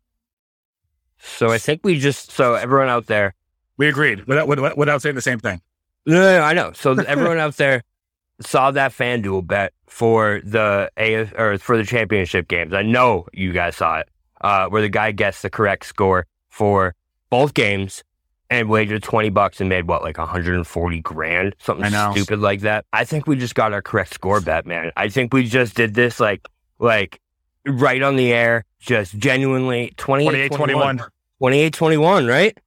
So 1.18 1.51
I 1.51 1.59
think 1.59 1.83
we 1.85 1.99
just, 1.99 2.33
so 2.33 2.55
everyone 2.55 2.89
out 2.89 3.07
there, 3.07 3.35
We 3.76 3.89
agreed 3.89 4.26
without, 4.26 4.49
without, 4.49 4.76
without 4.76 5.03
saying 5.03 5.14
the 5.14 5.22
same 5.22 5.39
thing. 5.39 5.61
No, 6.07 6.14
no, 6.14 6.38
no, 6.38 6.42
I 6.42 6.53
know. 6.53 6.72
So 6.72 6.92
everyone 7.07 7.38
out 7.38 7.57
there 7.57 7.82
saw 8.40 8.70
that 8.72 8.92
FanDuel 8.92 9.46
bet 9.46 9.72
for 9.86 10.40
the 10.44 10.90
AF, 10.96 11.32
or 11.38 11.59
for 11.59 11.76
the 11.76 11.84
championship 11.84 12.48
games. 12.48 12.72
I 12.72 12.82
know 12.82 13.26
you 13.32 13.53
guys 13.53 13.76
saw 13.76 14.00
it, 14.00 14.09
uh, 14.40 14.68
where 14.68 14.82
the 14.82 14.88
guy 14.88 15.12
guessed 15.12 15.42
the 15.42 15.50
correct 15.50 15.86
score 15.86 16.26
for 16.48 16.94
both 17.30 17.55
games 17.55 18.03
and 18.50 18.68
wagered 18.68 19.03
20 19.03 19.30
bucks 19.30 19.61
and 19.61 19.68
made 19.68 19.88
what, 19.88 20.03
like 20.03 20.18
140 20.18 21.00
grand? 21.00 21.55
Something 21.59 21.90
stupid 22.12 22.40
like 22.40 22.61
that. 22.61 22.84
I 22.92 23.05
think 23.05 23.26
we 23.26 23.36
just 23.36 23.55
got 23.55 23.72
our 23.72 23.82
correct 23.82 24.14
score 24.14 24.40
bet, 24.40 24.66
man. 24.66 24.92
I 24.96 25.09
think 25.09 25.32
we 25.32 25.46
just 25.46 25.74
did 25.74 25.94
this 25.94 26.20
like, 26.20 26.46
like 26.78 27.20
right 27.66 28.03
on 28.03 28.16
the 28.16 28.32
air, 28.32 28.64
just 28.78 29.16
genuinely 29.18 29.92
28 29.96 30.48
28 30.48 30.53
21. 30.53 31.00
28 31.38 31.72
21, 31.72 32.26
right? 32.26 32.59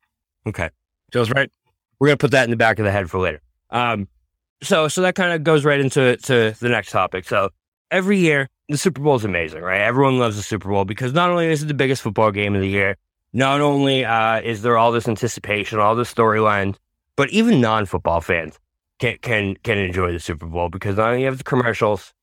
Okay. 0.47 0.69
Feels 1.11 1.29
right. 1.31 1.51
We're 1.99 2.07
gonna 2.07 2.17
put 2.17 2.31
that 2.31 2.43
in 2.43 2.49
the 2.49 2.57
back 2.57 2.79
of 2.79 2.85
the 2.85 2.91
head 2.91 3.09
for 3.09 3.19
later. 3.19 3.41
Um, 3.69 4.07
so 4.61 4.87
so 4.87 5.01
that 5.01 5.15
kind 5.15 5.33
of 5.33 5.43
goes 5.43 5.65
right 5.65 5.79
into 5.79 6.17
to 6.17 6.55
the 6.59 6.69
next 6.69 6.91
topic. 6.91 7.25
So 7.25 7.49
every 7.91 8.17
year 8.19 8.49
the 8.69 8.77
Super 8.77 9.01
Bowl 9.01 9.15
is 9.15 9.25
amazing, 9.25 9.61
right? 9.61 9.81
Everyone 9.81 10.17
loves 10.17 10.35
the 10.35 10.43
Super 10.43 10.69
Bowl 10.69 10.85
because 10.85 11.13
not 11.13 11.29
only 11.29 11.47
is 11.47 11.63
it 11.63 11.67
the 11.67 11.73
biggest 11.73 12.01
football 12.01 12.31
game 12.31 12.55
of 12.55 12.61
the 12.61 12.67
year, 12.69 12.97
not 13.33 13.61
only 13.61 14.05
uh, 14.05 14.41
is 14.41 14.61
there 14.61 14.77
all 14.77 14.91
this 14.91 15.07
anticipation, 15.07 15.79
all 15.79 15.95
this 15.95 16.13
storylines, 16.13 16.75
but 17.15 17.29
even 17.29 17.61
non-football 17.61 18.21
fans 18.21 18.59
can 18.99 19.17
can 19.21 19.55
can 19.63 19.77
enjoy 19.77 20.11
the 20.11 20.19
Super 20.19 20.45
Bowl 20.45 20.69
because 20.69 20.97
not 20.97 21.09
only 21.09 21.21
you 21.21 21.25
have 21.27 21.37
the 21.37 21.43
commercials, 21.43 22.13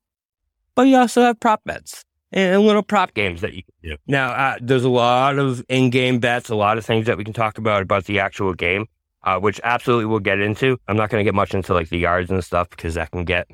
but 0.75 0.83
you 0.83 0.97
also 0.97 1.23
have 1.23 1.39
prop 1.39 1.63
bets 1.65 2.05
and 2.33 2.63
little 2.63 2.83
prop 2.83 3.15
games 3.15 3.43
that 3.43 3.53
you 3.53 3.63
can 3.63 3.91
do. 3.91 3.97
Now, 4.07 4.31
uh, 4.31 4.57
there's 4.61 4.85
a 4.85 4.89
lot 4.89 5.39
of 5.39 5.63
in-game 5.69 6.19
bets, 6.19 6.49
a 6.49 6.55
lot 6.55 6.79
of 6.79 6.85
things 6.85 7.07
that 7.07 7.19
we 7.19 7.25
can 7.25 7.35
talk 7.35 7.59
about 7.59 7.83
about 7.83 8.05
the 8.07 8.21
actual 8.21 8.55
game, 8.55 8.87
uh, 9.25 9.39
which 9.39 9.61
absolutely 9.65 10.07
we'll 10.07 10.21
get 10.21 10.41
into. 10.41 10.79
I'm 10.89 10.97
not 10.97 11.11
going 11.11 11.21
to 11.21 11.25
get 11.25 11.35
much 11.35 11.55
into 11.55 11.75
like 11.75 11.89
the 11.89 11.99
yards 11.99 12.31
and 12.31 12.43
stuff 12.43 12.71
because 12.71 12.95
that 12.95 13.11
can 13.11 13.25
get 13.25 13.49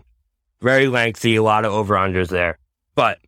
very 0.60 0.88
lengthy, 0.88 1.36
a 1.36 1.42
lot 1.42 1.64
of 1.64 1.72
over-unders 1.72 2.28
there. 2.28 2.58
But 2.94 3.18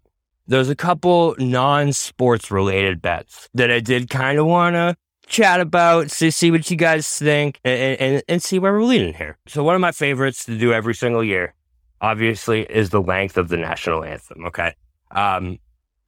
there's 0.47 0.69
a 0.69 0.75
couple 0.75 1.37
non-sports 1.39 2.51
related 2.51 3.01
bets 3.01 3.49
that 3.55 3.71
I 3.71 3.81
did 3.81 4.11
kind 4.11 4.39
of 4.39 4.47
want 4.47 4.75
to 4.75 4.97
chat 5.29 5.61
about, 5.61 6.11
see, 6.11 6.31
see 6.31 6.51
what 6.51 6.69
you 6.71 6.77
guys 6.77 7.09
think, 7.19 7.61
and, 7.65 8.01
and, 8.01 8.23
and 8.29 8.43
see 8.43 8.59
where 8.59 8.73
we're 8.73 8.83
leading 8.83 9.15
here. 9.15 9.39
So 9.47 9.63
one 9.63 9.77
of 9.77 9.81
my 9.81 9.93
favorites 9.93 10.45
to 10.47 10.59
do 10.59 10.73
every 10.73 10.95
single 10.95 11.23
year, 11.23 11.55
obviously, 12.01 12.63
is 12.63 12.91
the 12.91 13.01
length 13.01 13.37
of 13.37 13.49
the 13.49 13.57
national 13.57 14.03
anthem. 14.03 14.47
Okay. 14.47 14.75
Um, 15.13 15.59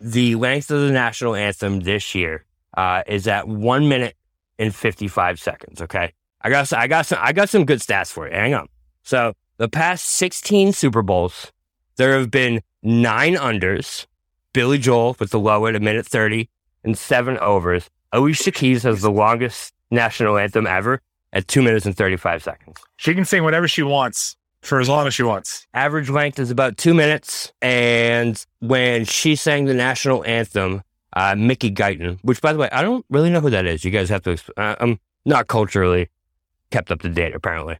the 0.00 0.34
length 0.34 0.70
of 0.72 0.80
the 0.80 0.90
national 0.90 1.36
anthem 1.36 1.80
this 1.80 2.14
year 2.14 2.44
uh, 2.76 3.02
is 3.06 3.28
at 3.28 3.46
one 3.46 3.88
minute 3.88 4.16
and 4.58 4.74
55 4.74 5.38
seconds. 5.38 5.80
Okay. 5.82 6.12
I 6.43 6.51
got, 6.51 6.68
some- 6.68 6.80
I 6.80 6.86
got 6.86 7.07
some, 7.07 7.18
I 7.20 7.32
got 7.32 7.49
some 7.49 7.64
good 7.64 7.78
stats 7.80 8.11
for 8.12 8.26
you. 8.28 8.34
Hang 8.34 8.55
on. 8.55 8.68
So 9.03 9.32
the 9.59 9.68
past 9.68 10.07
16 10.11 10.72
Super 10.72 11.03
Bowls, 11.03 11.53
there 11.97 12.18
have 12.18 12.30
been 12.30 12.61
nine 12.82 13.34
unders. 13.34 14.07
Billy 14.53 14.76
Joel 14.78 15.16
with 15.18 15.30
the 15.30 15.38
low 15.38 15.66
at 15.66 15.74
a 15.74 15.80
minute 15.80 16.07
30 16.07 16.49
and 16.84 16.99
seven 16.99 17.38
overs. 17.38 17.88
Alicia 18.12 18.51
Keys 18.51 18.82
has 18.82 19.01
the 19.01 19.11
longest 19.11 19.72
national 19.90 20.36
anthem 20.36 20.66
ever 20.66 21.01
at 21.32 21.49
two 21.49 21.62
minutes 21.62 21.86
and 21.86 21.97
35 21.97 22.43
seconds. 22.43 22.76
She 22.97 23.14
can 23.14 23.24
sing 23.24 23.45
whatever 23.45 23.66
she 23.66 23.82
wants 23.82 24.36
for 24.61 24.78
as 24.80 24.88
long 24.88 25.07
as 25.07 25.14
she 25.14 25.22
wants. 25.22 25.66
Average 25.72 26.11
length 26.11 26.38
is 26.38 26.51
about 26.51 26.76
two 26.76 26.93
minutes. 26.93 27.53
And 27.62 28.45
when 28.61 29.05
she 29.07 29.36
sang 29.36 29.64
the 29.64 29.74
national 29.74 30.22
anthem, 30.24 30.82
uh, 31.14 31.34
Mickey 31.34 31.70
Guyton, 31.70 32.18
which 32.22 32.43
by 32.43 32.53
the 32.53 32.59
way, 32.59 32.68
I 32.70 32.82
don't 32.82 33.05
really 33.09 33.30
know 33.30 33.40
who 33.40 33.51
that 33.51 33.64
is. 33.66 33.84
You 33.84 33.90
guys 33.90 34.09
have 34.11 34.22
to, 34.24 34.30
exp- 34.34 34.51
uh, 34.57 34.76
I'm 34.80 34.99
not 35.24 35.47
culturally 35.47 36.11
kept 36.72 36.90
up 36.90 37.00
to 37.02 37.08
date, 37.08 37.34
apparently. 37.34 37.78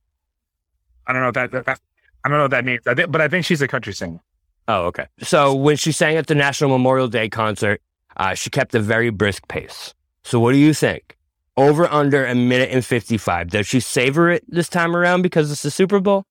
I 1.07 1.13
don't 1.13 1.23
know 1.23 1.29
what 1.29 1.35
that, 1.35 1.51
that, 1.53 1.67
that- 1.67 1.81
I 2.25 2.29
don't 2.29 2.39
know 2.39 2.45
what 2.45 2.53
that 2.53 2.65
means, 2.65 2.87
I 2.87 2.95
think, 2.95 3.11
but 3.11 3.21
I 3.21 3.27
think 3.27 3.45
she's 3.45 3.61
a 3.63 3.67
country 3.67 3.93
singer. 3.93 4.21
Oh, 4.69 4.85
okay. 4.85 5.07
So 5.23 5.53
when 5.55 5.77
she 5.77 5.91
sang 5.91 6.17
at 6.17 6.29
the 6.29 6.37
National 6.37 6.71
Memorial 6.71 7.09
Day 7.09 7.29
concert, 7.29 7.83
uh, 8.17 8.35
she 8.35 8.49
kept 8.49 8.77
a 8.77 8.81
very 8.81 9.11
brisk 9.11 9.49
pace. 9.49 9.93
So 10.23 10.39
what 10.39 10.53
do 10.53 10.59
you 10.59 10.73
think? 10.73 11.17
Over 11.57 11.89
under 11.89 12.25
a 12.25 12.35
minute 12.37 12.71
and 12.71 12.85
55. 12.85 13.51
Does 13.51 13.67
she 13.67 13.81
savor 13.81 14.31
it 14.31 14.45
this 14.47 14.69
time 14.69 14.95
around 14.95 15.23
because 15.23 15.51
it's 15.51 15.63
the 15.63 15.71
Super 15.71 15.99
Bowl? 15.99 16.25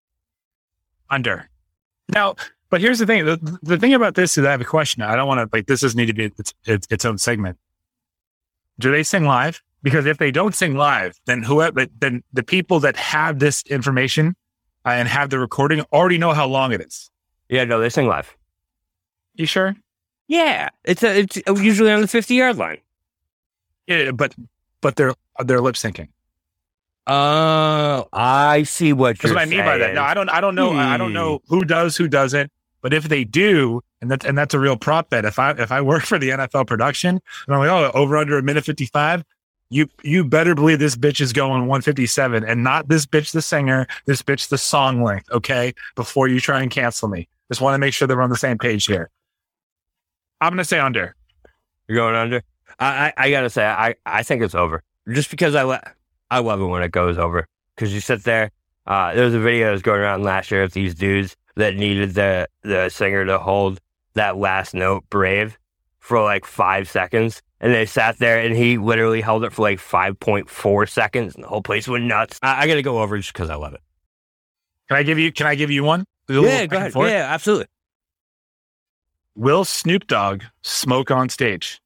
Under. 1.10 1.50
Now, 2.08 2.36
but 2.70 2.80
here's 2.80 3.00
the 3.00 3.06
thing. 3.06 3.26
The, 3.26 3.60
the 3.62 3.78
thing 3.78 3.94
about 3.94 4.16
this 4.16 4.38
is 4.38 4.46
I 4.46 4.52
have 4.52 4.62
a 4.62 4.66
question. 4.66 5.02
I 5.04 5.18
don't 5.18 5.28
want 5.28 5.40
to 5.40 5.56
like 5.56 5.68
this 5.68 5.82
doesn't 5.82 5.98
need 5.98 6.06
to 6.06 6.14
be 6.14 6.26
its, 6.26 6.54
its, 6.66 6.88
its 6.90 7.04
own 7.04 7.18
segment. 7.18 7.58
Do 8.80 8.92
they 8.92 9.04
sing 9.04 9.26
live? 9.26 9.62
Because 9.84 10.06
if 10.06 10.18
they 10.20 10.32
don't 10.32 10.54
sing 10.54 10.76
live, 10.76 11.20
then 11.26 11.42
whoever 11.44 11.88
then 12.00 12.24
the 12.34 12.44
people 12.44 12.80
that 12.82 12.96
have 12.98 13.40
this 13.40 13.64
information 13.64 14.36
uh, 14.86 14.90
and 14.90 15.08
have 15.08 15.30
the 15.32 15.40
recording 15.40 15.82
already 15.92 16.18
know 16.20 16.34
how 16.34 16.48
long 16.48 16.72
it 16.72 16.82
is. 16.82 17.10
Yeah, 17.50 17.64
no, 17.66 17.80
they 17.80 17.90
sing 17.90 18.08
live. 18.08 18.36
You 19.36 19.46
sure? 19.46 19.76
Yeah, 20.28 20.70
it's 20.84 21.04
a, 21.04 21.20
it's 21.22 21.42
usually 21.48 21.92
on 21.92 22.02
the 22.02 22.08
50 22.08 22.36
yard 22.36 22.58
line. 22.58 22.78
Yeah, 23.88 24.12
but 24.12 24.36
but 24.82 24.96
they're 24.96 25.14
they're 25.44 25.62
lip 25.62 25.76
syncing. 25.76 26.10
Oh, 27.08 28.08
I 28.14 28.64
see 28.64 28.94
what 28.94 29.18
That's 29.18 29.24
you're 29.26 29.34
what 29.34 29.42
I 29.42 29.46
mean 29.46 29.60
by 29.66 29.78
that. 29.80 29.96
No, 29.96 30.04
I 30.04 30.14
don't. 30.14 30.30
I 30.30 30.40
don't 30.40 30.56
know. 30.56 30.72
I 30.74 30.98
don't 30.98 31.14
know 31.14 31.42
Hmm. 31.48 31.56
who 31.56 31.66
does, 31.66 31.98
who 31.98 32.08
doesn't. 32.08 32.52
But 32.82 32.94
if 32.94 33.06
they 33.10 33.24
do, 33.24 33.82
and 34.02 34.10
that's 34.10 34.26
and 34.26 34.38
that's 34.38 34.54
a 34.54 34.60
real 34.60 34.78
prop 34.78 35.10
bet. 35.10 35.26
If 35.26 35.40
I 35.40 35.52
if 35.52 35.72
I 35.72 35.82
work 35.82 36.04
for 36.04 36.18
the 36.20 36.30
NFL 36.30 36.68
production 36.68 37.20
and 37.48 37.56
I'm 37.56 37.60
like, 37.60 37.70
oh, 37.70 37.92
over 38.00 38.18
under 38.18 38.38
a 38.38 38.44
minute 38.44 38.64
fifty 38.66 38.86
five, 38.86 39.24
you 39.72 39.88
you 40.04 40.24
better 40.24 40.54
believe 40.54 40.80
this 40.80 40.96
bitch 40.96 41.22
is 41.22 41.34
going 41.34 41.66
one 41.66 41.82
fifty 41.82 42.06
seven, 42.06 42.44
and 42.44 42.64
not 42.64 42.90
this 42.90 43.06
bitch 43.06 43.32
the 43.32 43.42
singer, 43.42 43.88
this 44.06 44.22
bitch 44.22 44.50
the 44.50 44.58
song 44.58 45.02
length. 45.02 45.32
Okay, 45.32 45.74
before 45.96 46.28
you 46.28 46.40
try 46.40 46.62
and 46.62 46.70
cancel 46.70 47.08
me, 47.08 47.28
just 47.50 47.62
want 47.62 47.74
to 47.74 47.80
make 47.80 47.94
sure 47.94 48.08
that 48.08 48.16
we're 48.16 48.22
on 48.22 48.30
the 48.30 48.36
same 48.36 48.58
page 48.58 48.86
here. 48.86 49.10
I'm 50.42 50.52
gonna 50.52 50.66
say 50.66 50.78
under. 50.78 51.16
You're 51.88 51.98
going 51.98 52.16
under. 52.16 52.44
I, 52.80 53.08
I, 53.08 53.14
I 53.18 53.32
gotta 53.32 53.50
say, 53.50 53.66
I, 53.66 53.96
I 54.06 54.24
think 54.24 54.42
it's 54.44 54.56
over. 54.56 54.84
Just 55.10 55.32
because 55.32 55.56
I, 55.56 55.64
le- 55.64 55.94
I 56.30 56.40
love 56.40 56.62
it 56.62 56.66
when 56.66 56.84
it 56.84 56.92
goes 56.92 57.18
over. 57.18 57.48
Because 57.76 57.94
you 57.94 58.02
sit 58.02 58.24
there. 58.24 58.52
Uh, 58.88 59.14
there 59.14 59.26
was 59.26 59.34
a 59.34 59.40
video 59.40 59.68
that 59.68 59.72
was 59.72 59.82
going 59.82 60.02
around 60.02 60.24
last 60.24 60.52
year 60.52 60.64
of 60.64 60.74
these 60.74 60.96
dudes 60.96 61.36
that 61.56 61.76
needed 61.76 62.14
the 62.14 62.48
the 62.64 62.90
singer 62.90 63.26
to 63.26 63.38
hold 63.38 63.80
that 64.16 64.38
last 64.38 64.74
note, 64.74 65.04
"Brave," 65.10 65.58
for 66.00 66.22
like 66.22 66.46
five 66.46 66.90
seconds, 66.90 67.42
and 67.62 67.74
they 67.74 67.86
sat 67.86 68.18
there 68.18 68.40
and 68.40 68.56
he 68.56 68.78
literally 68.78 69.22
held 69.22 69.44
it 69.46 69.54
for 69.54 69.62
like 69.62 69.80
five 69.80 70.20
point 70.20 70.50
four 70.50 70.86
seconds, 70.88 71.36
and 71.36 71.44
the 71.44 71.48
whole 71.48 71.62
place 71.62 71.88
went 71.88 72.04
nuts. 72.04 72.38
I, 72.42 72.64
I 72.64 72.68
gotta 72.68 72.82
go 72.82 73.02
over 73.02 73.18
just 73.18 73.32
because 73.32 73.50
I 73.50 73.56
love 73.56 73.74
it. 73.74 73.82
Can 74.90 74.98
I 74.98 75.04
give 75.04 75.18
you? 75.18 75.32
Can 75.32 75.48
I 75.48 75.56
give 75.56 75.72
you 75.72 75.84
one? 75.86 76.04
Yeah, 76.28 76.66
go 76.66 76.78
ahead. 76.78 76.94
Yeah, 76.96 77.28
absolutely. 77.30 77.68
Will 79.36 79.64
Snoop 79.64 80.08
Dogg 80.08 80.44
smoke 80.62 81.12
on 81.12 81.30
stage? 81.30 81.80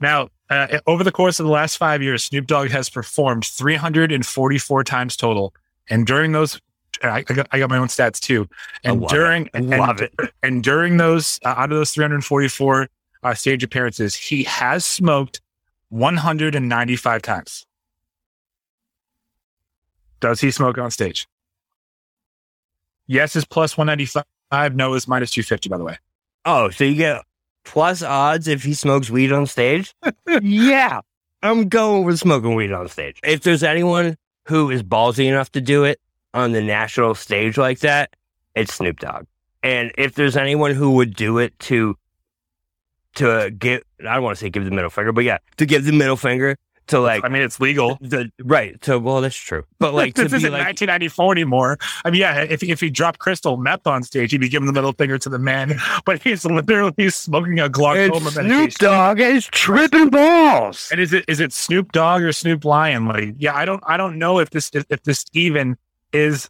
Now, 0.00 0.28
uh, 0.50 0.78
over 0.86 1.02
the 1.02 1.12
course 1.12 1.40
of 1.40 1.46
the 1.46 1.52
last 1.52 1.76
five 1.76 2.02
years, 2.02 2.24
Snoop 2.24 2.46
Dogg 2.46 2.68
has 2.70 2.88
performed 2.88 3.44
344 3.44 4.84
times 4.84 5.16
total. 5.16 5.54
And 5.88 6.06
during 6.06 6.32
those, 6.32 6.60
I, 7.02 7.18
I, 7.18 7.22
got, 7.22 7.48
I 7.52 7.58
got 7.58 7.70
my 7.70 7.78
own 7.78 7.88
stats 7.88 8.20
too. 8.20 8.48
I 8.84 8.90
And 8.90 9.00
love 9.00 9.10
during, 9.10 9.46
it. 9.46 9.50
I 9.54 9.58
and, 9.58 9.70
love 9.70 10.00
it. 10.00 10.12
and 10.42 10.62
during 10.62 10.96
those, 10.98 11.40
uh, 11.44 11.54
out 11.56 11.72
of 11.72 11.78
those 11.78 11.92
344 11.92 12.88
uh, 13.26 13.34
stage 13.34 13.64
appearances, 13.64 14.14
he 14.14 14.44
has 14.44 14.84
smoked 14.84 15.40
195 15.88 17.22
times. 17.22 17.66
Does 20.20 20.40
he 20.40 20.50
smoke 20.50 20.78
on 20.78 20.90
stage? 20.90 21.26
Yes 23.06 23.36
is 23.36 23.44
plus 23.44 23.76
195. 23.76 24.76
No 24.76 24.94
is 24.94 25.08
minus 25.08 25.30
250, 25.30 25.68
by 25.68 25.78
the 25.78 25.84
way. 25.84 25.98
Oh, 26.44 26.70
so 26.70 26.84
you 26.84 26.94
get 26.94 27.22
plus 27.64 28.02
odds 28.02 28.48
if 28.48 28.62
he 28.62 28.74
smokes 28.74 29.10
weed 29.10 29.32
on 29.32 29.46
stage? 29.46 29.92
yeah, 30.42 31.00
I'm 31.42 31.68
going 31.68 32.04
with 32.04 32.18
smoking 32.18 32.54
weed 32.54 32.72
on 32.72 32.88
stage. 32.88 33.18
If 33.24 33.42
there's 33.42 33.62
anyone 33.62 34.16
who 34.46 34.70
is 34.70 34.82
ballsy 34.82 35.26
enough 35.26 35.50
to 35.52 35.60
do 35.60 35.84
it 35.84 36.00
on 36.32 36.52
the 36.52 36.62
national 36.62 37.14
stage 37.16 37.58
like 37.58 37.80
that, 37.80 38.14
it's 38.54 38.74
Snoop 38.74 39.00
Dogg. 39.00 39.26
And 39.62 39.90
if 39.98 40.14
there's 40.14 40.36
anyone 40.36 40.72
who 40.72 40.92
would 40.92 41.14
do 41.14 41.38
it 41.38 41.58
to 41.60 41.96
to 43.16 43.50
give, 43.50 43.82
I 44.00 44.14
don't 44.14 44.22
want 44.22 44.38
to 44.38 44.44
say 44.44 44.50
give 44.50 44.64
the 44.64 44.70
middle 44.70 44.90
finger, 44.90 45.12
but 45.12 45.24
yeah, 45.24 45.38
to 45.56 45.66
give 45.66 45.84
the 45.84 45.92
middle 45.92 46.16
finger 46.16 46.56
to 46.88 47.00
like 47.00 47.24
I 47.24 47.28
mean, 47.28 47.42
it's 47.42 47.60
legal. 47.60 47.98
the 48.00 48.30
right 48.42 48.80
to 48.82 48.98
well 48.98 49.20
that's 49.20 49.36
true 49.36 49.64
but 49.78 49.92
like 49.92 50.14
this 50.14 50.30
be 50.30 50.36
isn't 50.36 50.52
like 50.52 50.66
1994 50.66 51.32
anymore. 51.32 51.78
I 52.04 52.10
mean, 52.10 52.20
yeah, 52.20 52.42
if 52.42 52.62
if 52.62 52.80
he 52.80 52.90
dropped 52.90 53.18
crystal 53.18 53.56
meth 53.56 53.86
on 53.86 54.02
stage, 54.02 54.30
he'd 54.30 54.40
be 54.40 54.48
giving 54.48 54.66
the 54.66 54.72
middle 54.72 54.92
finger 54.92 55.18
to 55.18 55.28
the 55.28 55.38
man. 55.38 55.78
But 56.04 56.22
he's 56.22 56.44
literally 56.44 57.10
smoking 57.10 57.58
a 57.58 57.68
glaucoma 57.68 58.20
medication. 58.20 58.48
Snoop 58.48 58.70
Dogg 58.74 59.18
is 59.18 59.46
tripping 59.46 60.10
balls. 60.10 60.88
And 60.92 61.00
is 61.00 61.12
it 61.12 61.24
is 61.26 61.40
it 61.40 61.52
Snoop 61.52 61.90
Dogg 61.92 62.22
or 62.22 62.32
Snoop 62.32 62.64
Lion? 62.64 63.06
Like, 63.06 63.34
yeah, 63.38 63.56
I 63.56 63.64
don't 63.64 63.82
I 63.86 63.96
don't 63.96 64.18
know 64.18 64.38
if 64.38 64.50
this 64.50 64.70
if, 64.72 64.84
if 64.88 65.02
this 65.02 65.24
even 65.32 65.76
is 66.12 66.48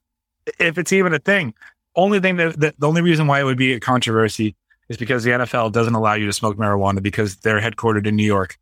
if 0.59 0.77
it's 0.77 0.93
even 0.93 1.15
a 1.15 1.19
thing. 1.19 1.55
Only 1.95 2.21
thing 2.21 2.37
that, 2.37 2.61
that 2.61 2.75
the 2.79 2.89
only 2.89 3.01
reason 3.01 3.27
why 3.27 3.41
it 3.41 3.45
would 3.45 3.57
be 3.57 3.73
a 3.73 3.81
controversy 3.81 4.55
is 4.89 4.97
because 4.97 5.25
the 5.25 5.31
NFL 5.31 5.73
doesn't 5.73 5.95
allow 5.95 6.15
you 6.15 6.27
to 6.27 6.33
smoke 6.33 6.57
marijuana 6.57 7.03
because 7.03 7.37
they're 7.37 7.61
headquartered 7.61 8.07
in 8.07 8.17
New 8.17 8.25
York, 8.27 8.59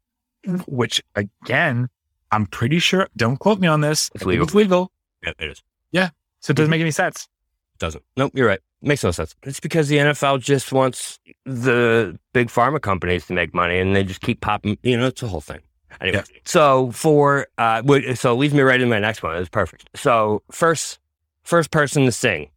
which 0.67 1.03
again, 1.15 1.89
I'm 2.31 2.47
pretty 2.47 2.79
sure. 2.79 3.09
Don't 3.17 3.37
quote 3.39 3.61
me 3.61 3.69
on 3.69 3.81
this. 3.81 4.11
It's 4.15 4.25
legal. 4.25 4.45
It's 4.45 4.55
legal. 4.55 4.91
Yeah, 5.23 5.33
it 5.39 5.51
is. 5.51 5.63
Yeah. 5.93 6.11
So 6.41 6.51
it 6.51 6.57
doesn't 6.57 6.71
make 6.71 6.81
any 6.81 6.91
sense. 6.91 7.29
It 7.75 7.79
Doesn't. 7.79 8.05
Nope, 8.17 8.33
you're 8.35 8.49
right. 8.49 8.61
It 8.83 8.89
Makes 8.89 9.05
no 9.05 9.11
sense. 9.13 9.35
It's 9.43 9.61
because 9.61 9.89
the 9.89 9.97
NFL 9.99 10.41
just 10.41 10.73
wants 10.73 11.19
the 11.45 12.19
big 12.33 12.49
pharma 12.49 12.81
companies 12.81 13.27
to 13.27 13.33
make 13.33 13.55
money 13.55 13.79
and 13.79 13.95
they 13.97 14.05
just 14.05 14.21
keep 14.21 14.41
popping, 14.41 14.77
you 14.83 14.97
know, 14.97 15.07
it's 15.07 15.23
a 15.23 15.29
whole 15.29 15.41
thing. 15.41 15.61
Anyway, 16.01 16.19
Yeah. 16.19 16.41
so 16.45 16.91
for, 16.91 17.47
uh, 17.57 17.83
so 18.15 18.33
it 18.33 18.37
leads 18.37 18.53
me 18.53 18.63
right 18.63 18.81
into 18.81 18.93
my 18.93 18.99
next 18.99 19.23
one. 19.23 19.37
It's 19.37 19.49
perfect. 19.49 19.89
So 19.95 20.43
first, 20.51 20.99
first 21.45 21.71
person 21.71 22.05
to 22.05 22.13
sing 22.13 22.51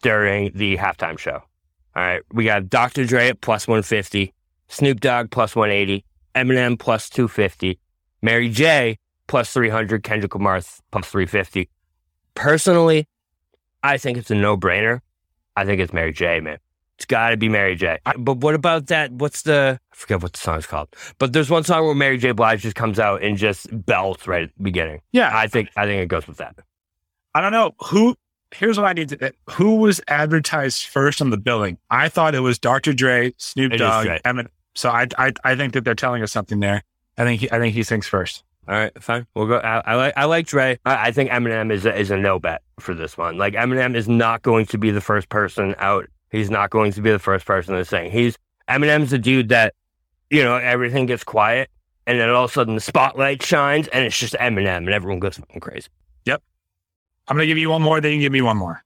during 0.00 0.50
the 0.54 0.76
halftime 0.78 1.18
show. 1.18 1.42
All 1.94 2.02
right. 2.02 2.22
We 2.32 2.44
got 2.44 2.68
Dr. 2.70 3.04
Dre 3.04 3.28
at 3.28 3.40
plus 3.40 3.68
150, 3.68 4.32
Snoop 4.68 5.00
Dogg 5.00 5.30
plus 5.30 5.54
180, 5.54 6.04
Eminem 6.34 6.78
plus 6.78 7.08
250, 7.10 7.78
Mary 8.22 8.48
J 8.48 8.98
plus 9.26 9.52
300, 9.52 10.02
Kendrick 10.02 10.34
Lamar 10.34 10.60
plus 10.90 11.06
350. 11.08 11.68
Personally, 12.34 13.06
I 13.82 13.98
think 13.98 14.18
it's 14.18 14.30
a 14.30 14.34
no 14.34 14.56
brainer. 14.56 15.00
I 15.56 15.64
think 15.64 15.80
it's 15.80 15.92
Mary 15.92 16.12
J, 16.12 16.40
man. 16.40 16.58
It's 16.96 17.04
got 17.04 17.30
to 17.30 17.36
be 17.36 17.48
Mary 17.48 17.74
J. 17.76 17.98
I- 18.06 18.14
but 18.16 18.38
what 18.38 18.54
about 18.54 18.86
that? 18.86 19.10
What's 19.12 19.42
the, 19.42 19.78
I 19.92 19.94
forget 19.94 20.22
what 20.22 20.32
the 20.32 20.38
song's 20.38 20.66
called. 20.66 20.88
But 21.18 21.32
there's 21.32 21.50
one 21.50 21.64
song 21.64 21.84
where 21.84 21.94
Mary 21.94 22.16
J. 22.16 22.32
Blige 22.32 22.62
just 22.62 22.76
comes 22.76 22.98
out 22.98 23.22
and 23.22 23.36
just 23.36 23.66
belts 23.84 24.26
right 24.26 24.44
at 24.44 24.56
the 24.56 24.62
beginning. 24.62 25.00
Yeah, 25.12 25.30
I 25.36 25.46
think, 25.46 25.68
I 25.76 25.84
think 25.84 26.00
it 26.02 26.06
goes 26.06 26.26
with 26.26 26.38
that. 26.38 26.54
I 27.34 27.40
don't 27.40 27.52
know 27.52 27.72
who. 27.86 28.14
Here's 28.52 28.78
what 28.78 28.86
I 28.86 28.92
need 28.92 29.08
to. 29.10 29.16
do. 29.16 29.30
Who 29.50 29.76
was 29.76 30.00
advertised 30.08 30.84
first 30.86 31.20
on 31.20 31.30
the 31.30 31.38
billing? 31.38 31.78
I 31.90 32.08
thought 32.08 32.34
it 32.34 32.40
was 32.40 32.58
Dr. 32.58 32.92
Dre, 32.92 33.34
Snoop 33.38 33.72
Dogg. 33.72 34.06
Eminem. 34.24 34.48
So 34.74 34.90
I, 34.90 35.06
I, 35.18 35.32
I 35.44 35.56
think 35.56 35.72
that 35.74 35.84
they're 35.84 35.94
telling 35.94 36.22
us 36.22 36.32
something 36.32 36.60
there. 36.60 36.82
I 37.18 37.24
think 37.24 37.40
he, 37.40 37.50
I 37.50 37.58
think 37.58 37.74
he 37.74 37.82
sings 37.82 38.06
first. 38.06 38.44
All 38.68 38.74
right, 38.74 39.02
fine. 39.02 39.26
We'll 39.34 39.48
go. 39.48 39.56
I, 39.56 39.82
I 39.84 39.94
like 39.96 40.14
I 40.16 40.24
like 40.26 40.46
Dre. 40.46 40.78
I, 40.84 41.08
I 41.08 41.12
think 41.12 41.30
Eminem 41.30 41.72
is 41.72 41.84
a, 41.84 41.94
is 41.98 42.10
a 42.10 42.16
no 42.16 42.38
bet 42.38 42.62
for 42.78 42.94
this 42.94 43.18
one. 43.18 43.36
Like 43.36 43.54
Eminem 43.54 43.96
is 43.96 44.08
not 44.08 44.42
going 44.42 44.66
to 44.66 44.78
be 44.78 44.90
the 44.92 45.00
first 45.00 45.28
person 45.28 45.74
out. 45.78 46.06
He's 46.30 46.48
not 46.48 46.70
going 46.70 46.92
to 46.92 47.02
be 47.02 47.10
the 47.10 47.18
first 47.18 47.44
person 47.44 47.74
to 47.74 47.84
sing. 47.84 48.10
He's 48.10 48.38
Eminem's 48.68 49.10
the 49.10 49.18
dude 49.18 49.48
that 49.48 49.74
you 50.30 50.44
know 50.44 50.56
everything 50.56 51.06
gets 51.06 51.24
quiet, 51.24 51.70
and 52.06 52.20
then 52.20 52.30
all 52.30 52.44
of 52.44 52.50
a 52.50 52.54
sudden 52.54 52.76
the 52.76 52.80
spotlight 52.80 53.42
shines, 53.42 53.88
and 53.88 54.04
it's 54.04 54.16
just 54.18 54.34
Eminem, 54.34 54.78
and 54.78 54.90
everyone 54.90 55.18
goes 55.18 55.38
fucking 55.38 55.60
crazy. 55.60 55.88
I'm 57.28 57.36
gonna 57.36 57.46
give 57.46 57.58
you 57.58 57.70
one 57.70 57.82
more. 57.82 58.00
Then 58.00 58.12
you 58.12 58.20
give 58.20 58.32
me 58.32 58.42
one 58.42 58.56
more. 58.56 58.82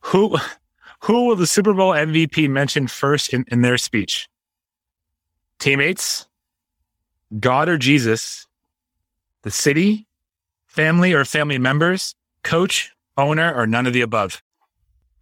Who, 0.00 0.36
who 1.02 1.26
will 1.26 1.36
the 1.36 1.46
Super 1.46 1.74
Bowl 1.74 1.92
MVP 1.92 2.48
mention 2.48 2.86
first 2.86 3.32
in, 3.32 3.44
in 3.48 3.62
their 3.62 3.76
speech? 3.76 4.28
Teammates, 5.58 6.26
God 7.40 7.68
or 7.68 7.76
Jesus, 7.76 8.46
the 9.42 9.50
city, 9.50 10.06
family 10.66 11.12
or 11.12 11.24
family 11.24 11.58
members, 11.58 12.14
coach, 12.44 12.92
owner, 13.16 13.52
or 13.54 13.66
none 13.66 13.86
of 13.86 13.92
the 13.92 14.00
above. 14.02 14.42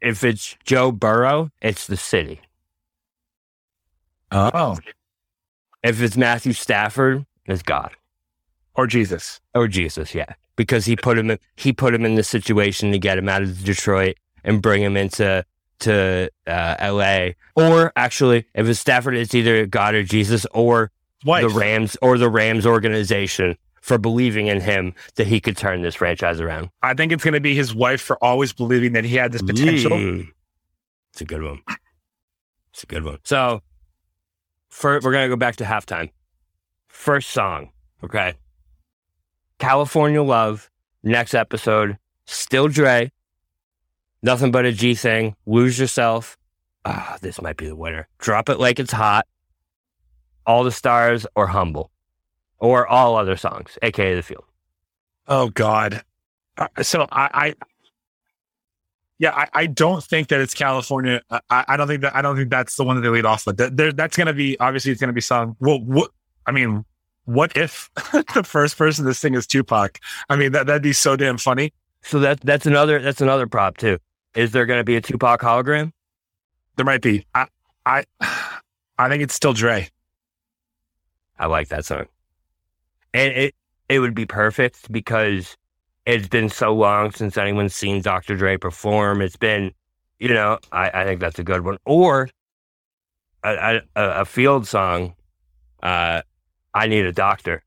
If 0.00 0.22
it's 0.22 0.56
Joe 0.64 0.92
Burrow, 0.92 1.50
it's 1.62 1.86
the 1.86 1.96
city. 1.96 2.40
Oh, 4.30 4.78
If 5.82 6.02
it's 6.02 6.16
Matthew 6.16 6.52
Stafford, 6.52 7.24
it's 7.46 7.62
God 7.62 7.92
or 8.76 8.86
Jesus. 8.86 9.40
or 9.54 9.68
Jesus. 9.68 10.14
Yeah, 10.14 10.34
because 10.56 10.84
he 10.84 10.96
put 10.96 11.18
him 11.18 11.30
in, 11.30 11.38
he 11.56 11.72
put 11.72 11.94
him 11.94 12.04
in 12.04 12.14
the 12.14 12.22
situation 12.22 12.92
to 12.92 12.98
get 12.98 13.18
him 13.18 13.28
out 13.28 13.42
of 13.42 13.64
Detroit 13.64 14.16
and 14.44 14.60
bring 14.60 14.82
him 14.82 14.96
into 14.96 15.44
to 15.80 16.30
uh, 16.46 16.76
L.A. 16.78 17.36
Or 17.56 17.92
actually, 17.96 18.46
if 18.54 18.66
it's 18.66 18.80
Stafford, 18.80 19.16
it's 19.16 19.34
either 19.34 19.66
God 19.66 19.94
or 19.94 20.02
Jesus 20.02 20.46
or 20.52 20.90
Wife. 21.24 21.42
the 21.42 21.48
Rams 21.48 21.96
or 22.02 22.18
the 22.18 22.28
Rams 22.28 22.66
organization 22.66 23.56
for 23.80 23.98
believing 23.98 24.46
in 24.46 24.60
him 24.60 24.94
that 25.16 25.26
he 25.26 25.40
could 25.40 25.56
turn 25.56 25.82
this 25.82 25.94
franchise 25.96 26.40
around. 26.40 26.70
I 26.82 26.94
think 26.94 27.12
it's 27.12 27.22
going 27.22 27.34
to 27.34 27.40
be 27.40 27.54
his 27.54 27.74
wife 27.74 28.00
for 28.00 28.22
always 28.24 28.52
believing 28.52 28.92
that 28.94 29.04
he 29.04 29.16
had 29.16 29.32
this 29.32 29.42
potential. 29.42 29.90
Mm. 29.90 30.28
It's 31.12 31.20
a 31.20 31.26
good 31.26 31.42
one. 31.42 31.60
It's 32.72 32.82
a 32.82 32.86
good 32.86 33.04
one. 33.04 33.18
So, 33.24 33.62
for, 34.68 34.94
we're 34.94 35.12
going 35.12 35.26
to 35.26 35.28
go 35.28 35.36
back 35.36 35.56
to 35.56 35.64
halftime. 35.64 36.10
First 36.88 37.30
song, 37.30 37.70
okay? 38.02 38.34
California 39.64 40.22
Love, 40.22 40.70
next 41.02 41.32
episode, 41.32 41.96
still 42.26 42.68
Dre, 42.68 43.10
nothing 44.22 44.50
but 44.50 44.66
a 44.66 44.72
G 44.72 44.94
thing, 44.94 45.34
lose 45.46 45.78
yourself. 45.78 46.36
Ah, 46.84 47.16
this 47.22 47.40
might 47.40 47.56
be 47.56 47.66
the 47.66 47.74
winner. 47.74 48.06
Drop 48.18 48.50
it 48.50 48.60
like 48.60 48.78
it's 48.78 48.92
hot. 48.92 49.26
All 50.44 50.64
the 50.64 50.70
stars 50.70 51.26
or 51.34 51.46
humble, 51.46 51.90
or 52.58 52.86
all 52.86 53.16
other 53.16 53.38
songs, 53.38 53.78
aka 53.80 54.14
the 54.14 54.20
field. 54.20 54.44
Oh 55.28 55.48
God. 55.48 56.02
Uh, 56.58 56.68
so 56.82 57.08
I, 57.10 57.30
I 57.32 57.54
yeah, 59.18 59.30
I, 59.34 59.48
I 59.54 59.66
don't 59.66 60.04
think 60.04 60.28
that 60.28 60.40
it's 60.40 60.52
California. 60.52 61.22
I, 61.30 61.64
I 61.68 61.76
don't 61.78 61.88
think 61.88 62.02
that 62.02 62.14
I 62.14 62.20
don't 62.20 62.36
think 62.36 62.50
that's 62.50 62.76
the 62.76 62.84
one 62.84 62.96
that 62.96 63.02
they 63.02 63.08
lead 63.08 63.24
off 63.24 63.46
with. 63.46 63.56
That, 63.56 63.94
that's 63.96 64.14
going 64.14 64.26
to 64.26 64.34
be 64.34 64.60
obviously 64.60 64.92
it's 64.92 65.00
going 65.00 65.08
to 65.08 65.14
be 65.14 65.22
sung. 65.22 65.56
Well, 65.58 65.80
what 65.80 66.10
I 66.46 66.52
mean, 66.52 66.84
what 67.24 67.56
if 67.56 67.90
the 68.34 68.44
first 68.44 68.76
person 68.76 69.04
to 69.06 69.14
sing 69.14 69.34
is 69.34 69.46
Tupac? 69.46 69.98
I 70.28 70.36
mean, 70.36 70.52
that 70.52 70.66
that'd 70.66 70.82
be 70.82 70.92
so 70.92 71.16
damn 71.16 71.38
funny. 71.38 71.72
So 72.02 72.18
that 72.20 72.40
that's 72.40 72.66
another 72.66 73.00
that's 73.00 73.20
another 73.20 73.46
prop 73.46 73.76
too. 73.76 73.98
Is 74.34 74.52
there 74.52 74.66
going 74.66 74.80
to 74.80 74.84
be 74.84 74.96
a 74.96 75.00
Tupac 75.00 75.40
hologram? 75.40 75.92
There 76.76 76.84
might 76.84 77.02
be. 77.02 77.26
I 77.34 77.46
I 77.86 78.04
I 78.98 79.08
think 79.08 79.22
it's 79.22 79.34
still 79.34 79.52
Dre. 79.52 79.88
I 81.38 81.46
like 81.46 81.68
that 81.68 81.84
song. 81.84 82.06
And 83.12 83.32
it 83.32 83.54
it 83.88 83.98
would 84.00 84.14
be 84.14 84.26
perfect 84.26 84.90
because 84.90 85.56
it's 86.06 86.28
been 86.28 86.48
so 86.48 86.74
long 86.74 87.10
since 87.12 87.36
anyone's 87.36 87.74
seen 87.74 88.02
Dr. 88.02 88.36
Dre 88.36 88.56
perform. 88.56 89.22
It's 89.22 89.36
been, 89.36 89.72
you 90.18 90.28
know, 90.28 90.58
I, 90.72 90.90
I 90.92 91.04
think 91.04 91.20
that's 91.20 91.38
a 91.38 91.44
good 91.44 91.64
one. 91.64 91.78
Or 91.86 92.28
a, 93.42 93.80
a, 93.96 94.02
a 94.02 94.24
field 94.24 94.66
song, 94.66 95.14
uh, 95.82 96.22
I 96.74 96.86
Need 96.88 97.06
a 97.06 97.12
Doctor. 97.12 97.62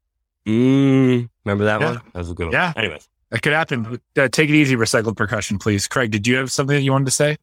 Mm, 0.45 1.29
remember 1.45 1.65
that 1.65 1.81
Yeah. 1.81 1.87
one? 1.91 2.01
That 2.13 2.15
was 2.19 2.31
a 2.31 2.33
good 2.33 2.45
one. 2.47 2.53
Yeah. 2.53 2.73
Anyways, 2.75 3.07
That 3.29 3.41
could 3.41 3.53
happen. 3.53 3.99
Uh, 4.15 4.27
take 4.29 4.49
it 4.49 4.55
easy, 4.55 4.75
recycled 4.75 5.17
percussion, 5.17 5.57
please. 5.59 5.87
Craig, 5.87 6.11
did 6.11 6.25
you 6.27 6.37
have 6.37 6.51
something 6.51 6.75
that 6.75 6.81
you 6.83 6.91
wanted 6.93 7.05
to 7.05 7.11
say? 7.11 7.37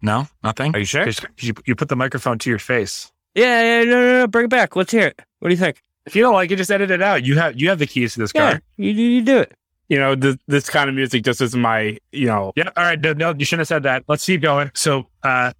No, 0.00 0.26
nothing. 0.42 0.74
are 0.74 0.80
you 0.80 0.84
sure? 0.84 1.06
You, 1.38 1.54
you 1.64 1.74
put 1.76 1.88
the 1.88 1.94
microphone 1.96 2.38
to 2.40 2.50
your 2.50 2.58
face. 2.58 3.12
Yeah, 3.36 3.62
yeah, 3.80 3.84
no, 3.84 4.00
no, 4.00 4.18
no. 4.20 4.26
Bring 4.26 4.46
it 4.46 4.50
back. 4.50 4.74
Let's 4.74 4.90
hear 4.90 5.06
it. 5.08 5.22
What 5.38 5.48
do 5.48 5.54
you 5.54 5.58
think? 5.60 5.80
If 6.06 6.16
you 6.16 6.22
don't 6.22 6.34
like 6.34 6.50
it, 6.50 6.56
just 6.56 6.70
edit 6.72 6.90
it 6.90 7.00
out. 7.00 7.24
You 7.24 7.38
have 7.38 7.58
you 7.58 7.68
have 7.68 7.78
the 7.78 7.86
keys 7.86 8.14
to 8.14 8.20
this 8.20 8.32
car. 8.32 8.60
Yeah, 8.76 8.90
you, 8.90 8.90
you 8.92 9.22
do 9.22 9.38
it. 9.38 9.52
you 9.88 9.98
know, 9.98 10.16
this, 10.16 10.36
this 10.48 10.68
kind 10.68 10.88
of 10.90 10.96
music 10.96 11.22
just 11.22 11.40
isn't 11.40 11.60
my, 11.60 11.98
you 12.10 12.26
know, 12.26 12.52
Yeah. 12.56 12.70
All 12.76 12.82
right. 12.82 13.00
No, 13.00 13.12
no, 13.12 13.32
you 13.38 13.44
shouldn't 13.44 13.60
have 13.60 13.68
said 13.68 13.84
that. 13.84 14.02
Let's 14.08 14.26
keep 14.26 14.40
going. 14.42 14.72
So, 14.74 15.06
uh, 15.22 15.52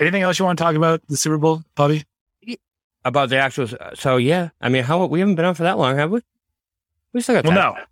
anything 0.00 0.22
else 0.22 0.38
you 0.40 0.44
want 0.44 0.58
to 0.58 0.64
talk 0.64 0.74
about 0.74 1.00
the 1.08 1.16
Super 1.16 1.38
Bowl, 1.38 1.62
Bobby? 1.76 2.02
About 3.04 3.28
the 3.28 3.36
actual. 3.36 3.68
So 3.94 4.16
yeah, 4.16 4.48
I 4.60 4.68
mean, 4.68 4.82
how 4.84 5.04
we 5.06 5.20
haven't 5.20 5.34
been 5.34 5.44
on 5.44 5.54
for 5.54 5.62
that 5.64 5.76
long, 5.78 5.96
have 5.96 6.10
we? 6.10 6.20
We 7.12 7.20
still 7.20 7.34
got 7.36 7.44
Well, 7.44 7.54
time. 7.54 7.74
no. 7.76 7.82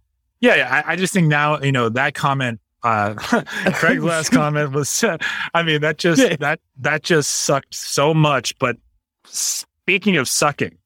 Yeah, 0.40 0.56
yeah. 0.56 0.82
I, 0.86 0.92
I 0.92 0.96
just 0.96 1.12
think 1.12 1.28
now, 1.28 1.60
you 1.60 1.70
know, 1.70 1.88
that 1.90 2.14
comment, 2.14 2.60
uh, 2.82 3.14
Craig's 3.74 4.02
last 4.02 4.30
comment 4.32 4.72
was, 4.72 5.04
uh, 5.04 5.18
I 5.54 5.62
mean, 5.62 5.82
that 5.82 5.98
just 5.98 6.40
that 6.40 6.60
that 6.80 7.02
just 7.02 7.30
sucked 7.30 7.74
so 7.74 8.12
much. 8.14 8.58
But 8.58 8.76
speaking 9.24 10.16
of 10.16 10.28
sucking, 10.28 10.76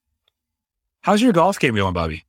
how's 1.02 1.22
your 1.22 1.32
golf 1.32 1.58
game 1.58 1.74
going, 1.76 1.94
Bobby? 1.94 2.24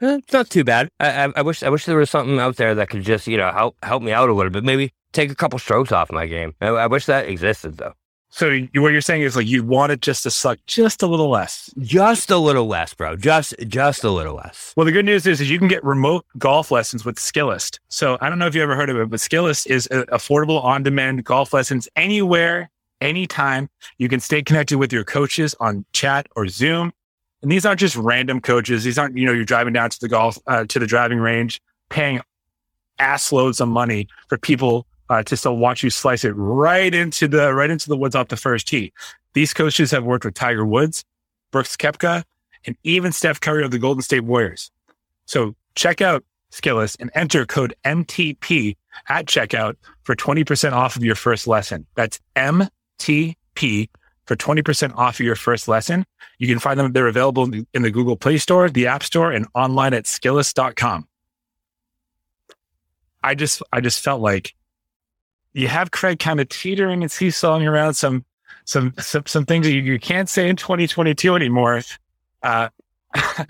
Eh, 0.00 0.16
It's 0.16 0.32
not 0.32 0.48
too 0.48 0.64
bad. 0.64 0.88
I, 1.00 1.24
I, 1.24 1.32
I 1.36 1.42
wish 1.42 1.62
I 1.62 1.68
wish 1.68 1.84
there 1.84 1.96
was 1.96 2.10
something 2.10 2.38
out 2.38 2.56
there 2.56 2.74
that 2.74 2.88
could 2.88 3.02
just 3.02 3.26
you 3.26 3.36
know 3.36 3.50
help 3.52 3.76
help 3.82 4.02
me 4.02 4.12
out 4.12 4.28
a 4.28 4.32
little 4.32 4.50
bit. 4.50 4.64
Maybe 4.64 4.92
take 5.12 5.30
a 5.30 5.34
couple 5.34 5.58
strokes 5.58 5.92
off 5.92 6.10
my 6.12 6.26
game. 6.26 6.54
I, 6.60 6.68
I 6.68 6.86
wish 6.86 7.06
that 7.06 7.28
existed 7.28 7.76
though. 7.76 7.92
So 8.32 8.48
you, 8.48 8.68
what 8.80 8.92
you're 8.92 9.00
saying 9.00 9.22
is 9.22 9.34
like 9.34 9.48
you 9.48 9.64
want 9.64 9.90
it 9.90 10.00
just 10.00 10.22
to 10.22 10.30
suck 10.30 10.58
just 10.66 11.02
a 11.02 11.06
little 11.06 11.28
less. 11.28 11.68
Just 11.78 12.30
a 12.30 12.36
little 12.36 12.66
less, 12.66 12.94
bro. 12.94 13.16
Just 13.16 13.54
just 13.66 14.04
a 14.04 14.10
little 14.10 14.36
less. 14.36 14.72
Well, 14.76 14.86
the 14.86 14.92
good 14.92 15.04
news 15.04 15.26
is, 15.26 15.40
is 15.40 15.50
you 15.50 15.58
can 15.58 15.68
get 15.68 15.82
remote 15.84 16.24
golf 16.38 16.70
lessons 16.70 17.04
with 17.04 17.16
Skillest. 17.16 17.80
So 17.88 18.18
I 18.20 18.28
don't 18.28 18.38
know 18.38 18.46
if 18.46 18.54
you 18.54 18.62
ever 18.62 18.76
heard 18.76 18.88
of 18.88 18.96
it, 18.96 19.10
but 19.10 19.18
Skillest 19.18 19.66
is 19.66 19.88
affordable 19.90 20.62
on-demand 20.62 21.24
golf 21.24 21.52
lessons 21.52 21.88
anywhere, 21.96 22.70
anytime. 23.00 23.68
You 23.98 24.08
can 24.08 24.20
stay 24.20 24.42
connected 24.42 24.78
with 24.78 24.92
your 24.92 25.04
coaches 25.04 25.56
on 25.58 25.84
chat 25.92 26.28
or 26.36 26.46
Zoom. 26.46 26.92
And 27.42 27.50
these 27.50 27.66
aren't 27.66 27.80
just 27.80 27.96
random 27.96 28.40
coaches. 28.40 28.84
These 28.84 28.98
aren't, 28.98 29.16
you 29.16 29.26
know, 29.26 29.32
you're 29.32 29.44
driving 29.44 29.72
down 29.72 29.90
to 29.90 30.00
the 30.00 30.08
golf, 30.08 30.38
uh, 30.46 30.64
to 30.66 30.78
the 30.78 30.86
driving 30.86 31.18
range, 31.18 31.60
paying 31.88 32.20
ass 32.98 33.32
loads 33.32 33.60
of 33.60 33.68
money 33.68 34.06
for 34.28 34.38
people 34.38 34.86
uh, 35.10 35.22
to 35.24 35.36
still 35.36 35.56
watch 35.56 35.82
you 35.82 35.90
slice 35.90 36.24
it 36.24 36.30
right 36.30 36.94
into 36.94 37.28
the, 37.28 37.52
right 37.52 37.68
into 37.68 37.88
the 37.88 37.96
woods 37.96 38.14
off 38.14 38.28
the 38.28 38.36
first 38.36 38.68
tee. 38.68 38.92
These 39.34 39.52
coaches 39.52 39.90
have 39.90 40.04
worked 40.04 40.24
with 40.24 40.34
Tiger 40.34 40.64
Woods, 40.64 41.04
Brooks 41.50 41.76
Koepka, 41.76 42.24
and 42.64 42.76
even 42.84 43.12
Steph 43.12 43.40
Curry 43.40 43.64
of 43.64 43.72
the 43.72 43.78
Golden 43.78 44.02
State 44.02 44.20
Warriors. 44.20 44.70
So 45.26 45.54
check 45.74 46.00
out 46.00 46.24
Skillest 46.52 46.96
and 47.00 47.10
enter 47.14 47.44
code 47.44 47.74
MTP 47.84 48.76
at 49.08 49.26
checkout 49.26 49.76
for 50.02 50.14
20% 50.14 50.72
off 50.72 50.96
of 50.96 51.04
your 51.04 51.14
first 51.14 51.46
lesson. 51.46 51.86
That's 51.94 52.20
MTP 52.36 53.88
for 54.26 54.36
20% 54.36 54.94
off 54.96 55.20
of 55.20 55.26
your 55.26 55.36
first 55.36 55.68
lesson. 55.68 56.04
You 56.38 56.46
can 56.46 56.58
find 56.58 56.78
them. 56.78 56.92
They're 56.92 57.08
available 57.08 57.50
in 57.74 57.82
the 57.82 57.90
Google 57.90 58.16
Play 58.16 58.38
Store, 58.38 58.68
the 58.68 58.86
App 58.86 59.02
Store, 59.02 59.32
and 59.32 59.46
online 59.54 59.94
at 59.94 60.04
skillest.com. 60.04 61.06
I 63.22 63.34
just, 63.34 63.62
I 63.72 63.80
just 63.80 64.00
felt 64.00 64.20
like 64.20 64.54
you 65.52 65.68
have 65.68 65.90
Craig 65.90 66.18
kind 66.18 66.40
of 66.40 66.48
teetering 66.48 67.02
and 67.02 67.10
seesawing 67.10 67.66
around 67.66 67.94
some, 67.94 68.24
some, 68.64 68.94
some, 68.98 69.24
some 69.26 69.46
things 69.46 69.66
that 69.66 69.72
you, 69.72 69.82
you 69.82 69.98
can't 69.98 70.28
say 70.28 70.48
in 70.48 70.56
2022 70.56 71.34
anymore. 71.34 71.82
Uh, 72.42 72.68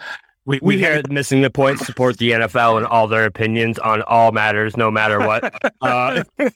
we, 0.45 0.59
we, 0.63 0.77
we 0.77 0.79
hear 0.79 1.03
missing 1.11 1.43
the 1.43 1.51
point, 1.51 1.79
support 1.81 2.19
the 2.19 2.31
NFL 2.31 2.79
and 2.79 2.87
all 2.87 3.07
their 3.07 3.25
opinions 3.25 3.79
on 3.79 4.03
all 4.03 4.33
matters, 4.33 4.77
no 4.77 4.91
matter 4.91 5.19
what. 5.21 5.45
uh, 5.83 6.25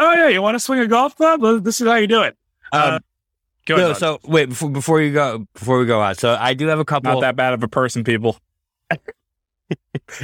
oh 0.00 0.12
yeah, 0.12 0.28
you 0.28 0.40
want 0.42 0.54
to 0.54 0.60
swing 0.60 0.80
a 0.80 0.86
golf 0.86 1.16
club? 1.16 1.42
Well, 1.42 1.60
this 1.60 1.80
is 1.80 1.86
how 1.86 1.96
you 1.96 2.06
do 2.06 2.22
it. 2.22 2.36
Um, 2.72 2.94
um, 2.94 3.00
go 3.66 3.76
no, 3.76 3.92
so 3.92 4.18
wait 4.24 4.48
before 4.48 4.70
before 4.70 5.00
you 5.00 5.12
go 5.12 5.46
before 5.54 5.78
we 5.78 5.86
go 5.86 6.00
out. 6.00 6.18
So 6.18 6.36
I 6.38 6.54
do 6.54 6.66
have 6.68 6.78
a 6.78 6.84
couple. 6.84 7.12
Not 7.12 7.20
that 7.20 7.36
bad 7.36 7.52
of 7.54 7.62
a 7.62 7.68
person, 7.68 8.04
people. 8.04 8.38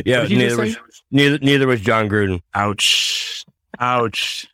yeah, 0.05 0.27
neither 0.27 0.57
was, 0.57 0.77
neither 1.11 1.39
neither 1.39 1.67
was 1.67 1.81
Jon 1.81 2.09
Gruden. 2.09 2.41
Ouch! 2.55 3.45
Ouch! 3.79 4.49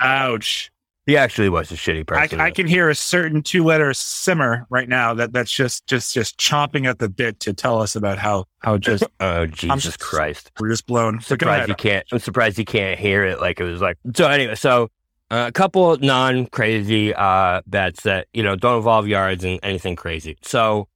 Ouch! 0.00 0.70
He 1.06 1.16
actually 1.16 1.48
was 1.48 1.72
a 1.72 1.74
shitty 1.74 2.06
person. 2.06 2.40
I, 2.40 2.46
I 2.46 2.50
can 2.50 2.66
hear 2.66 2.88
a 2.88 2.94
certain 2.94 3.42
two 3.42 3.64
letter 3.64 3.92
simmer 3.94 4.66
right 4.70 4.88
now 4.88 5.14
that 5.14 5.32
that's 5.32 5.50
just 5.50 5.86
just 5.86 6.14
just 6.14 6.38
chomping 6.38 6.86
at 6.86 6.98
the 6.98 7.08
bit 7.08 7.40
to 7.40 7.52
tell 7.52 7.80
us 7.82 7.96
about 7.96 8.18
how 8.18 8.44
how 8.58 8.78
just 8.78 9.04
oh 9.20 9.46
Jesus 9.46 9.84
just, 9.84 9.98
Christ 10.00 10.52
we're 10.60 10.68
just 10.68 10.86
blown. 10.86 11.16
I'm 11.16 11.20
surprised 11.20 11.68
you 11.68 11.74
can't. 11.74 12.06
I'm 12.12 12.18
surprised 12.18 12.58
you 12.58 12.64
can't 12.64 12.98
hear 12.98 13.24
it 13.24 13.40
like 13.40 13.60
it 13.60 13.64
was 13.64 13.80
like 13.80 13.98
so. 14.14 14.28
Anyway, 14.28 14.54
so 14.54 14.90
uh, 15.30 15.46
a 15.48 15.52
couple 15.52 15.96
non 15.98 16.46
crazy 16.46 17.14
uh, 17.14 17.62
bets 17.66 18.02
that 18.02 18.28
you 18.32 18.42
know 18.42 18.54
don't 18.54 18.76
involve 18.76 19.08
yards 19.08 19.42
and 19.42 19.58
anything 19.62 19.96
crazy. 19.96 20.36
So 20.42 20.86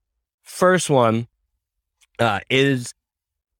first 0.43 0.91
one 0.91 1.29
uh, 2.19 2.41
is 2.51 2.93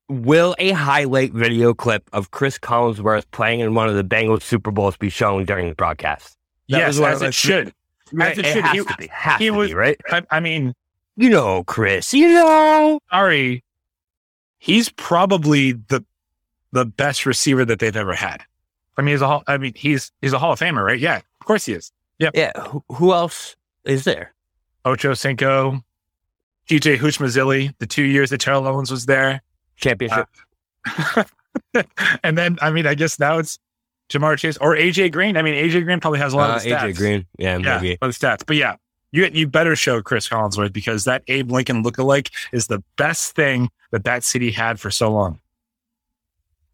will 0.09 0.55
a 0.59 0.71
highlight 0.73 1.33
video 1.33 1.75
clip 1.75 2.09
of 2.13 2.31
Chris 2.31 2.59
Collinsworth 2.59 3.25
playing 3.31 3.61
in 3.61 3.75
one 3.75 3.89
of 3.89 3.95
the 3.95 4.05
Bengals 4.05 4.43
Super 4.43 4.71
Bowls 4.71 4.97
be 4.97 5.09
shown 5.09 5.45
during 5.45 5.69
the 5.69 5.75
broadcast? 5.75 6.37
That 6.69 6.79
yes, 6.79 6.99
as 6.99 7.23
it 7.23 7.35
should. 7.35 7.73
As 8.21 8.39
it, 8.39 8.45
it 8.45 8.53
should. 8.53 8.65
Has 8.65 8.73
he, 8.73 8.85
to 8.85 8.97
be. 8.99 9.07
Has 9.09 9.39
he 9.39 9.47
to 9.47 9.51
was, 9.53 9.69
be, 9.71 9.75
right? 9.75 10.01
I, 10.11 10.23
I, 10.31 10.41
mean, 10.41 10.75
you 11.17 11.31
know, 11.31 11.65
Chris, 11.65 12.13
you 12.15 12.29
know. 12.29 13.01
Sorry. 13.11 13.63
He's 14.59 14.89
probably 14.91 15.73
the 15.73 16.05
the 16.73 16.85
best 16.85 17.27
receiver 17.27 17.65
that 17.65 17.79
they've 17.79 17.97
ever 17.97 18.15
had. 18.15 18.43
I 18.97 19.03
mean, 19.03 19.15
he's 19.15 19.23
a 19.23 19.41
I 19.47 19.59
mean, 19.59 19.75
he's 19.77 20.11
he's 20.23 20.33
a 20.33 20.39
Hall 20.39 20.53
of 20.53 20.61
Famer, 20.61 20.85
right? 20.85 20.99
Yeah, 20.99 21.17
of 21.17 21.47
course 21.47 21.67
he 21.67 21.75
is. 21.75 21.93
Yeah. 22.19 22.31
Yeah. 22.35 22.53
Who, 22.61 22.85
who 22.93 23.13
else 23.13 23.57
is 23.85 24.05
there? 24.05 24.33
Ocho 24.85 25.15
Cinco, 25.15 25.83
TJ 26.69 26.99
Houshmandzadeh, 26.99 27.75
the 27.79 27.87
two 27.87 28.03
years 28.03 28.31
that 28.31 28.41
Terrell 28.41 28.67
Owens 28.67 28.91
was 28.91 29.07
there. 29.07 29.43
Championship. 29.77 30.29
Uh, 30.99 31.25
and 32.23 32.37
then, 32.37 32.59
I 32.61 32.71
mean, 32.71 32.87
I 32.87 32.95
guess 32.95 33.19
now 33.19 33.39
it's 33.39 33.59
Ja'Marr 34.11 34.39
Chase 34.39 34.57
or 34.59 34.77
AJ 34.77 35.13
Green. 35.13 35.37
I 35.37 35.43
mean, 35.43 35.55
AJ 35.55 35.85
Green 35.85 36.01
probably 36.01 36.19
has 36.19 36.33
a 36.33 36.37
lot 36.37 36.51
uh, 36.51 36.57
of 36.57 36.63
stats. 36.63 36.81
AJ 36.81 36.97
Green, 36.97 37.27
yeah, 37.39 37.59
yeah, 37.59 37.81
maybe 37.81 37.99
the 38.01 38.07
stats. 38.09 38.45
But 38.47 38.57
yeah, 38.57 38.77
you 39.13 39.29
you 39.33 39.47
better 39.47 39.77
show 39.77 40.03
Chris 40.03 40.29
Collinsworth 40.29 40.73
because 40.73 41.05
that 41.05 41.23
Abe 41.29 41.51
Lincoln 41.51 41.83
lookalike 41.83 42.31
is 42.53 42.67
the 42.67 42.83
best 42.97 43.35
thing 43.35 43.71
that 43.93 44.05
that 44.05 44.25
city 44.25 44.51
had 44.51 44.79
for 44.79 44.91
so 44.91 45.11
long. 45.11 45.41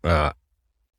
Uh, 0.02 0.32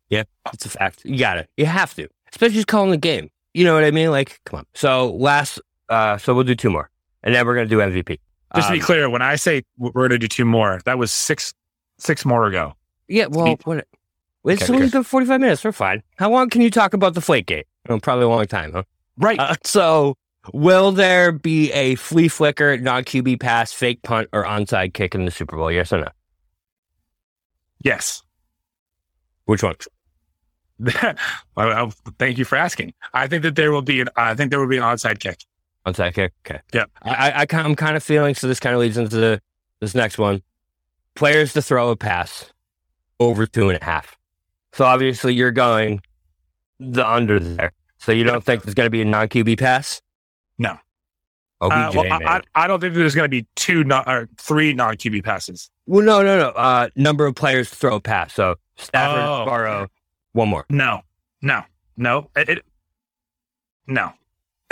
yeah, 0.10 0.24
it's 0.54 0.66
a 0.66 0.70
fact. 0.70 1.04
You 1.04 1.18
got 1.18 1.38
it. 1.38 1.50
You 1.58 1.66
have 1.66 1.94
to, 1.96 2.08
especially 2.32 2.56
just 2.56 2.68
calling 2.68 2.92
the 2.92 2.98
game. 2.98 3.30
You 3.54 3.66
know 3.66 3.74
what 3.74 3.84
I 3.84 3.92
mean? 3.92 4.12
Like, 4.12 4.40
come 4.46 4.60
on. 4.60 4.66
So 4.74 5.14
last, 5.16 5.60
uh, 5.90 6.18
so 6.18 6.34
we'll 6.34 6.44
do 6.44 6.56
two 6.56 6.70
more, 6.70 6.90
and 7.24 7.36
then 7.36 7.46
we're 7.46 7.56
gonna 7.56 7.68
do 7.68 7.80
MVP. 7.80 8.20
Just 8.56 8.68
to 8.68 8.74
be 8.74 8.80
um, 8.80 8.86
clear, 8.86 9.10
when 9.10 9.22
I 9.22 9.36
say 9.36 9.64
we're 9.78 10.08
gonna 10.08 10.20
do 10.20 10.28
two 10.28 10.46
more, 10.46 10.82
that 10.86 10.98
was 10.98 11.12
six 11.12 11.54
six 12.02 12.26
more 12.26 12.46
ago. 12.46 12.74
Yeah, 13.08 13.28
well, 13.28 13.58
what, 13.64 13.88
it's 14.46 14.64
okay, 14.64 14.74
only 14.74 14.90
been 14.90 15.04
45 15.04 15.40
minutes. 15.40 15.64
We're 15.64 15.72
fine. 15.72 16.02
How 16.18 16.32
long 16.32 16.50
can 16.50 16.62
you 16.62 16.72
talk 16.72 16.94
about 16.94 17.14
the 17.14 17.22
flake 17.22 17.46
gate? 17.46 17.68
Oh, 17.90 18.00
probably 18.00 18.26
a 18.26 18.30
long 18.30 18.46
time, 18.48 18.74
huh? 18.74 18.84
Right. 19.18 19.40
Uh, 19.40 19.56
so, 19.64 20.16
will 20.54 20.92
there 20.92 21.32
be 21.32 21.72
a 21.74 21.96
flea 21.96 22.28
flicker, 22.28 22.78
non 22.78 23.04
QB 23.04 23.40
pass, 23.40 23.74
fake 23.74 24.02
punt, 24.02 24.30
or 24.34 24.44
onside 24.46 24.94
kick 24.94 25.14
in 25.14 25.26
the 25.26 25.32
Super 25.32 25.58
Bowl? 25.58 25.72
Yes 25.72 25.92
or 25.94 26.00
no? 26.00 26.08
Yes. 27.84 28.24
Which 29.46 29.64
one? 29.64 29.76
well, 31.56 31.94
thank 32.18 32.38
you 32.38 32.46
for 32.46 32.56
asking. 32.56 32.94
I 33.14 33.28
think 33.28 33.44
that 33.44 33.56
there 33.56 33.72
will 33.72 33.82
be 33.82 34.02
an. 34.02 34.10
I 34.16 34.34
think 34.34 34.50
there 34.50 34.60
will 34.60 34.68
be 34.68 34.78
an 34.78 34.84
onside 34.84 35.20
kick. 35.20 35.44
Onside 35.86 36.14
kick. 36.14 36.34
Okay. 36.46 36.60
Yeah. 36.74 36.86
I, 37.04 37.44
I, 37.44 37.58
I'm 37.58 37.76
kind 37.76 37.98
of 37.98 38.04
feeling. 38.04 38.36
So 38.36 38.48
this 38.48 38.60
kind 38.60 38.76
of 38.76 38.82
leads 38.82 38.98
into 38.98 39.16
the, 39.16 39.42
this 39.80 39.96
next 39.96 40.18
one. 40.18 40.42
Players 41.16 41.54
to 41.54 41.62
throw 41.62 41.90
a 41.90 41.96
pass 41.96 42.52
over 43.20 43.46
two 43.46 43.70
and 43.70 43.82
a 43.82 43.84
half. 43.84 44.18
So 44.74 44.86
obviously 44.86 45.34
you're 45.34 45.52
going 45.52 46.02
the 46.80 47.08
under 47.08 47.40
there. 47.40 47.74
So 47.98 48.12
you 48.12 48.24
don't 48.24 48.44
think 48.44 48.64
there's 48.64 48.74
going 48.74 48.88
to 48.88 48.92
be 48.92 49.02
a 49.02 49.06
non 49.06 49.28
QB 49.28 49.60
pass? 49.60 50.02
No. 50.58 50.78
OBJ, 51.62 51.74
uh, 51.74 51.92
well, 51.94 52.14
I, 52.14 52.42
I, 52.56 52.66
don't 52.66 52.80
think 52.80 52.96
there's 52.96 53.14
going 53.14 53.26
to 53.26 53.30
be 53.30 53.46
two 53.56 53.84
non, 53.84 54.10
or 54.10 54.28
three 54.38 54.74
non 54.74 54.96
QB 54.96 55.24
passes. 55.24 55.70
Well, 55.86 56.04
no, 56.04 56.24
no, 56.24 56.40
no. 56.40 56.50
Uh, 56.50 56.90
number 56.96 57.28
of 57.28 57.36
players 57.36 57.70
to 57.70 57.76
throw 57.76 57.96
a 57.98 58.02
pass. 58.02 58.34
So 58.34 58.56
Stafford, 58.78 59.22
oh, 59.22 59.46
Burrow, 59.46 59.88
one 60.32 60.50
more. 60.50 60.66
No, 60.70 61.02
no, 61.44 61.62
no. 61.98 62.32
It, 62.36 62.50
it 62.50 62.66
no. 63.86 64.12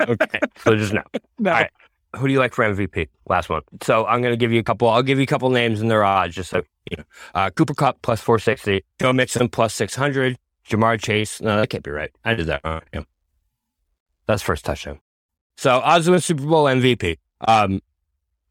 okay. 0.00 0.40
So 0.64 0.74
just 0.74 0.92
no. 0.92 1.02
No. 1.38 1.52
All 1.52 1.58
right. 1.58 1.70
Who 2.16 2.26
do 2.26 2.32
you 2.32 2.38
like 2.38 2.54
for 2.54 2.64
MVP? 2.64 3.08
Last 3.28 3.48
one. 3.48 3.62
So 3.82 4.06
I'm 4.06 4.22
going 4.22 4.32
to 4.32 4.36
give 4.36 4.52
you 4.52 4.60
a 4.60 4.62
couple. 4.62 4.88
I'll 4.88 5.02
give 5.02 5.18
you 5.18 5.24
a 5.24 5.26
couple 5.26 5.50
names 5.50 5.80
and 5.80 5.90
their 5.90 6.04
odds 6.04 6.34
just 6.34 6.50
so 6.50 6.62
you 6.90 6.96
know. 6.96 7.04
Uh, 7.34 7.50
Cooper 7.50 7.74
Kupp 7.74 8.00
plus 8.02 8.20
460, 8.20 8.84
Joe 8.98 9.12
Mixon 9.12 9.48
plus 9.48 9.74
600, 9.74 10.38
Ja'Marr 10.68 11.00
Chase. 11.00 11.40
No, 11.40 11.56
that 11.58 11.68
can't 11.68 11.84
be 11.84 11.90
right. 11.90 12.10
I 12.24 12.34
did 12.34 12.46
that 12.46 12.62
wrong. 12.64 12.80
Yeah. 12.94 13.02
That's 14.26 14.42
first 14.42 14.64
touchdown. 14.64 15.00
So 15.56 15.78
odds 15.78 16.06
to 16.06 16.12
win 16.12 16.20
Super 16.20 16.44
Bowl 16.44 16.64
MVP. 16.64 17.18
Um, 17.46 17.80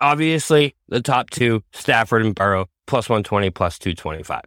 obviously 0.01 0.75
the 0.89 1.01
top 1.01 1.29
two, 1.29 1.63
Stafford 1.73 2.25
and 2.25 2.35
Burrow, 2.35 2.69
plus 2.85 3.09
120, 3.09 3.49
plus 3.51 3.79
225. 3.79 4.41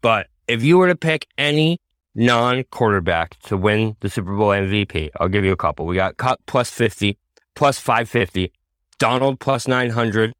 But 0.00 0.28
if 0.48 0.62
you 0.62 0.78
were 0.78 0.88
to 0.88 0.96
pick 0.96 1.26
any 1.38 1.80
non-quarterback 2.14 3.38
to 3.40 3.56
win 3.56 3.96
the 4.00 4.08
Super 4.08 4.36
Bowl 4.36 4.48
MVP, 4.48 5.10
I'll 5.18 5.28
give 5.28 5.44
you 5.44 5.52
a 5.52 5.56
couple. 5.56 5.86
We 5.86 5.96
got 5.96 6.16
Kupp 6.16 6.40
plus 6.46 6.70
50, 6.70 7.18
plus 7.54 7.78
550, 7.78 8.52
Donald 8.98 9.40
plus 9.40 9.68
900, 9.68 10.32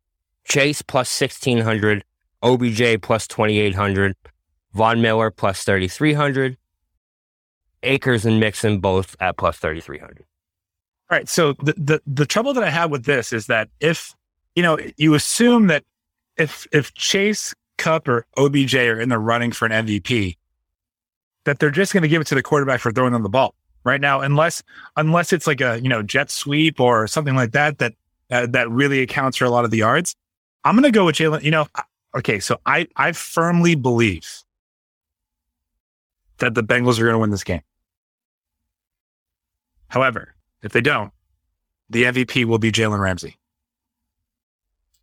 Chase 0.45 0.83
plus 0.83 1.21
1600, 1.21 2.05
OBJ 2.43 3.01
plus 3.03 3.27
2800, 3.27 4.15
Von 4.73 5.01
Miller 5.01 5.31
plus 5.31 5.65
3300, 5.65 6.57
Akers 7.83 8.27
and 8.27 8.41
Mixon 8.41 8.79
both 8.79 9.17
at 9.21 9.37
plus 9.37 9.59
3300. 9.59 10.25
All 11.11 11.19
right. 11.19 11.29
So 11.29 11.53
the, 11.55 11.75
the, 11.77 12.03
the 12.07 12.27
trouble 12.27 12.55
that 12.55 12.65
I 12.65 12.71
have 12.71 12.91
with 12.91 13.05
this 13.05 13.33
is 13.33 13.47
that 13.47 13.69
if, 13.81 14.15
you 14.55 14.63
know, 14.63 14.79
you 14.97 15.15
assume 15.15 15.67
that 15.69 15.85
if, 16.37 16.67
if 16.73 16.95
Chase, 16.95 17.55
Kupp 17.77 18.09
or 18.09 18.27
OBJ 18.39 18.75
are 18.77 19.01
in 19.01 19.09
the 19.09 19.19
running 19.19 19.53
for 19.53 19.67
an 19.67 19.87
MVP, 19.87 20.37
that 21.45 21.59
they're 21.59 21.71
just 21.71 21.93
going 21.93 22.03
to 22.03 22.09
give 22.09 22.23
it 22.23 22.27
to 22.29 22.35
the 22.35 22.43
quarterback 22.43 22.81
for 22.81 22.91
throwing 22.91 23.13
them 23.13 23.23
the 23.23 23.29
ball 23.29 23.55
right 23.85 24.01
now, 24.01 24.21
unless 24.21 24.63
unless 24.97 25.33
it's 25.33 25.47
like 25.47 25.61
a 25.61 25.81
you 25.81 25.89
know 25.89 26.03
jet 26.03 26.31
sweep 26.31 26.81
or 26.81 27.07
something 27.07 27.37
like 27.37 27.53
that 27.53 27.79
that 27.79 27.95
uh, 28.31 28.47
that 28.47 28.69
really 28.71 29.01
accounts 29.01 29.37
for 29.37 29.45
a 29.45 29.51
lot 29.51 29.65
of 29.65 29.71
the 29.71 29.79
yards. 29.79 30.17
I'm 30.65 30.75
going 30.75 30.85
to 30.85 30.91
go 30.91 31.05
with 31.05 31.17
Jalen. 31.17 31.43
You 31.43 31.51
know, 31.51 31.67
okay, 32.17 32.41
so 32.41 32.59
I 32.67 32.89
I 32.97 33.13
firmly 33.13 33.75
believe 33.75 34.43
that 36.39 36.55
the 36.55 36.63
Bengals 36.63 36.99
are 36.99 37.03
going 37.05 37.13
to 37.13 37.19
win 37.19 37.31
this 37.31 37.45
game. 37.45 37.63
However, 39.89 40.35
if 40.63 40.73
they 40.73 40.81
don't, 40.81 41.13
the 41.91 42.05
MVP 42.05 42.47
will 42.47 42.59
be 42.59 42.73
Jalen 42.73 42.99
Ramsey 42.99 43.37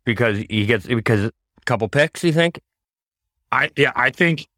because 0.04 0.38
he 0.50 0.66
gets 0.66 0.86
because 0.86 1.26
a 1.26 1.32
couple 1.64 1.88
picks. 1.88 2.24
You 2.24 2.32
think? 2.32 2.60
I 3.50 3.70
yeah, 3.76 3.92
I 3.94 4.10
think. 4.10 4.48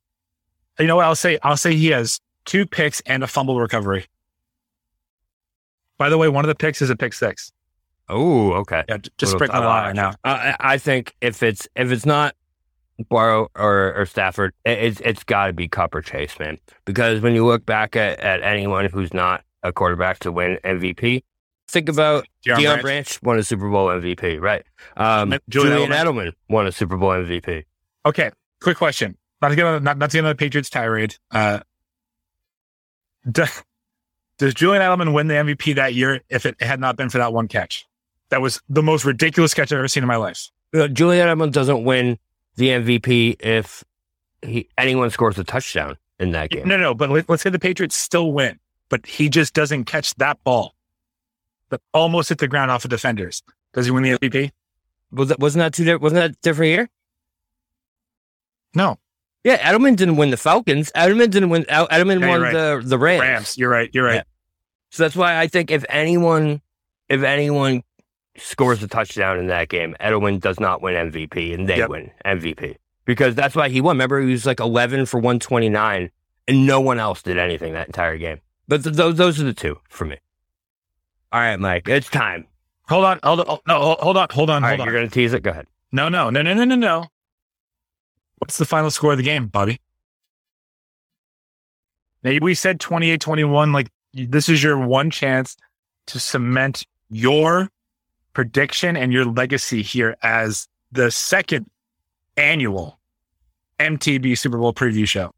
You 0.79 0.89
know 0.89 0.97
what? 0.97 1.05
I'll 1.05 1.14
say 1.14 1.39
I'll 1.43 1.57
say 1.57 1.77
he 1.77 1.89
has 1.89 2.20
two 2.45 2.66
picks 2.66 3.01
and 3.03 3.22
a 3.22 3.27
fumble 3.27 3.61
recovery. 3.61 4.07
By 5.99 6.09
the 6.09 6.18
way, 6.18 6.28
one 6.28 6.45
of 6.45 6.49
the 6.49 6.55
picks 6.55 6.82
is 6.82 6.90
a 6.90 6.97
pick 6.97 7.12
six. 7.12 7.53
Oh, 8.09 8.53
okay. 8.53 8.84
Yeah, 8.88 8.99
just 8.99 9.32
Little 9.32 9.38
sprinkle 9.38 9.61
a 9.61 9.62
title 9.62 9.86
right 9.86 9.97
now. 9.97 10.12
I, 10.24 10.30
I 10.30 10.57
I 10.74 10.78
think 10.78 11.14
if 11.20 11.42
it's 11.42 11.66
if 11.74 11.90
it's 11.90 12.05
not 12.05 12.34
Burrow 13.09 13.49
or, 13.57 13.95
or 13.95 14.07
Stafford, 14.07 14.53
it, 14.64 14.78
it's 14.78 15.01
it's 15.01 15.24
got 15.24 15.47
to 15.47 15.53
be 15.53 15.68
Kupp 15.68 15.95
or 15.95 16.03
Chase, 16.03 16.38
man. 16.38 16.59
Because 16.84 17.20
when 17.20 17.34
you 17.34 17.47
look 17.47 17.64
back 17.64 17.97
at, 17.97 18.20
at 18.20 18.42
anyone 18.42 18.86
who's 18.86 19.14
not 19.14 19.42
a 19.62 19.72
quarterback 19.72 20.18
to 20.20 20.32
win 20.32 20.59
MVP, 20.64 21.22
think 21.68 21.88
about 21.88 22.26
Deion 22.45 22.57
Deion 22.57 22.62
Branch. 22.64 22.82
Branch. 22.82 23.22
won 23.22 23.38
a 23.38 23.42
Super 23.42 23.70
Bowl 23.70 23.88
MVP, 23.88 24.40
right? 24.40 24.64
Um, 24.97 25.38
Julian 25.49 25.78
Julian, 25.78 25.90
Edelman. 25.92 26.32
won 26.51 26.66
a 26.66 26.72
Super 26.72 26.97
Bowl 26.99 27.11
MVP. 27.11 27.64
Okay, 28.05 28.30
quick 28.61 28.76
question. 28.76 29.16
Not 29.40 29.49
to 29.49 29.57
get 29.57 29.64
on, 29.64 29.82
not, 29.82 29.97
not 29.99 30.11
to 30.11 30.18
get 30.18 30.24
on 30.24 30.28
the 30.30 30.34
Patriots 30.34 30.68
tirade. 30.68 31.16
Uh, 31.30 31.61
do- 33.30 33.45
does 34.39 34.55
Julian 34.55 34.82
Edelman 34.82 35.12
win 35.12 35.28
the 35.28 35.35
MVP 35.35 35.76
that 35.76 35.95
year 35.95 36.20
if 36.28 36.47
it 36.47 36.61
had 36.61 36.80
not 36.80 36.97
been 36.97 37.11
for 37.11 37.18
that 37.18 37.32
one 37.32 37.49
catch? 37.49 37.87
That 38.30 38.41
was 38.41 38.61
the 38.68 38.82
most 38.82 39.05
ridiculous 39.05 39.55
catch 39.55 39.72
I've 39.72 39.78
ever 39.78 39.89
seen 39.89 40.03
in 40.03 40.09
my 40.09 40.16
life. 40.16 40.51
Uh, 40.74 40.89
Julian 40.89 41.28
Edelman 41.28 41.53
doesn't 41.53 41.85
win 41.85 42.18
the 42.57 42.68
MVP 42.68 43.41
if 43.41 43.85
he 44.43 44.68
anyone 44.76 45.11
scores 45.11 45.39
a 45.39 45.45
touchdown 45.45 45.97
in 46.18 46.32
that 46.32 46.51
game. 46.51 46.66
No, 46.66 46.76
no, 46.76 46.95
but 46.95 47.11
let, 47.11 47.28
let's 47.28 47.43
say 47.43 47.51
the 47.51 47.59
Patriots 47.59 47.97
still 47.97 48.32
win, 48.32 48.59
but 48.89 49.07
he 49.07 49.28
just 49.28 49.55
doesn't 49.55 49.85
catch 49.85 50.14
that 50.16 50.43
ball 50.45 50.74
that 51.70 51.80
almost 51.93 52.28
hit 52.28 52.39
the 52.39 52.49
ground 52.49 52.70
off 52.70 52.85
of 52.85 52.91
defenders. 52.91 53.43
Does 53.72 53.87
he 53.87 53.91
win 53.91 54.03
the 54.03 54.18
MVP? 54.18 54.51
Was 55.12 55.28
that, 55.28 55.39
wasn't 55.39 55.61
that 55.61 55.74
two? 55.74 55.99
Wasn't 55.99 56.20
that 56.20 56.41
different 56.43 56.70
year? 56.70 56.89
No. 58.74 58.99
Yeah, 59.45 59.59
Edelman 59.59 59.95
didn't 59.97 60.16
win 60.16 60.30
the 60.30 60.36
Falcons. 60.38 60.90
Edelman 60.97 61.30
didn't 61.30 61.51
win. 61.51 61.64
Edelman 61.64 62.20
Yeah, 62.20 62.28
won 62.28 62.40
you're 62.40 62.53
the 62.80 62.82
the 62.88 62.99
Rams. 62.99 63.20
Rams. 63.20 63.59
You're 63.59 63.70
right. 63.70 63.90
You're 63.92 64.05
right. 64.07 64.14
Yeah. 64.16 64.22
So 64.90 65.03
that's 65.03 65.14
why 65.16 65.38
I 65.38 65.47
think 65.49 65.70
if 65.70 65.84
anyone, 65.88 66.62
if 67.09 67.22
anyone 67.22 67.82
scores 68.36 68.82
a 68.82 68.88
touchdown 68.88 69.38
in 69.38 69.49
that 69.49 69.68
game, 69.68 69.95
Edelman 70.01 70.40
does 70.40 70.59
not 70.59 70.80
win 70.82 70.95
MVP, 71.12 71.53
and 71.55 71.68
they 71.68 71.76
Yep. 71.78 71.88
win 71.90 72.11
MVP 72.24 72.76
because 73.05 73.34
that's 73.34 73.55
why 73.55 73.68
he 73.68 73.80
won. 73.80 73.97
Remember, 73.97 74.20
he 74.20 74.32
was 74.32 74.47
like 74.47 74.61
eleven 74.61 75.05
for 75.05 75.20
one 75.20 75.38
twenty 75.38 75.68
nine, 75.68 76.11
and 76.49 76.66
no 76.66 76.80
one 76.80 76.99
else 76.99 77.22
did 77.22 77.36
anything 77.38 77.74
that 77.74 77.86
entire 77.86 78.16
game. 78.16 78.40
But 78.66 78.82
th- 78.82 78.97
those 78.97 79.16
those 79.16 79.40
are 79.40 79.45
the 79.45 79.53
two 79.53 79.78
for 79.90 80.05
me. 80.07 80.16
All 81.32 81.40
right, 81.40 81.59
Mike, 81.59 81.88
it's 81.88 82.09
time. 82.09 82.47
Hold 82.88 83.05
on. 83.05 83.18
Hold 83.24 83.40
on. 83.40 83.47
oh, 83.49 83.61
No, 83.66 83.78
hold- 83.80 83.99
hold 84.01 84.16
on. 84.16 84.28
Hold 84.30 84.51
on. 84.51 84.62
All 84.62 84.68
Hold 84.68 84.78
right, 84.78 84.80
on. 84.80 84.86
you're 84.86 84.95
gonna 85.01 85.11
tease 85.11 85.32
it. 85.34 85.42
Go 85.42 85.51
ahead. 85.51 85.66
No, 85.92 86.09
no, 86.09 86.30
no, 86.30 86.42
no, 86.42 86.55
no, 86.55 86.64
no, 86.64 86.74
no. 86.76 87.05
What's 88.45 88.59
the 88.59 88.66
final 88.66 88.90
score 88.90 89.12
of 89.12 89.16
the 89.16 89.24
game, 89.24 89.47
Bobby? 89.47 89.80
Maybe 92.22 92.45
we 92.45 92.55
said 92.55 92.78
28 92.78 93.18
21. 93.18 93.72
Like, 93.72 93.88
this 94.12 94.51
is 94.51 94.62
your 94.62 94.76
one 94.76 95.11
chance 95.11 95.57
to 96.09 96.20
cement 96.20 96.84
your 97.09 97.70
prediction 98.34 98.99
and 98.99 99.14
your 99.14 99.24
legacy 99.24 99.80
here 99.80 100.14
as 100.22 100.68
the 100.92 101.11
second 101.11 101.70
annual 102.36 102.99
MTP 103.80 104.36
Super 104.36 104.59
Bowl 104.59 104.74
preview 104.74 105.09
show. 105.09 105.30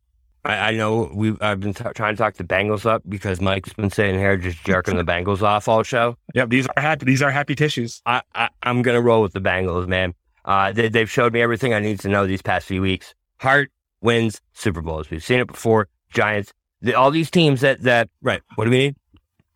I, 0.45 0.57
I 0.57 0.71
know 0.73 1.09
we 1.15 1.37
I've 1.41 1.61
been 1.61 1.75
t- 1.75 1.85
trying 1.95 2.17
to 2.17 2.19
talk 2.19 2.35
the 2.35 2.43
Bengals 2.43 2.87
up 2.87 3.05
because 3.09 3.41
Mike's 3.41 3.73
been 3.73 3.91
sitting 3.91 4.19
here 4.19 4.37
just 4.37 4.65
jerking 4.65 4.97
the 4.97 5.05
Bengals 5.05 5.43
off 5.43 5.69
all 5.69 5.85
show. 5.85 6.17
Yep, 6.35 6.49
these 6.49 6.67
are 6.75 6.83
happy. 6.83 7.07
These 7.07 7.23
are 7.23 7.31
happy 7.31 7.55
tissues. 7.55 8.03
I, 8.05 8.23
I 8.35 8.49
I'm 8.65 8.83
gonna 8.83 9.01
roll 9.01 9.23
with 9.23 9.33
the 9.33 9.41
Bengals, 9.41 9.87
man. 9.87 10.13
Uh, 10.47 10.73
they, 10.73 10.89
they've 10.89 11.11
showed 11.11 11.33
me 11.33 11.43
everything 11.43 11.75
I 11.75 11.81
need 11.81 12.01
to 12.01 12.09
know 12.09 12.27
these 12.27 12.43
past 12.43 12.67
few 12.67 12.81
weeks. 12.81 13.15
Heart 13.39 13.71
wins 14.01 14.41
Super 14.55 14.81
Bowls. 14.81 15.11
We've 15.11 15.23
seen 15.23 15.41
it 15.41 15.49
before. 15.49 15.89
Giants, 16.11 16.53
the, 16.81 16.95
all 16.95 17.11
these 17.11 17.31
teams 17.31 17.61
that 17.61 17.83
that 17.83 18.09
right. 18.23 18.41
What 18.55 18.65
do 18.65 18.71
we 18.71 18.79
need? 18.79 18.97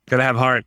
Gotta 0.08 0.24
have 0.24 0.36
heart. 0.36 0.64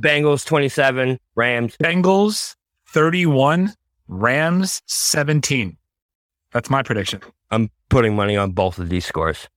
Bengals 0.00 0.46
27, 0.46 1.18
Rams. 1.34 1.76
Bengals 1.76 2.54
31, 2.88 3.74
Rams 4.06 4.80
17. 4.86 5.76
That's 6.52 6.70
my 6.70 6.82
prediction. 6.82 7.20
I'm 7.50 7.70
putting 7.88 8.16
money 8.16 8.36
on 8.36 8.52
both 8.52 8.78
of 8.78 8.88
these 8.88 9.04
scores. 9.04 9.48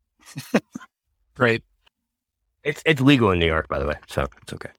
Great. 1.36 1.64
It's 2.64 2.84
it's 2.86 3.02
legal 3.02 3.32
in 3.32 3.40
New 3.40 3.48
York, 3.48 3.68
by 3.70 3.80
the 3.80 3.88
way, 3.88 3.96
so 4.08 4.28
it's 4.42 4.54
okay. 4.54 4.70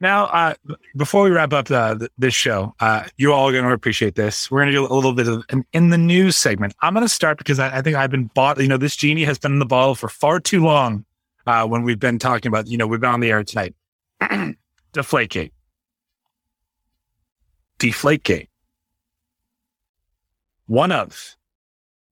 Now, 0.00 0.26
uh, 0.26 0.54
before 0.96 1.24
we 1.24 1.30
wrap 1.30 1.52
up 1.52 1.70
uh, 1.70 1.96
th- 1.96 2.10
this 2.18 2.34
show, 2.34 2.74
uh, 2.80 3.04
you 3.16 3.32
all 3.32 3.48
are 3.48 3.52
going 3.52 3.64
to 3.64 3.72
appreciate 3.72 4.16
this. 4.16 4.50
We're 4.50 4.60
going 4.60 4.72
to 4.72 4.78
do 4.78 4.86
a 4.86 4.92
little 4.92 5.12
bit 5.12 5.28
of 5.28 5.44
an 5.50 5.64
in 5.72 5.90
the 5.90 5.98
news 5.98 6.36
segment. 6.36 6.74
I'm 6.82 6.94
going 6.94 7.06
to 7.06 7.08
start 7.08 7.38
because 7.38 7.58
I, 7.58 7.78
I 7.78 7.82
think 7.82 7.96
I've 7.96 8.10
been 8.10 8.30
bought. 8.34 8.60
You 8.60 8.68
know, 8.68 8.76
this 8.76 8.96
genie 8.96 9.24
has 9.24 9.38
been 9.38 9.52
in 9.52 9.58
the 9.60 9.66
bottle 9.66 9.94
for 9.94 10.08
far 10.08 10.40
too 10.40 10.62
long. 10.62 11.04
Uh, 11.46 11.66
when 11.66 11.82
we've 11.82 12.00
been 12.00 12.18
talking 12.18 12.48
about, 12.48 12.66
you 12.66 12.78
know, 12.78 12.86
we've 12.86 13.00
been 13.00 13.10
on 13.10 13.20
the 13.20 13.30
air 13.30 13.44
tonight. 13.44 13.74
Deflategate. 14.92 15.52
Deflategate. 17.78 18.48
One 20.66 20.90
of 20.90 21.36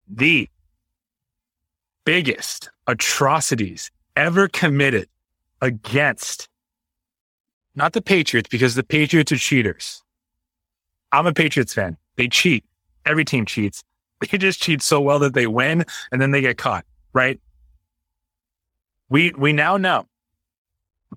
the 0.07 0.49
biggest 2.05 2.70
atrocities 2.87 3.91
ever 4.16 4.49
committed 4.49 5.09
against 5.62 6.49
not 7.75 7.93
the 7.93 8.03
Patriots 8.03 8.49
because 8.49 8.75
the 8.75 8.83
Patriots 8.83 9.33
are 9.33 9.37
cheaters. 9.37 10.03
I'm 11.11 11.27
a 11.27 11.33
Patriots 11.33 11.75
fan. 11.75 11.97
They 12.16 12.29
cheat. 12.29 12.64
Every 13.07 13.25
team 13.25 13.47
cheats. 13.47 13.83
They 14.31 14.39
just 14.39 14.62
cheat 14.62 14.83
so 14.83 15.01
well 15.01 15.18
that 15.18 15.35
they 15.35 15.49
win 15.49 15.85
and 16.12 16.23
then 16.23 16.31
they 16.31 16.41
get 16.41 16.57
caught, 16.57 16.85
right? 17.12 17.41
We 19.09 19.33
we 19.37 19.53
now 19.53 19.77
know 19.77 20.07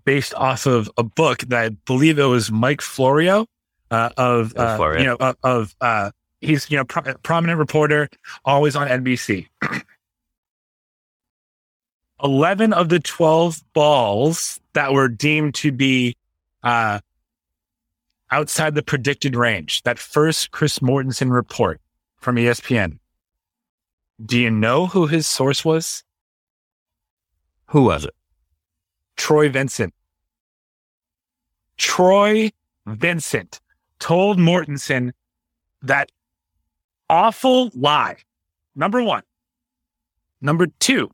based 0.04 0.34
off 0.34 0.66
of 0.66 0.90
a 0.98 1.04
book 1.04 1.40
that 1.50 1.66
I 1.66 1.70
believe 1.70 2.18
it 2.18 2.24
was 2.24 2.52
Mike 2.52 2.82
Florio 2.82 3.46
uh, 3.92 4.10
of 4.18 4.58
uh, 4.58 4.76
Florio. 4.76 5.00
you 5.00 5.06
know 5.06 5.18
of, 5.20 5.36
of 5.44 5.76
uh, 5.82 6.10
he's 6.42 6.70
you 6.72 6.78
know 6.78 6.84
pro- 6.84 7.14
prominent 7.22 7.60
reporter 7.60 8.10
always 8.44 8.76
on 8.76 8.88
NBC. 8.88 9.48
11 12.24 12.74
of 12.74 12.90
the 12.90 13.00
12 13.00 13.62
balls 13.74 14.60
that 14.74 14.94
were 14.94 15.08
deemed 15.08 15.54
to 15.56 15.72
be 15.72 16.16
uh, 16.66 17.00
outside 18.32 18.76
the 18.76 18.84
predicted 18.84 19.36
range. 19.36 19.84
That 19.84 20.00
first 20.00 20.52
Chris 20.52 20.80
Mortensen 20.80 21.32
report 21.32 21.80
from 22.18 22.36
ESPN. 22.36 23.00
Do 24.26 24.38
you 24.38 24.50
know 24.50 24.88
who 24.88 25.08
his 25.08 25.28
source 25.28 25.64
was? 25.64 26.04
Who 27.68 27.84
was 27.84 28.06
it? 28.06 28.16
Troy 29.16 29.50
Vincent. 29.50 29.94
Troy 31.78 32.52
Vincent 32.86 33.60
told 34.00 34.38
Mortensen 34.38 35.12
that 35.82 36.12
awful 37.10 37.72
lie. 37.76 38.18
Number 38.76 39.04
one. 39.04 39.24
Number 40.42 40.68
two. 40.80 41.12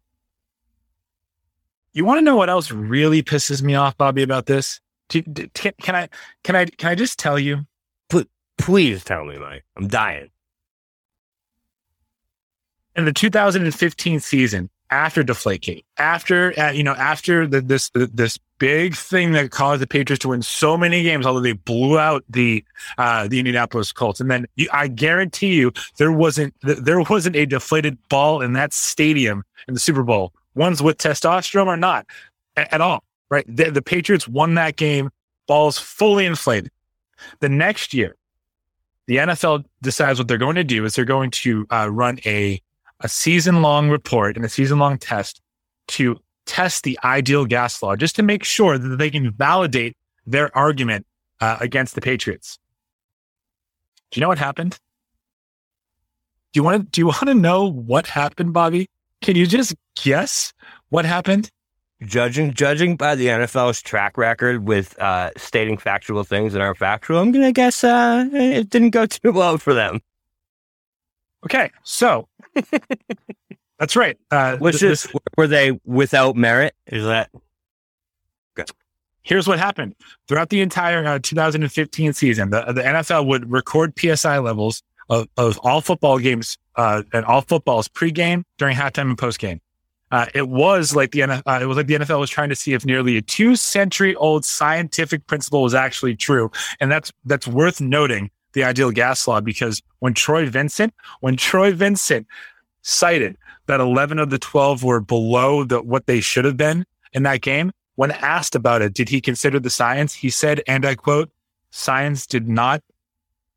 You 1.94 2.06
want 2.06 2.20
to 2.20 2.22
know 2.22 2.36
what 2.36 2.50
else 2.50 2.72
really 2.72 3.22
pisses 3.22 3.62
me 3.62 3.76
off, 3.76 3.98
Bobby, 3.98 4.24
about 4.24 4.46
this? 4.46 4.80
Do, 5.12 5.22
do- 5.22 5.48
can, 5.54 5.74
can 5.82 5.96
I 5.96 6.10
can 6.44 6.56
I 6.56 6.66
can 6.66 6.90
I 6.90 6.96
just 6.96 7.20
tell 7.20 7.38
you? 7.38 7.66
Please 8.58 9.04
tell 9.04 9.26
me, 9.26 9.38
Mike. 9.40 9.64
I'm 9.76 9.88
dying. 9.88 10.30
in 12.96 13.06
the 13.06 13.14
2015 13.14 14.20
season 14.20 14.70
after 14.92 15.24
Deflategate, 15.24 15.84
after 15.98 16.54
uh, 16.60 16.70
you 16.72 16.84
know, 16.84 16.92
after 16.94 17.48
the, 17.48 17.62
this 17.62 17.90
this 17.94 18.38
big 18.60 18.96
thing 18.96 19.32
that 19.32 19.50
caused 19.50 19.82
the 19.82 19.88
Patriots 19.88 20.22
to 20.22 20.28
win 20.30 20.42
so 20.42 20.78
many 20.78 21.02
games, 21.02 21.26
although 21.26 21.40
they 21.40 21.54
blew 21.54 21.98
out 21.98 22.24
the 22.30 22.64
uh, 22.98 23.28
the 23.28 23.40
Indianapolis 23.40 23.92
Colts, 23.92 24.20
and 24.20 24.30
then 24.30 24.46
you, 24.58 24.68
I 24.74 24.88
guarantee 24.90 25.56
you 25.56 25.72
there 25.98 26.12
wasn't 26.12 26.54
there 26.62 27.00
wasn't 27.02 27.36
a 27.38 27.46
deflated 27.46 27.98
ball 28.10 28.42
in 28.42 28.54
that 28.54 28.74
stadium 28.74 29.44
in 29.68 29.74
the 29.74 29.80
Super 29.80 30.04
Bowl, 30.04 30.34
ones 30.54 30.84
with 30.84 30.98
testosterone 30.98 31.68
or 31.68 31.78
not 31.78 32.06
a- 32.58 32.72
at 32.74 32.82
all. 32.82 33.04
Right, 33.32 33.46
the, 33.48 33.72
the 33.72 33.82
Patriots 33.82 34.28
won 34.28 34.56
that 34.56 34.76
game, 34.76 35.10
balls 35.48 35.80
fully 35.80 36.26
inflated. 36.26 36.70
The 37.40 37.50
next 37.50 37.94
year, 37.94 38.18
the 39.08 39.18
NFL 39.18 39.64
decides 39.82 40.20
what 40.20 40.28
they're 40.28 40.38
going 40.38 40.58
to 40.58 40.66
do 40.66 40.84
is 40.86 40.96
they're 40.96 41.06
going 41.06 41.32
to 41.32 41.66
uh, 41.72 41.90
run 41.90 42.20
a 42.26 42.62
a 43.04 43.10
season 43.10 43.64
long 43.64 43.90
report 43.90 44.36
and 44.36 44.46
a 44.46 44.50
season 44.50 44.78
long 44.78 44.98
test 44.98 45.42
to 45.88 46.20
test 46.46 46.84
the 46.84 47.00
ideal 47.04 47.46
gas 47.46 47.82
law 47.82 47.96
just 47.96 48.16
to 48.16 48.22
make 48.22 48.44
sure 48.44 48.78
that 48.78 48.98
they 48.98 49.10
can 49.10 49.32
validate 49.32 49.98
their 50.28 50.56
argument 50.56 51.08
uh, 51.40 51.58
against 51.60 51.96
the 51.96 52.02
Patriots. 52.02 52.60
Do 54.12 54.20
you 54.20 54.22
know 54.22 54.28
what 54.28 54.38
happened? 54.38 54.78
Do 56.54 56.60
you 56.60 56.64
want 56.64 56.92
do 56.92 57.02
you 57.02 57.08
want 57.08 57.28
to 57.28 57.34
know 57.34 57.72
what 57.72 58.08
happened, 58.08 58.54
Bobby? 58.54 58.88
Can 59.22 59.36
you 59.36 59.48
just 59.48 59.74
guess 59.96 60.54
what 60.90 61.06
happened? 61.06 61.50
Judging 62.04 62.54
judging 62.54 62.96
by 62.96 63.16
the 63.16 63.28
NFL's 63.28 63.82
track 63.82 64.18
record 64.18 64.68
with 64.68 65.00
uh, 65.00 65.30
stating 65.38 65.78
factual 65.78 66.24
things 66.24 66.54
that 66.54 66.62
aren't 66.62 66.78
factual, 66.78 67.20
I'm 67.20 67.32
gonna 67.32 67.52
guess 67.52 67.84
uh, 67.84 68.28
it 68.34 68.70
didn't 68.70 68.90
go 68.90 69.06
too 69.08 69.32
well 69.32 69.58
for 69.58 69.74
them. 69.74 70.02
Okay, 71.46 71.70
so 71.84 72.28
that's 73.80 73.96
right. 73.96 74.18
Uh, 74.32 74.58
Which 74.58 74.80
th- 74.80 74.92
is 74.92 75.08
were 75.38 75.48
they 75.48 75.80
without 75.86 76.36
merit? 76.36 76.74
Is 76.88 77.06
that 77.06 77.30
good? 78.56 78.70
here's 79.24 79.48
what 79.48 79.60
happened 79.60 79.96
throughout 80.28 80.50
the 80.50 80.62
entire 80.62 81.06
uh, 81.06 81.20
2015 81.22 82.14
season. 82.14 82.50
The, 82.50 82.64
the 82.74 82.82
NFL 82.82 83.28
would 83.28 83.52
record 83.52 83.94
PSI 83.98 84.40
levels 84.40 84.84
of, 85.10 85.28
of 85.38 85.58
all 85.60 85.82
football 85.82 86.20
games 86.20 86.58
uh, 86.76 87.04
and 87.14 87.26
all 87.26 87.42
footballs 87.42 87.88
pregame, 87.88 88.44
during 88.58 88.76
halftime, 88.76 89.10
and 89.10 89.18
postgame. 89.18 89.60
Uh, 90.12 90.26
it 90.34 90.50
was 90.50 90.96
like 90.96 91.12
the 91.12 91.24
uh, 91.24 91.60
it 91.62 91.66
was 91.66 91.78
like 91.78 91.88
the 91.88 91.96
NFL 91.96 92.20
was 92.20 92.30
trying 92.30 92.50
to 92.50 92.56
see 92.56 92.74
if 92.74 92.86
nearly 92.86 93.18
a 93.18 93.22
two 93.22 93.56
century 93.56 94.14
old 94.16 94.44
scientific 94.44 95.26
principle 95.28 95.62
was 95.64 95.74
actually 95.74 96.16
true, 96.16 96.52
and 96.80 96.92
that's 96.92 97.12
that's 97.26 97.48
worth 97.48 97.82
noting. 97.82 98.30
The 98.54 98.66
ideal 98.66 98.92
gas 98.92 99.30
law 99.30 99.40
because 99.40 99.82
when 100.00 100.14
Troy 100.14 100.46
Vincent, 100.46 100.94
when 101.22 101.38
Troy 101.38 101.72
Vincent 101.72 102.28
cited 102.82 103.38
that 103.68 103.80
11 103.80 104.20
of 104.20 104.30
the 104.30 104.40
12 104.40 104.84
were 104.84 105.00
below 105.00 105.64
the, 105.64 105.82
what 105.82 106.06
they 106.06 106.20
should 106.20 106.44
have 106.44 106.58
been 106.58 106.86
in 107.14 107.24
that 107.24 107.40
game, 107.40 107.72
when 107.96 108.12
asked 108.12 108.54
about 108.54 108.82
it, 108.82 108.94
did 108.94 109.08
he 109.08 109.22
consider 109.22 109.58
the 109.58 109.70
science? 109.70 110.14
He 110.14 110.30
said, 110.30 110.62
and 110.68 110.86
I 110.86 110.96
quote, 110.96 111.32
science 111.70 112.28
did 112.28 112.50
not 112.50 112.84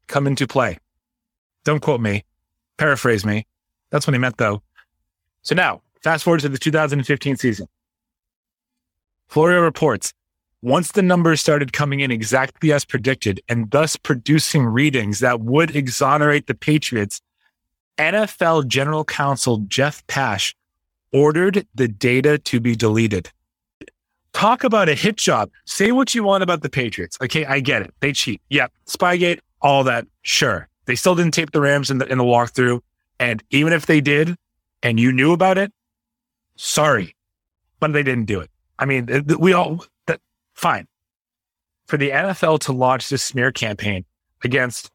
come 0.07 0.29
into 0.29 0.47
play. 0.47 0.79
Don't 1.65 1.81
quote 1.81 2.01
me. 2.01 2.25
Paraphrase 2.77 3.25
me. 3.25 3.47
That's 3.91 4.07
what 4.07 4.15
he 4.15 4.19
meant 4.19 4.37
though. 4.37 4.63
So 5.43 5.55
now, 5.55 5.83
fast 6.05 6.23
forward 6.23 6.41
to 6.41 6.49
the 6.51 6.59
2015 6.59 7.37
season. 7.37 7.67
Florio 9.27 9.61
reports 9.61 10.13
once 10.61 10.93
the 10.93 11.03
numbers 11.03 11.41
started 11.41 11.73
coming 11.73 12.01
in 12.01 12.11
exactly 12.11 12.73
as 12.73 12.85
predicted 12.85 13.41
and 13.49 13.71
thus 13.71 13.97
producing 13.97 14.65
readings 14.65 15.21
that 15.21 15.41
would 15.41 15.75
exonerate 15.75 16.47
the 16.47 16.55
Patriots, 16.55 17.21
NFL 17.99 18.67
General 18.67 19.05
Counsel 19.05 19.59
Jeff 19.69 20.07
Pash 20.07 20.55
ordered 21.13 21.67
the 21.75 21.89
data 21.89 22.39
to 22.39 22.61
be 22.61 22.75
deleted. 22.75 23.31
Talk 24.33 24.65
about 24.65 24.89
a 24.89 24.95
hit 24.95 25.17
job. 25.17 25.51
Say 25.65 25.93
what 25.93 26.15
you 26.15 26.25
want 26.25 26.43
about 26.43 26.63
the 26.63 26.71
Patriots. 26.71 27.17
Okay, 27.23 27.45
I 27.45 27.61
get 27.61 27.83
it. 27.83 27.95
They 28.01 28.13
cheat. 28.13 28.43
Yep. 28.51 28.73
Spygate, 28.87 29.41
all 29.63 29.85
that. 29.85 30.07
Sure. 30.23 30.69
They 30.87 30.97
still 30.97 31.15
didn't 31.15 31.35
tape 31.35 31.53
the 31.53 31.61
Rams 31.61 31.91
in 31.91 31.99
the 31.99 32.07
in 32.07 32.19
the 32.19 32.25
walkthrough. 32.25 32.81
And 33.21 33.43
even 33.51 33.73
if 33.73 33.87
they 33.87 34.01
did 34.01 34.37
and 34.83 34.99
you 34.99 35.13
knew 35.13 35.33
about 35.33 35.57
it, 35.57 35.73
sorry. 36.57 37.15
But 37.81 37.93
they 37.93 38.03
didn't 38.03 38.27
do 38.27 38.41
it. 38.41 38.51
I 38.79 38.87
mean, 38.87 39.09
we 39.39 39.53
all 39.53 39.85
that 40.07 40.21
fine. 40.55 40.87
For 41.87 41.97
the 41.97 42.11
NFL 42.11 42.61
to 42.61 42.73
launch 42.73 43.09
this 43.09 43.23
smear 43.23 43.53
campaign 43.53 44.05
against 44.43 44.91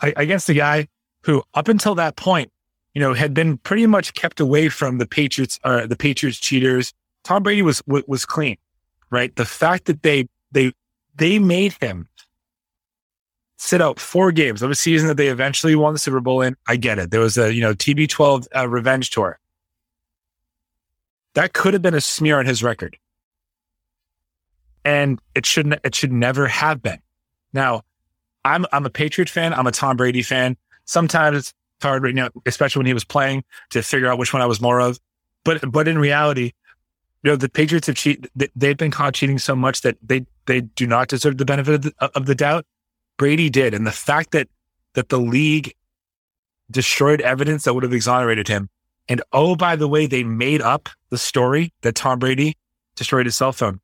against 0.00 0.46
the 0.46 0.54
guy 0.54 0.88
who 1.22 1.42
up 1.54 1.68
until 1.68 1.94
that 1.96 2.16
point, 2.16 2.50
you 2.94 3.00
know, 3.00 3.12
had 3.12 3.34
been 3.34 3.58
pretty 3.58 3.86
much 3.86 4.14
kept 4.14 4.40
away 4.40 4.68
from 4.68 4.98
the 4.98 5.06
Patriots 5.06 5.58
uh, 5.64 5.86
the 5.86 5.96
Patriots 5.96 6.38
cheaters. 6.38 6.92
Tom 7.24 7.42
Brady 7.42 7.62
was 7.62 7.82
was 7.86 8.24
clean, 8.24 8.56
right? 9.10 9.34
The 9.36 9.44
fact 9.44 9.84
that 9.84 10.02
they 10.02 10.28
they 10.52 10.72
they 11.16 11.38
made 11.38 11.74
him 11.80 12.08
sit 13.58 13.80
out 13.80 13.98
four 13.98 14.32
games 14.32 14.62
of 14.62 14.70
a 14.70 14.74
season 14.74 15.08
that 15.08 15.16
they 15.16 15.28
eventually 15.28 15.74
won 15.74 15.92
the 15.92 15.98
Super 15.98 16.20
Bowl 16.20 16.42
in. 16.42 16.56
I 16.68 16.76
get 16.76 16.98
it. 16.98 17.10
There 17.10 17.20
was 17.20 17.38
a, 17.38 17.52
you 17.54 17.62
know, 17.62 17.74
TB12 17.74 18.46
uh, 18.54 18.68
revenge 18.68 19.10
tour. 19.10 19.38
That 21.36 21.52
could 21.52 21.74
have 21.74 21.82
been 21.82 21.92
a 21.92 22.00
smear 22.00 22.38
on 22.38 22.46
his 22.46 22.62
record. 22.62 22.96
And 24.86 25.20
it 25.34 25.44
shouldn't, 25.44 25.78
it 25.84 25.94
should 25.94 26.10
never 26.10 26.46
have 26.46 26.82
been. 26.82 26.98
Now, 27.52 27.82
I'm, 28.42 28.64
I'm 28.72 28.86
a 28.86 28.90
Patriot 28.90 29.28
fan. 29.28 29.52
I'm 29.52 29.66
a 29.66 29.70
Tom 29.70 29.98
Brady 29.98 30.22
fan. 30.22 30.56
Sometimes 30.86 31.36
it's 31.36 31.54
hard, 31.82 32.06
you 32.06 32.14
know, 32.14 32.30
especially 32.46 32.80
when 32.80 32.86
he 32.86 32.94
was 32.94 33.04
playing 33.04 33.44
to 33.70 33.82
figure 33.82 34.10
out 34.10 34.18
which 34.18 34.32
one 34.32 34.40
I 34.40 34.46
was 34.46 34.62
more 34.62 34.80
of. 34.80 34.98
But, 35.44 35.70
but 35.70 35.86
in 35.86 35.98
reality, 35.98 36.52
you 37.22 37.30
know, 37.30 37.36
the 37.36 37.50
Patriots 37.50 37.86
have 37.88 37.96
cheated. 37.96 38.30
They've 38.56 38.76
been 38.76 38.90
caught 38.90 39.12
cheating 39.12 39.38
so 39.38 39.54
much 39.54 39.82
that 39.82 39.98
they, 40.02 40.24
they 40.46 40.62
do 40.62 40.86
not 40.86 41.08
deserve 41.08 41.36
the 41.36 41.44
benefit 41.44 41.74
of 41.74 41.82
the, 41.82 42.10
of 42.14 42.24
the 42.24 42.34
doubt. 42.34 42.64
Brady 43.18 43.50
did. 43.50 43.74
And 43.74 43.86
the 43.86 43.92
fact 43.92 44.30
that, 44.30 44.48
that 44.94 45.10
the 45.10 45.20
league 45.20 45.74
destroyed 46.70 47.20
evidence 47.20 47.64
that 47.64 47.74
would 47.74 47.82
have 47.82 47.92
exonerated 47.92 48.48
him. 48.48 48.70
And 49.06 49.22
oh, 49.32 49.54
by 49.54 49.76
the 49.76 49.86
way, 49.86 50.06
they 50.06 50.24
made 50.24 50.62
up 50.62 50.88
the 51.16 51.20
story 51.20 51.72
that 51.80 51.94
Tom 51.94 52.18
Brady 52.18 52.58
destroyed 52.94 53.24
his 53.24 53.34
cell 53.34 53.50
phone. 53.50 53.80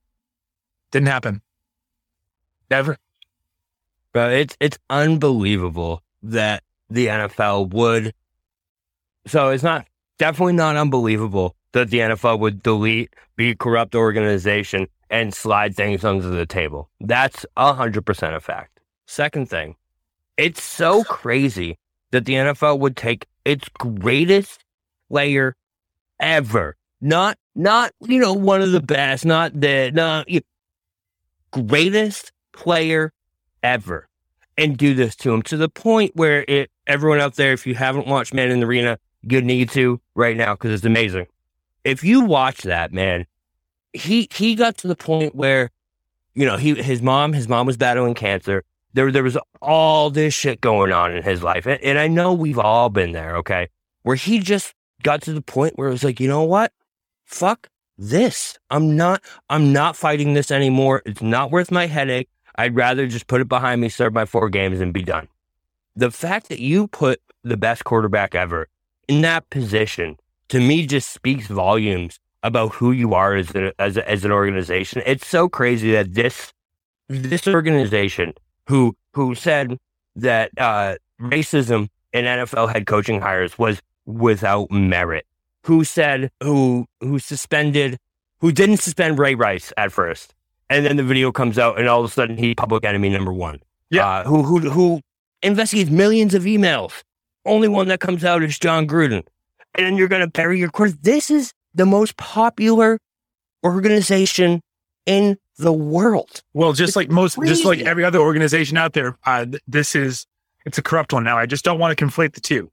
Didn't 0.90 1.08
happen. 1.08 1.40
Never. 2.70 2.98
But 4.12 4.32
it's 4.32 4.54
it's 4.60 4.78
unbelievable 4.90 6.02
that 6.22 6.62
the 6.90 7.06
NFL 7.06 7.70
would. 7.70 8.12
So 9.26 9.48
it's 9.48 9.62
not 9.62 9.86
definitely 10.18 10.52
not 10.52 10.76
unbelievable 10.76 11.56
that 11.72 11.88
the 11.88 12.00
NFL 12.00 12.38
would 12.40 12.62
delete, 12.62 13.14
be 13.36 13.54
corrupt 13.54 13.94
organization, 13.94 14.86
and 15.08 15.32
slide 15.32 15.74
things 15.74 16.04
under 16.04 16.28
the 16.28 16.44
table. 16.44 16.90
That's 17.00 17.46
hundred 17.56 18.04
percent 18.04 18.34
a 18.34 18.40
fact. 18.40 18.78
Second 19.06 19.48
thing, 19.48 19.76
it's 20.36 20.62
so 20.62 21.02
crazy 21.04 21.78
that 22.10 22.26
the 22.26 22.34
NFL 22.34 22.78
would 22.80 22.94
take 22.94 23.26
its 23.46 23.70
greatest 23.78 24.62
player 25.08 25.56
ever, 26.20 26.76
not 27.03 27.36
not 27.55 27.92
you 28.00 28.18
know 28.18 28.32
one 28.32 28.62
of 28.62 28.72
the 28.72 28.80
best, 28.80 29.26
not 29.26 29.61
the 29.61 29.90
not 29.92 30.28
you 30.28 30.40
greatest 31.50 32.32
player 32.53 33.12
ever, 33.62 34.09
and 34.57 34.76
do 34.76 34.94
this 34.94 35.14
to 35.16 35.32
him 35.32 35.42
to 35.42 35.57
the 35.57 35.68
point 35.68 36.12
where 36.14 36.44
it 36.48 36.70
everyone 36.86 37.20
out 37.20 37.36
there, 37.36 37.53
if 37.53 37.66
you 37.66 37.74
haven't 37.74 38.07
watched 38.07 38.32
Man 38.32 38.50
in 38.50 38.61
the 38.61 38.66
Arena, 38.66 38.98
you 39.22 39.42
need 39.42 39.68
to 39.70 40.00
right 40.14 40.36
now 40.36 40.55
because 40.55 40.72
it's 40.72 40.84
amazing. 40.84 41.26
If 41.84 42.03
you 42.05 42.22
watch 42.22 42.62
that, 42.62 42.92
man, 42.92 43.26
he 43.92 44.28
he 44.32 44.55
got 44.55 44.78
to 44.78 44.88
the 44.88 44.96
point 44.96 45.34
where 45.34 45.70
you 46.34 46.46
know 46.46 46.57
he 46.57 46.74
his 46.80 47.03
mom 47.03 47.34
his 47.34 47.48
mom 47.48 47.66
was 47.66 47.76
battling 47.76 48.14
cancer 48.14 48.64
there, 48.94 49.11
there 49.11 49.22
was 49.22 49.38
all 49.61 50.11
this 50.11 50.34
shit 50.34 50.61
going 50.61 50.92
on 50.92 51.14
in 51.14 51.22
his 51.22 51.42
life. 51.42 51.66
And, 51.66 51.82
and 51.82 51.98
I 51.98 52.09
know 52.09 52.32
we've 52.32 52.59
all 52.59 52.90
been 52.90 53.12
there, 53.12 53.36
okay? 53.36 53.68
Where 54.03 54.16
he 54.16 54.38
just 54.38 54.74
got 55.03 55.22
to 55.22 55.32
the 55.32 55.42
point 55.42 55.74
where 55.76 55.88
it 55.88 55.92
was 55.92 56.05
like, 56.05 56.20
you 56.20 56.28
know 56.28 56.42
what? 56.42 56.72
Fuck 57.32 57.68
this. 57.98 58.58
I'm 58.70 58.96
not, 58.96 59.22
I'm 59.48 59.72
not 59.72 59.96
fighting 59.96 60.34
this 60.34 60.50
anymore. 60.50 61.02
It's 61.06 61.22
not 61.22 61.50
worth 61.50 61.70
my 61.70 61.86
headache. 61.86 62.28
I'd 62.56 62.76
rather 62.76 63.06
just 63.06 63.26
put 63.26 63.40
it 63.40 63.48
behind 63.48 63.80
me, 63.80 63.88
serve 63.88 64.12
my 64.12 64.26
four 64.26 64.48
games 64.50 64.80
and 64.80 64.92
be 64.92 65.02
done. 65.02 65.28
The 65.96 66.10
fact 66.10 66.48
that 66.50 66.60
you 66.60 66.88
put 66.88 67.20
the 67.42 67.56
best 67.56 67.84
quarterback 67.84 68.34
ever 68.34 68.68
in 69.08 69.22
that 69.22 69.48
position 69.50 70.16
to 70.48 70.60
me 70.60 70.86
just 70.86 71.10
speaks 71.10 71.46
volumes 71.46 72.20
about 72.42 72.74
who 72.74 72.92
you 72.92 73.14
are 73.14 73.34
as, 73.34 73.54
a, 73.54 73.72
as, 73.80 73.96
a, 73.96 74.08
as 74.08 74.24
an 74.24 74.30
organization. 74.32 75.02
It's 75.06 75.26
so 75.26 75.48
crazy 75.48 75.92
that 75.92 76.12
this, 76.12 76.52
this 77.08 77.48
organization 77.48 78.34
who 78.68 78.94
who 79.14 79.34
said 79.34 79.78
that 80.16 80.50
uh, 80.58 80.96
racism 81.20 81.88
in 82.12 82.24
NFL 82.24 82.72
head 82.72 82.86
coaching 82.86 83.20
hires 83.20 83.58
was 83.58 83.80
without 84.06 84.70
merit. 84.70 85.26
Who 85.64 85.84
said 85.84 86.30
who 86.42 86.86
who 87.00 87.18
suspended 87.18 87.98
who 88.40 88.50
didn't 88.50 88.78
suspend 88.78 89.18
Ray 89.18 89.34
Rice 89.34 89.72
at 89.76 89.92
first, 89.92 90.34
and 90.68 90.84
then 90.84 90.96
the 90.96 91.04
video 91.04 91.30
comes 91.30 91.58
out, 91.58 91.78
and 91.78 91.88
all 91.88 92.00
of 92.00 92.10
a 92.10 92.12
sudden 92.12 92.36
he 92.36 92.54
public 92.54 92.84
enemy 92.84 93.08
number 93.08 93.32
one. 93.32 93.60
Yeah, 93.90 94.08
uh, 94.08 94.24
who 94.24 94.42
who 94.42 94.58
who 94.70 95.00
investigates 95.42 95.90
millions 95.90 96.34
of 96.34 96.42
emails. 96.42 97.02
Only 97.44 97.68
one 97.68 97.88
that 97.88 98.00
comes 98.00 98.24
out 98.24 98.42
is 98.42 98.58
Jon 98.58 98.86
Gruden, 98.86 99.24
and 99.74 99.86
then 99.86 99.96
you're 99.96 100.08
going 100.08 100.22
to 100.22 100.30
bury 100.30 100.58
your 100.58 100.70
course. 100.70 100.94
This 101.00 101.30
is 101.30 101.52
the 101.74 101.86
most 101.86 102.16
popular 102.16 102.98
organization 103.64 104.60
in 105.06 105.36
the 105.58 105.72
world. 105.72 106.42
Well, 106.54 106.72
just 106.72 106.90
it's 106.90 106.96
like 106.96 107.10
most, 107.10 107.36
crazy. 107.36 107.52
just 107.52 107.64
like 107.64 107.80
every 107.80 108.04
other 108.04 108.18
organization 108.18 108.76
out 108.76 108.92
there, 108.92 109.16
uh, 109.26 109.46
this 109.66 109.94
is 109.94 110.26
it's 110.64 110.78
a 110.78 110.82
corrupt 110.82 111.12
one. 111.12 111.24
Now, 111.24 111.38
I 111.38 111.46
just 111.46 111.64
don't 111.64 111.78
want 111.78 111.96
to 111.96 112.04
conflate 112.04 112.34
the 112.34 112.40
two. 112.40 112.70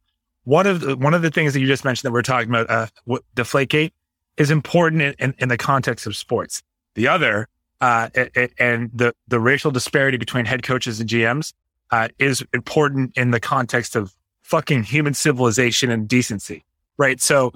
One 0.50 0.66
of 0.66 0.82
the 0.82 0.97
one 0.97 1.14
of 1.14 1.22
the 1.22 1.30
things 1.30 1.54
that 1.54 1.60
you 1.60 1.68
just 1.68 1.86
mentioned 1.86 2.10
that 2.10 2.12
we're 2.12 2.24
talking 2.24 2.50
about, 2.50 2.68
uh, 2.72 2.88
what 3.06 3.22
Deflategate, 3.36 3.91
is 4.38 4.50
important 4.50 5.04
in, 5.04 5.14
in, 5.20 5.36
in, 5.38 5.50
the 5.50 5.58
context 5.58 6.08
of 6.08 6.16
sports. 6.16 6.64
The 6.95 7.08
other, 7.08 7.47
uh, 7.82 8.10
and 8.58 8.89
the 8.91 9.14
the 9.28 9.39
racial 9.39 9.70
disparity 9.70 10.18
between 10.18 10.45
head 10.45 10.64
coaches 10.64 11.00
and 11.00 11.08
GMs, 11.08 11.54
uh, 11.91 12.08
is 12.18 12.43
important 12.52 13.16
in 13.16 13.30
the 13.30 13.39
context 13.39 13.95
of 13.95 14.16
fucking 14.41 14.82
human 14.82 15.14
civilization 15.14 15.91
and 15.91 16.08
decency, 16.08 16.66
right? 16.97 17.22
So 17.22 17.54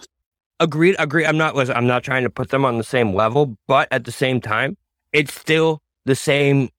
agreed 0.60 0.96
agreed 1.00 1.26
i'm 1.26 1.36
not 1.36 1.58
i'm 1.72 1.88
not 1.88 2.04
trying 2.04 2.22
to 2.22 2.30
put 2.30 2.50
them 2.50 2.64
on 2.64 2.78
the 2.78 2.84
same 2.84 3.16
level 3.16 3.58
but 3.68 3.88
at 3.92 4.06
the 4.06 4.12
same 4.12 4.40
time 4.40 4.78
it's 5.12 5.34
still 5.34 5.82
the 6.06 6.16
same 6.16 6.70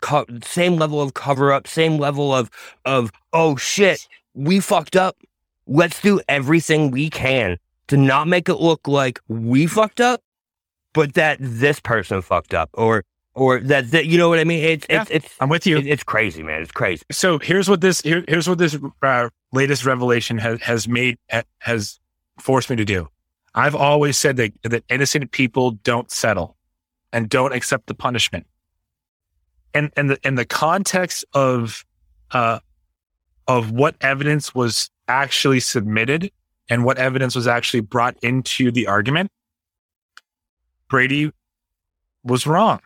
co- 0.00 0.26
same 0.42 0.76
level 0.76 1.00
of 1.00 1.14
cover 1.14 1.52
up, 1.52 1.66
same 1.66 1.98
level 1.98 2.34
of 2.34 2.50
of 2.84 3.10
oh 3.32 3.56
shit, 3.56 4.06
we 4.34 4.60
fucked 4.60 4.96
up. 4.96 5.16
Let's 5.66 6.00
do 6.00 6.20
everything 6.28 6.90
we 6.90 7.10
can 7.10 7.58
to 7.88 7.96
not 7.96 8.28
make 8.28 8.48
it 8.48 8.56
look 8.56 8.88
like 8.88 9.20
we 9.28 9.66
fucked 9.66 10.00
up, 10.00 10.22
but 10.92 11.14
that 11.14 11.38
this 11.40 11.80
person 11.80 12.22
fucked 12.22 12.54
up 12.54 12.70
or 12.74 13.04
or 13.34 13.60
that, 13.60 13.90
that 13.92 14.06
you 14.06 14.18
know 14.18 14.28
what 14.28 14.38
I 14.38 14.44
mean? 14.44 14.64
It's 14.64 14.86
yeah, 14.90 15.02
it's, 15.02 15.10
it's 15.10 15.34
I'm 15.40 15.48
with 15.48 15.66
you. 15.66 15.78
It, 15.78 15.86
it's 15.86 16.02
crazy, 16.02 16.42
man. 16.42 16.62
It's 16.62 16.72
crazy. 16.72 17.04
So 17.10 17.38
here's 17.38 17.68
what 17.68 17.80
this 17.80 18.00
here, 18.00 18.24
here's 18.28 18.48
what 18.48 18.58
this 18.58 18.76
uh, 19.02 19.28
latest 19.52 19.84
revelation 19.84 20.38
has 20.38 20.60
has 20.62 20.88
made 20.88 21.18
has 21.58 22.00
forced 22.38 22.70
me 22.70 22.76
to 22.76 22.84
do. 22.84 23.08
I've 23.54 23.74
always 23.74 24.16
said 24.16 24.36
that 24.36 24.52
that 24.62 24.84
innocent 24.88 25.30
people 25.32 25.72
don't 25.72 26.10
settle 26.10 26.56
and 27.12 27.28
don't 27.28 27.52
accept 27.52 27.86
the 27.86 27.94
punishment. 27.94 28.46
And 29.74 29.92
and 29.96 30.10
the 30.10 30.18
in 30.24 30.34
the 30.34 30.44
context 30.44 31.24
of 31.32 31.84
uh 32.32 32.58
of 33.50 33.72
what 33.72 33.96
evidence 34.00 34.54
was 34.54 34.90
actually 35.08 35.58
submitted 35.58 36.30
and 36.68 36.84
what 36.84 36.98
evidence 36.98 37.34
was 37.34 37.48
actually 37.48 37.80
brought 37.80 38.16
into 38.22 38.70
the 38.70 38.86
argument, 38.86 39.28
Brady 40.88 41.32
was 42.22 42.46
wrong. 42.46 42.78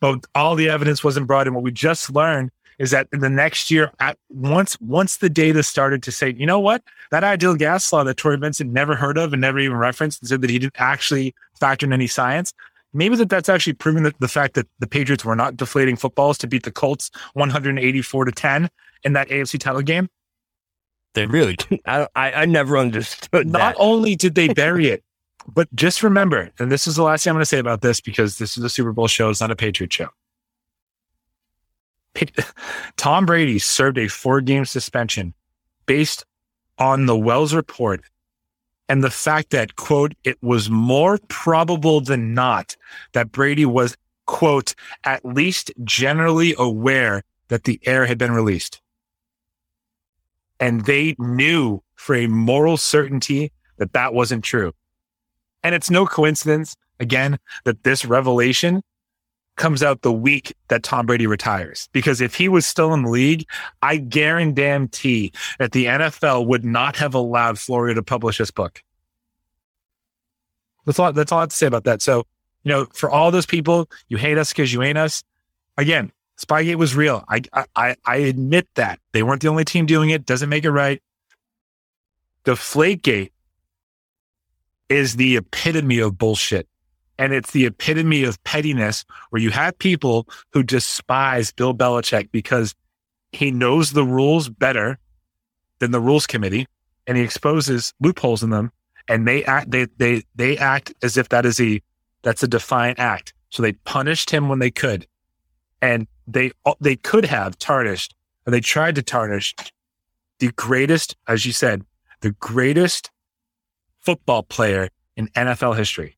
But 0.00 0.24
all 0.34 0.54
the 0.54 0.70
evidence 0.70 1.04
wasn't 1.04 1.26
brought 1.26 1.46
in. 1.46 1.52
What 1.52 1.62
we 1.62 1.70
just 1.70 2.14
learned 2.14 2.50
is 2.78 2.92
that 2.92 3.08
in 3.12 3.20
the 3.20 3.28
next 3.28 3.70
year, 3.70 3.92
at 4.00 4.16
once 4.30 4.80
once 4.80 5.18
the 5.18 5.28
data 5.28 5.62
started 5.62 6.02
to 6.04 6.10
say, 6.10 6.32
you 6.34 6.46
know 6.46 6.58
what, 6.58 6.82
that 7.10 7.24
ideal 7.24 7.56
gas 7.56 7.92
law 7.92 8.04
that 8.04 8.16
Troy 8.16 8.38
Vincent 8.38 8.72
never 8.72 8.94
heard 8.94 9.18
of 9.18 9.34
and 9.34 9.42
never 9.42 9.58
even 9.58 9.76
referenced, 9.76 10.22
and 10.22 10.30
said 10.30 10.40
that 10.40 10.48
he 10.48 10.58
didn't 10.58 10.76
actually 10.78 11.34
factor 11.60 11.84
in 11.84 11.92
any 11.92 12.06
science. 12.06 12.54
Maybe 12.94 13.16
that 13.16 13.28
that's 13.28 13.50
actually 13.50 13.74
proven 13.74 14.04
that 14.04 14.18
the 14.18 14.28
fact 14.28 14.54
that 14.54 14.66
the 14.78 14.86
Patriots 14.86 15.26
were 15.26 15.36
not 15.36 15.58
deflating 15.58 15.96
footballs 15.96 16.38
to 16.38 16.46
beat 16.46 16.62
the 16.62 16.72
Colts 16.72 17.10
184 17.34 18.24
to 18.24 18.32
10 18.32 18.70
in 19.04 19.12
that 19.14 19.28
AFC 19.28 19.58
title 19.58 19.82
game. 19.82 20.08
They 21.14 21.26
really, 21.26 21.56
I, 21.86 22.08
I, 22.14 22.32
I 22.32 22.44
never 22.46 22.76
understood 22.76 23.46
Not 23.46 23.58
that. 23.58 23.76
only 23.78 24.16
did 24.16 24.34
they 24.34 24.48
bury 24.54 24.88
it, 24.88 25.04
but 25.46 25.72
just 25.74 26.02
remember, 26.02 26.50
and 26.58 26.70
this 26.72 26.86
is 26.86 26.96
the 26.96 27.02
last 27.02 27.24
thing 27.24 27.30
I'm 27.30 27.36
going 27.36 27.42
to 27.42 27.46
say 27.46 27.58
about 27.58 27.82
this 27.82 28.00
because 28.00 28.38
this 28.38 28.56
is 28.56 28.64
a 28.64 28.68
Super 28.68 28.92
Bowl 28.92 29.06
show, 29.06 29.30
it's 29.30 29.40
not 29.40 29.50
a 29.50 29.56
Patriot 29.56 29.92
show. 29.92 30.08
Tom 32.96 33.26
Brady 33.26 33.58
served 33.58 33.98
a 33.98 34.08
four 34.08 34.40
game 34.40 34.64
suspension 34.64 35.34
based 35.86 36.24
on 36.78 37.06
the 37.06 37.16
Wells 37.16 37.54
report 37.54 38.02
and 38.88 39.02
the 39.02 39.10
fact 39.10 39.50
that, 39.50 39.76
quote, 39.76 40.14
it 40.24 40.36
was 40.42 40.68
more 40.68 41.18
probable 41.28 42.00
than 42.00 42.34
not 42.34 42.76
that 43.12 43.32
Brady 43.32 43.64
was, 43.64 43.96
quote, 44.26 44.74
at 45.04 45.24
least 45.24 45.72
generally 45.84 46.54
aware 46.58 47.22
that 47.48 47.64
the 47.64 47.80
air 47.86 48.06
had 48.06 48.18
been 48.18 48.32
released. 48.32 48.80
And 50.60 50.84
they 50.86 51.16
knew 51.18 51.82
for 51.96 52.14
a 52.14 52.26
moral 52.26 52.76
certainty 52.76 53.52
that 53.78 53.92
that 53.92 54.14
wasn't 54.14 54.44
true. 54.44 54.72
And 55.62 55.74
it's 55.74 55.90
no 55.90 56.06
coincidence, 56.06 56.76
again, 57.00 57.38
that 57.64 57.84
this 57.84 58.04
revelation 58.04 58.82
comes 59.56 59.82
out 59.82 60.02
the 60.02 60.12
week 60.12 60.54
that 60.68 60.82
Tom 60.82 61.06
Brady 61.06 61.26
retires. 61.26 61.88
Because 61.92 62.20
if 62.20 62.34
he 62.34 62.48
was 62.48 62.66
still 62.66 62.92
in 62.92 63.02
the 63.04 63.10
league, 63.10 63.46
I 63.82 63.96
guarantee 63.96 65.32
that 65.58 65.72
the 65.72 65.86
NFL 65.86 66.46
would 66.46 66.64
not 66.64 66.96
have 66.96 67.14
allowed 67.14 67.58
Florio 67.58 67.94
to 67.94 68.02
publish 68.02 68.38
this 68.38 68.50
book. 68.50 68.82
That's 70.86 70.98
all, 70.98 71.12
that's 71.12 71.32
all 71.32 71.38
I 71.38 71.42
have 71.42 71.50
to 71.50 71.56
say 71.56 71.66
about 71.66 71.84
that. 71.84 72.02
So, 72.02 72.26
you 72.64 72.70
know, 72.72 72.86
for 72.92 73.10
all 73.10 73.30
those 73.30 73.46
people, 73.46 73.88
you 74.08 74.16
hate 74.16 74.38
us 74.38 74.52
because 74.52 74.72
you 74.72 74.82
ain't 74.82 74.98
us. 74.98 75.22
Again, 75.76 76.12
Spygate 76.38 76.76
was 76.76 76.96
real. 76.96 77.24
I, 77.28 77.42
I, 77.76 77.96
I 78.04 78.16
admit 78.16 78.68
that. 78.74 78.98
They 79.12 79.22
weren't 79.22 79.42
the 79.42 79.48
only 79.48 79.64
team 79.64 79.86
doing 79.86 80.10
it. 80.10 80.26
Doesn't 80.26 80.48
make 80.48 80.64
it 80.64 80.70
right. 80.70 81.02
The 82.44 82.52
Deflategate 82.52 83.30
is 84.88 85.16
the 85.16 85.36
epitome 85.36 85.98
of 86.00 86.18
bullshit. 86.18 86.68
And 87.18 87.32
it's 87.32 87.52
the 87.52 87.66
epitome 87.66 88.24
of 88.24 88.42
pettiness 88.42 89.04
where 89.30 89.40
you 89.40 89.50
have 89.50 89.78
people 89.78 90.28
who 90.52 90.62
despise 90.62 91.52
Bill 91.52 91.72
Belichick 91.72 92.30
because 92.32 92.74
he 93.30 93.50
knows 93.50 93.92
the 93.92 94.04
rules 94.04 94.48
better 94.48 94.98
than 95.78 95.92
the 95.92 96.00
rules 96.00 96.26
committee 96.26 96.66
and 97.06 97.16
he 97.16 97.22
exposes 97.22 97.94
loopholes 98.00 98.42
in 98.42 98.50
them 98.50 98.72
and 99.08 99.26
they 99.26 99.44
act 99.44 99.70
they 99.70 99.86
they 99.98 100.22
they 100.34 100.56
act 100.56 100.92
as 101.02 101.16
if 101.16 101.28
that 101.28 101.44
is 101.44 101.60
a 101.60 101.80
that's 102.22 102.42
a 102.42 102.48
defiant 102.48 102.98
act. 102.98 103.34
So 103.50 103.62
they 103.62 103.72
punished 103.72 104.30
him 104.30 104.48
when 104.48 104.58
they 104.58 104.70
could. 104.70 105.06
And 105.84 106.06
they 106.26 106.52
uh, 106.64 106.74
they 106.80 106.96
could 106.96 107.24
have 107.24 107.58
tarnished 107.58 108.14
and 108.46 108.54
they 108.54 108.60
tried 108.60 108.94
to 108.96 109.02
tarnish 109.02 109.54
the 110.38 110.50
greatest, 110.52 111.16
as 111.28 111.46
you 111.46 111.52
said, 111.52 111.84
the 112.20 112.32
greatest 112.32 113.10
football 114.00 114.42
player 114.42 114.88
in 115.16 115.28
NFL 115.28 115.76
history. 115.76 116.16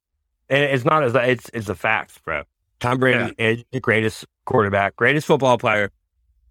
And 0.48 0.62
it's 0.62 0.84
not 0.84 1.02
as 1.02 1.14
it's 1.14 1.50
it's 1.52 1.68
a 1.68 1.74
fact, 1.74 2.22
bro. 2.24 2.42
Tom 2.78 2.98
Brady 2.98 3.34
is 3.38 3.64
the 3.72 3.80
greatest 3.80 4.26
quarterback, 4.44 4.96
greatest 4.96 5.26
football 5.26 5.58
player 5.58 5.90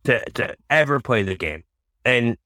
to 0.03 0.23
to 0.31 0.55
ever 0.69 0.99
play 0.99 1.23
the 1.23 1.35
game, 1.35 1.63
and 2.03 2.37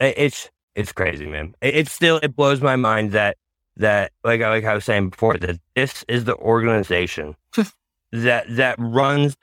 it's 0.00 0.50
it's 0.74 0.92
crazy, 0.92 1.26
man. 1.26 1.54
It, 1.60 1.74
it 1.74 1.88
still 1.88 2.18
it 2.22 2.34
blows 2.34 2.60
my 2.60 2.76
mind 2.76 3.12
that 3.12 3.36
that 3.76 4.12
like 4.22 4.40
like 4.40 4.64
I 4.64 4.74
was 4.74 4.84
saying 4.84 5.10
before 5.10 5.36
that 5.36 5.58
this 5.74 6.04
is 6.08 6.24
the 6.24 6.36
organization 6.36 7.36
that 8.12 8.46
that 8.48 8.76
runs 8.78 9.36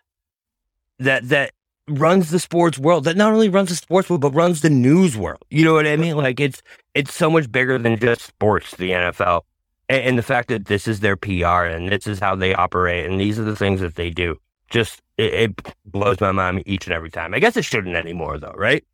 that 1.02 1.30
that 1.30 1.52
runs 1.88 2.30
the 2.30 2.40
sports 2.40 2.78
world 2.78 3.04
that 3.04 3.18
not 3.18 3.34
only 3.34 3.50
runs 3.50 3.70
the 3.70 3.76
sports 3.76 4.10
world 4.10 4.22
but 4.22 4.32
runs 4.32 4.62
the 4.62 4.70
news 4.70 5.18
world. 5.18 5.44
You 5.50 5.66
know 5.66 5.74
what 5.74 5.88
I 5.88 5.98
mean? 5.98 6.16
Like 6.16 6.40
it's 6.40 6.62
it's 6.94 7.14
so 7.14 7.30
much 7.30 7.52
bigger 7.52 7.78
than 7.78 7.98
just 7.98 8.22
sports. 8.22 8.76
The 8.76 8.92
NFL 8.92 9.42
and, 9.90 10.02
and 10.04 10.18
the 10.18 10.24
fact 10.24 10.50
that 10.50 10.66
this 10.66 10.88
is 10.88 11.00
their 11.00 11.18
PR 11.18 11.66
and 11.66 11.92
this 11.92 12.08
is 12.08 12.20
how 12.20 12.36
they 12.36 12.54
operate 12.54 13.10
and 13.10 13.20
these 13.20 13.40
are 13.40 13.44
the 13.44 13.56
things 13.56 13.82
that 13.82 13.96
they 13.96 14.10
do. 14.10 14.38
Just 14.70 15.02
it, 15.18 15.34
it 15.34 15.76
blows 15.86 16.22
my 16.22 16.32
mind 16.32 16.64
each 16.66 16.86
and 16.86 16.94
every 16.94 17.10
time. 17.10 17.34
I 17.34 17.40
guess 17.40 17.58
it 17.58 17.66
shouldn't 17.66 17.96
anymore 17.96 18.38
though, 18.38 18.56
right? 18.56 18.86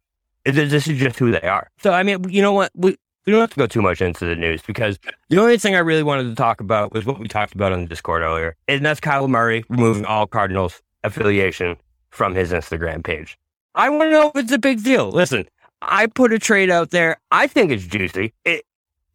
It, 0.45 0.53
this 0.53 0.87
is 0.87 0.97
just 0.97 1.19
who 1.19 1.31
they 1.31 1.47
are. 1.47 1.69
So 1.79 1.91
I 1.91 2.03
mean, 2.03 2.29
you 2.29 2.41
know 2.41 2.53
what? 2.53 2.71
We 2.73 2.97
we 3.25 3.33
don't 3.33 3.41
have 3.41 3.51
to 3.51 3.57
go 3.57 3.67
too 3.67 3.81
much 3.81 4.01
into 4.01 4.25
the 4.25 4.35
news 4.35 4.61
because 4.61 4.97
the 5.29 5.39
only 5.39 5.57
thing 5.57 5.75
I 5.75 5.79
really 5.79 6.03
wanted 6.03 6.29
to 6.29 6.35
talk 6.35 6.61
about 6.61 6.93
was 6.93 7.05
what 7.05 7.19
we 7.19 7.27
talked 7.27 7.53
about 7.53 7.73
on 7.73 7.81
the 7.81 7.87
Discord 7.87 8.21
earlier, 8.21 8.55
and 8.69 8.85
that's 8.85 9.01
Kyler 9.01 9.29
Murray 9.29 9.65
removing 9.67 10.05
all 10.05 10.25
Cardinals 10.25 10.81
affiliation 11.03 11.77
from 12.09 12.33
his 12.35 12.51
Instagram 12.51 13.03
page. 13.03 13.37
I 13.75 13.89
want 13.89 14.03
to 14.03 14.11
know 14.11 14.31
if 14.33 14.43
it's 14.43 14.51
a 14.51 14.57
big 14.57 14.83
deal. 14.83 15.11
Listen, 15.11 15.45
I 15.81 16.07
put 16.07 16.33
a 16.33 16.39
trade 16.39 16.69
out 16.69 16.89
there. 16.91 17.17
I 17.31 17.47
think 17.47 17.71
it's 17.71 17.85
juicy. 17.85 18.33
It, 18.43 18.65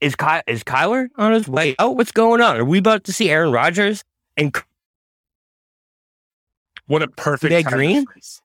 is 0.00 0.14
Ky- 0.16 0.42
is 0.46 0.64
Kyler 0.64 1.08
on 1.16 1.32
his 1.32 1.48
way? 1.48 1.74
Oh, 1.78 1.90
what's 1.90 2.12
going 2.12 2.40
on? 2.40 2.56
Are 2.56 2.64
we 2.64 2.78
about 2.78 3.04
to 3.04 3.12
see 3.12 3.30
Aaron 3.30 3.52
Rodgers 3.52 4.02
and 4.36 4.54
what 6.86 7.02
a 7.02 7.08
perfect 7.08 7.50
They 7.50 7.62
time 7.62 7.72
green? 7.72 8.04
to 8.06 8.12
freeze. 8.12 8.40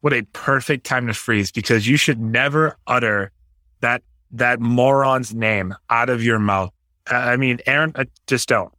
What 0.00 0.12
a 0.12 0.22
perfect 0.32 0.84
time 0.84 1.06
to 1.06 1.14
freeze 1.14 1.52
because 1.52 1.86
you 1.86 1.96
should 1.96 2.20
never 2.20 2.76
utter 2.86 3.32
that 3.80 4.02
that 4.32 4.60
moron's 4.60 5.34
name 5.34 5.74
out 5.90 6.08
of 6.08 6.22
your 6.22 6.38
mouth. 6.38 6.70
I 7.06 7.36
mean, 7.36 7.58
Aaron, 7.66 7.92
uh, 7.94 8.04
just 8.26 8.48
don't. 8.48 8.72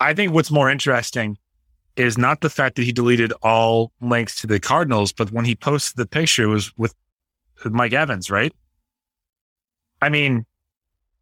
I 0.00 0.14
think 0.14 0.32
what's 0.32 0.50
more 0.50 0.70
interesting 0.70 1.38
is 1.98 2.16
not 2.16 2.40
the 2.40 2.50
fact 2.50 2.76
that 2.76 2.82
he 2.82 2.92
deleted 2.92 3.32
all 3.42 3.92
links 4.00 4.40
to 4.40 4.46
the 4.46 4.60
Cardinals, 4.60 5.12
but 5.12 5.32
when 5.32 5.44
he 5.44 5.56
posted 5.56 5.96
the 5.96 6.06
picture 6.06 6.44
it 6.44 6.46
was 6.46 6.76
with, 6.78 6.94
with 7.64 7.72
Mike 7.72 7.92
Evans, 7.92 8.30
right? 8.30 8.52
I 10.00 10.08
mean, 10.08 10.46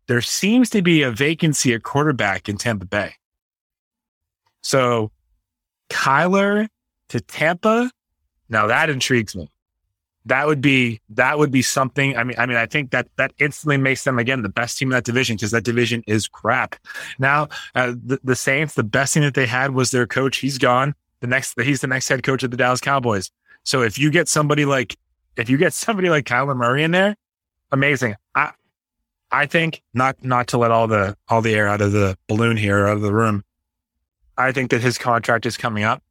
there 0.06 0.20
seems 0.20 0.70
to 0.70 0.82
be 0.82 1.02
a 1.02 1.10
vacancy 1.10 1.72
at 1.72 1.82
quarterback 1.82 2.48
in 2.48 2.58
Tampa 2.58 2.84
Bay. 2.84 3.14
So 4.62 5.10
Kyler 5.88 6.68
to 7.08 7.20
Tampa, 7.20 7.90
now 8.48 8.66
that 8.66 8.90
intrigues 8.90 9.34
me. 9.34 9.50
That 10.26 10.46
would 10.46 10.60
be 10.60 11.00
that 11.10 11.38
would 11.38 11.50
be 11.50 11.62
something. 11.62 12.16
I 12.16 12.24
mean, 12.24 12.36
I 12.38 12.46
mean, 12.46 12.56
I 12.56 12.66
think 12.66 12.90
that 12.90 13.08
that 13.16 13.32
instantly 13.38 13.76
makes 13.76 14.04
them 14.04 14.18
again 14.18 14.42
the 14.42 14.48
best 14.48 14.76
team 14.76 14.88
in 14.88 14.92
that 14.92 15.04
division 15.04 15.36
because 15.36 15.52
that 15.52 15.64
division 15.64 16.02
is 16.06 16.28
crap. 16.28 16.76
Now, 17.18 17.48
uh, 17.74 17.94
the, 18.04 18.18
the 18.22 18.36
Saints, 18.36 18.74
the 18.74 18.82
best 18.82 19.14
thing 19.14 19.22
that 19.22 19.34
they 19.34 19.46
had 19.46 19.70
was 19.70 19.92
their 19.92 20.06
coach. 20.06 20.38
He's 20.38 20.58
gone. 20.58 20.94
The 21.20 21.26
next, 21.26 21.58
he's 21.60 21.80
the 21.80 21.86
next 21.86 22.08
head 22.08 22.22
coach 22.22 22.42
of 22.42 22.50
the 22.50 22.56
Dallas 22.56 22.80
Cowboys. 22.80 23.30
So 23.64 23.82
if 23.82 23.98
you 23.98 24.10
get 24.10 24.28
somebody 24.28 24.64
like 24.64 24.96
if 25.36 25.50
you 25.50 25.56
get 25.56 25.72
somebody 25.74 26.08
like 26.08 26.24
Kyler 26.24 26.56
Murray 26.56 26.82
in 26.82 26.90
there, 26.90 27.16
amazing. 27.70 28.16
I 28.34 28.52
I 29.30 29.46
think 29.46 29.82
not 29.94 30.24
not 30.24 30.48
to 30.48 30.58
let 30.58 30.70
all 30.70 30.86
the 30.86 31.16
all 31.28 31.42
the 31.42 31.54
air 31.54 31.68
out 31.68 31.80
of 31.80 31.92
the 31.92 32.16
balloon 32.28 32.56
here 32.56 32.86
out 32.86 32.96
of 32.96 33.02
the 33.02 33.12
room. 33.12 33.44
I 34.38 34.52
think 34.52 34.70
that 34.70 34.82
his 34.82 34.98
contract 34.98 35.46
is 35.46 35.56
coming 35.56 35.84
up, 35.84 36.02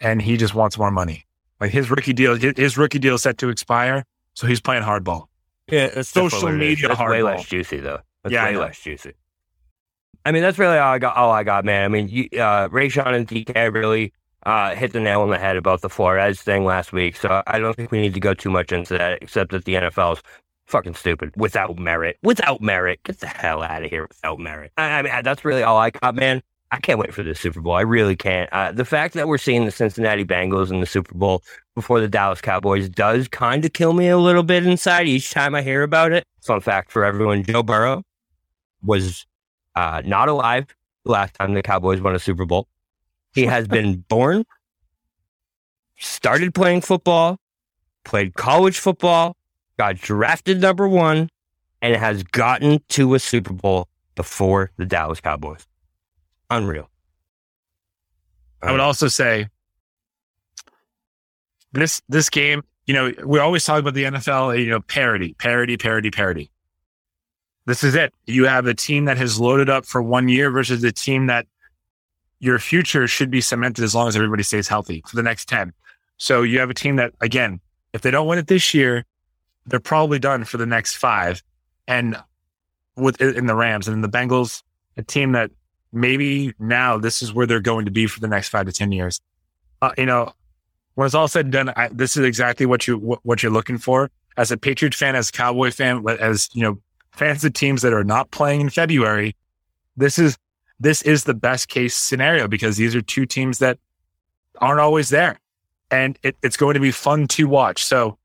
and 0.00 0.22
he 0.22 0.36
just 0.36 0.54
wants 0.54 0.78
more 0.78 0.90
money. 0.90 1.26
Like 1.62 1.70
his 1.70 1.92
rookie 1.92 2.12
deal, 2.12 2.34
his, 2.34 2.54
his 2.56 2.76
rookie 2.76 2.98
deal 2.98 3.14
is 3.14 3.22
set 3.22 3.38
to 3.38 3.48
expire, 3.48 4.04
so 4.34 4.48
he's 4.48 4.60
playing 4.60 4.82
hardball. 4.82 5.26
Yeah, 5.70 5.90
that's 5.94 6.08
Social 6.08 6.40
definitely 6.40 6.44
what 6.44 6.54
it 6.54 6.56
is. 6.56 6.70
media 6.70 6.88
That's 6.88 7.00
way 7.08 7.22
less 7.22 7.44
juicy 7.44 7.76
though. 7.76 8.00
That's 8.24 8.32
Yeah, 8.32 8.42
I 8.42 8.50
way 8.50 8.56
less 8.56 8.80
juicy. 8.80 9.12
I 10.26 10.32
mean, 10.32 10.42
that's 10.42 10.58
really 10.58 10.76
all 10.76 10.92
I 10.92 10.98
got. 10.98 11.14
All 11.14 11.30
I 11.30 11.44
got, 11.44 11.64
man. 11.64 11.84
I 11.84 11.88
mean, 11.88 12.08
you, 12.08 12.24
uh, 12.32 12.66
Rayshon 12.66 13.14
and 13.14 13.28
DK 13.28 13.72
really 13.72 14.12
uh, 14.44 14.74
hit 14.74 14.92
the 14.92 14.98
nail 14.98 15.20
on 15.20 15.30
the 15.30 15.38
head 15.38 15.56
about 15.56 15.82
the 15.82 15.88
Flores 15.88 16.42
thing 16.42 16.64
last 16.64 16.92
week. 16.92 17.14
So 17.14 17.44
I 17.46 17.60
don't 17.60 17.76
think 17.76 17.92
we 17.92 18.00
need 18.00 18.14
to 18.14 18.20
go 18.20 18.34
too 18.34 18.50
much 18.50 18.72
into 18.72 18.98
that, 18.98 19.22
except 19.22 19.52
that 19.52 19.64
the 19.64 19.74
NFL 19.74 20.14
is 20.14 20.22
fucking 20.66 20.94
stupid 20.94 21.32
without 21.36 21.78
merit. 21.78 22.18
Without 22.24 22.60
merit, 22.60 22.98
get 23.04 23.20
the 23.20 23.28
hell 23.28 23.62
out 23.62 23.84
of 23.84 23.88
here 23.88 24.08
without 24.08 24.40
merit. 24.40 24.72
I, 24.76 24.98
I 24.98 25.02
mean, 25.02 25.12
that's 25.22 25.44
really 25.44 25.62
all 25.62 25.78
I 25.78 25.90
got, 25.90 26.16
man. 26.16 26.42
I 26.72 26.80
can't 26.80 26.98
wait 26.98 27.12
for 27.12 27.22
the 27.22 27.34
Super 27.34 27.60
Bowl. 27.60 27.74
I 27.74 27.82
really 27.82 28.16
can't. 28.16 28.50
Uh, 28.50 28.72
the 28.72 28.86
fact 28.86 29.12
that 29.12 29.28
we're 29.28 29.36
seeing 29.36 29.66
the 29.66 29.70
Cincinnati 29.70 30.24
Bengals 30.24 30.70
in 30.70 30.80
the 30.80 30.86
Super 30.86 31.14
Bowl 31.14 31.42
before 31.74 32.00
the 32.00 32.08
Dallas 32.08 32.40
Cowboys 32.40 32.88
does 32.88 33.28
kind 33.28 33.62
of 33.66 33.74
kill 33.74 33.92
me 33.92 34.08
a 34.08 34.16
little 34.16 34.42
bit 34.42 34.66
inside 34.66 35.06
each 35.06 35.30
time 35.32 35.54
I 35.54 35.60
hear 35.60 35.82
about 35.82 36.12
it. 36.12 36.24
Fun 36.40 36.62
fact 36.62 36.90
for 36.90 37.04
everyone 37.04 37.42
Joe 37.42 37.62
Burrow 37.62 38.02
was 38.82 39.26
uh, 39.76 40.00
not 40.06 40.30
alive 40.30 40.66
the 41.04 41.12
last 41.12 41.34
time 41.34 41.52
the 41.52 41.62
Cowboys 41.62 42.00
won 42.00 42.14
a 42.14 42.18
Super 42.18 42.46
Bowl. 42.46 42.68
He 43.34 43.44
has 43.44 43.68
been 43.68 43.96
born, 44.08 44.44
started 45.98 46.54
playing 46.54 46.80
football, 46.80 47.38
played 48.04 48.32
college 48.32 48.78
football, 48.78 49.36
got 49.78 49.96
drafted 49.96 50.62
number 50.62 50.88
one, 50.88 51.28
and 51.82 51.94
has 51.96 52.22
gotten 52.22 52.80
to 52.88 53.14
a 53.14 53.18
Super 53.18 53.52
Bowl 53.52 53.88
before 54.14 54.70
the 54.78 54.86
Dallas 54.86 55.20
Cowboys. 55.20 55.66
Unreal. 56.56 56.90
I 58.62 58.70
would 58.70 58.80
also 58.80 59.08
say 59.08 59.48
this 61.72 62.02
this 62.08 62.30
game, 62.30 62.62
you 62.86 62.94
know, 62.94 63.12
we 63.24 63.38
always 63.38 63.64
talk 63.64 63.80
about 63.80 63.94
the 63.94 64.04
NFL, 64.04 64.62
you 64.62 64.70
know, 64.70 64.80
parity, 64.80 65.34
parity, 65.34 65.76
parity, 65.76 66.10
parity. 66.10 66.50
This 67.64 67.82
is 67.82 67.94
it. 67.94 68.12
You 68.26 68.46
have 68.46 68.66
a 68.66 68.74
team 68.74 69.06
that 69.06 69.16
has 69.16 69.40
loaded 69.40 69.70
up 69.70 69.86
for 69.86 70.02
one 70.02 70.28
year 70.28 70.50
versus 70.50 70.82
a 70.84 70.92
team 70.92 71.26
that 71.26 71.46
your 72.38 72.58
future 72.58 73.06
should 73.06 73.30
be 73.30 73.40
cemented 73.40 73.84
as 73.84 73.94
long 73.94 74.08
as 74.08 74.16
everybody 74.16 74.42
stays 74.42 74.68
healthy 74.68 75.02
for 75.06 75.16
the 75.16 75.22
next 75.22 75.48
10. 75.48 75.72
So 76.16 76.42
you 76.42 76.58
have 76.58 76.70
a 76.70 76.74
team 76.74 76.96
that, 76.96 77.14
again, 77.20 77.60
if 77.92 78.02
they 78.02 78.10
don't 78.10 78.26
win 78.26 78.38
it 78.38 78.48
this 78.48 78.74
year, 78.74 79.04
they're 79.66 79.80
probably 79.80 80.18
done 80.18 80.44
for 80.44 80.56
the 80.56 80.66
next 80.66 80.96
five. 80.96 81.42
And 81.86 82.16
with 82.96 83.20
in 83.20 83.46
the 83.46 83.54
Rams 83.54 83.86
and 83.86 83.94
in 83.94 84.02
the 84.02 84.08
Bengals, 84.08 84.62
a 84.96 85.02
team 85.02 85.32
that 85.32 85.50
maybe 85.92 86.54
now 86.58 86.98
this 86.98 87.22
is 87.22 87.32
where 87.32 87.46
they're 87.46 87.60
going 87.60 87.84
to 87.84 87.90
be 87.90 88.06
for 88.06 88.20
the 88.20 88.28
next 88.28 88.48
five 88.48 88.66
to 88.66 88.72
10 88.72 88.92
years. 88.92 89.20
Uh, 89.80 89.92
you 89.98 90.06
know, 90.06 90.32
when 90.94 91.06
it's 91.06 91.14
all 91.14 91.28
said 91.28 91.46
and 91.46 91.52
done, 91.52 91.72
I, 91.76 91.88
this 91.88 92.16
is 92.16 92.24
exactly 92.24 92.66
what 92.66 92.86
you, 92.86 92.98
what, 92.98 93.20
what 93.22 93.42
you're 93.42 93.52
looking 93.52 93.78
for 93.78 94.10
as 94.36 94.50
a 94.50 94.56
Patriot 94.56 94.94
fan, 94.94 95.16
as 95.16 95.28
a 95.28 95.32
Cowboy 95.32 95.70
fan, 95.70 96.04
as, 96.08 96.48
you 96.52 96.62
know, 96.62 96.78
fans 97.12 97.44
of 97.44 97.52
teams 97.52 97.82
that 97.82 97.92
are 97.92 98.04
not 98.04 98.30
playing 98.30 98.62
in 98.62 98.70
February. 98.70 99.36
This 99.96 100.18
is, 100.18 100.38
this 100.80 101.02
is 101.02 101.24
the 101.24 101.34
best 101.34 101.68
case 101.68 101.94
scenario 101.94 102.48
because 102.48 102.76
these 102.76 102.94
are 102.94 103.02
two 103.02 103.26
teams 103.26 103.58
that 103.58 103.78
aren't 104.60 104.80
always 104.80 105.10
there 105.10 105.38
and 105.90 106.18
it, 106.22 106.36
it's 106.42 106.56
going 106.56 106.74
to 106.74 106.80
be 106.80 106.90
fun 106.90 107.28
to 107.28 107.44
watch. 107.44 107.84
So 107.84 108.18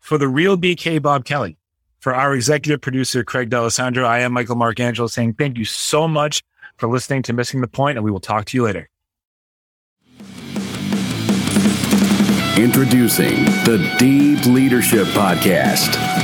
for 0.00 0.18
the 0.18 0.28
real 0.28 0.56
BK 0.56 1.00
Bob 1.00 1.24
Kelly, 1.24 1.56
for 1.98 2.14
our 2.14 2.34
executive 2.34 2.82
producer, 2.82 3.24
Craig 3.24 3.48
D'Alessandro, 3.48 4.04
I 4.04 4.20
am 4.20 4.34
Michael 4.34 4.56
Marcangelo 4.56 5.10
saying 5.10 5.34
thank 5.34 5.56
you 5.56 5.64
so 5.64 6.06
much 6.06 6.42
for 6.76 6.88
listening 6.88 7.22
to 7.24 7.32
Missing 7.32 7.60
the 7.60 7.68
Point, 7.68 7.98
and 7.98 8.04
we 8.04 8.10
will 8.10 8.20
talk 8.20 8.44
to 8.46 8.56
you 8.56 8.64
later. 8.64 8.88
Introducing 12.56 13.44
the 13.64 13.96
Deep 13.98 14.44
Leadership 14.46 15.06
Podcast. 15.08 16.23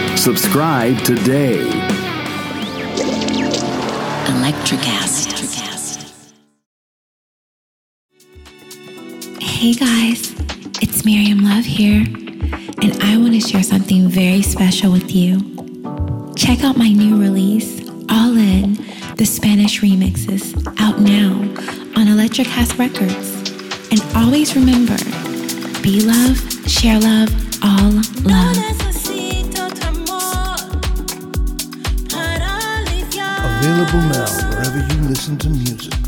Subscribe 0.21 0.99
today. 0.99 1.67
Electricast. 4.27 5.31
Hey 9.41 9.73
guys, 9.73 10.35
it's 10.79 11.03
Miriam 11.05 11.43
Love 11.43 11.65
here, 11.65 12.03
and 12.83 13.01
I 13.01 13.17
want 13.17 13.33
to 13.33 13.39
share 13.39 13.63
something 13.63 14.09
very 14.09 14.43
special 14.43 14.91
with 14.91 15.09
you. 15.15 15.39
Check 16.37 16.63
out 16.63 16.77
my 16.77 16.89
new 16.89 17.19
release, 17.19 17.81
All 18.11 18.37
In, 18.37 18.75
the 19.15 19.25
Spanish 19.25 19.81
remixes, 19.81 20.55
out 20.79 20.99
now 20.99 21.31
on 21.99 22.05
Electricast 22.05 22.77
Records. 22.77 23.39
And 23.89 23.99
always 24.15 24.55
remember, 24.55 24.97
be 25.81 26.01
love, 26.01 26.37
share 26.69 26.99
love, 26.99 27.33
all 27.63 27.91
love. 28.21 28.90
Available 33.63 34.01
now 34.01 34.25
wherever 34.49 34.79
you 34.79 35.01
listen 35.07 35.37
to 35.37 35.47
music. 35.47 36.00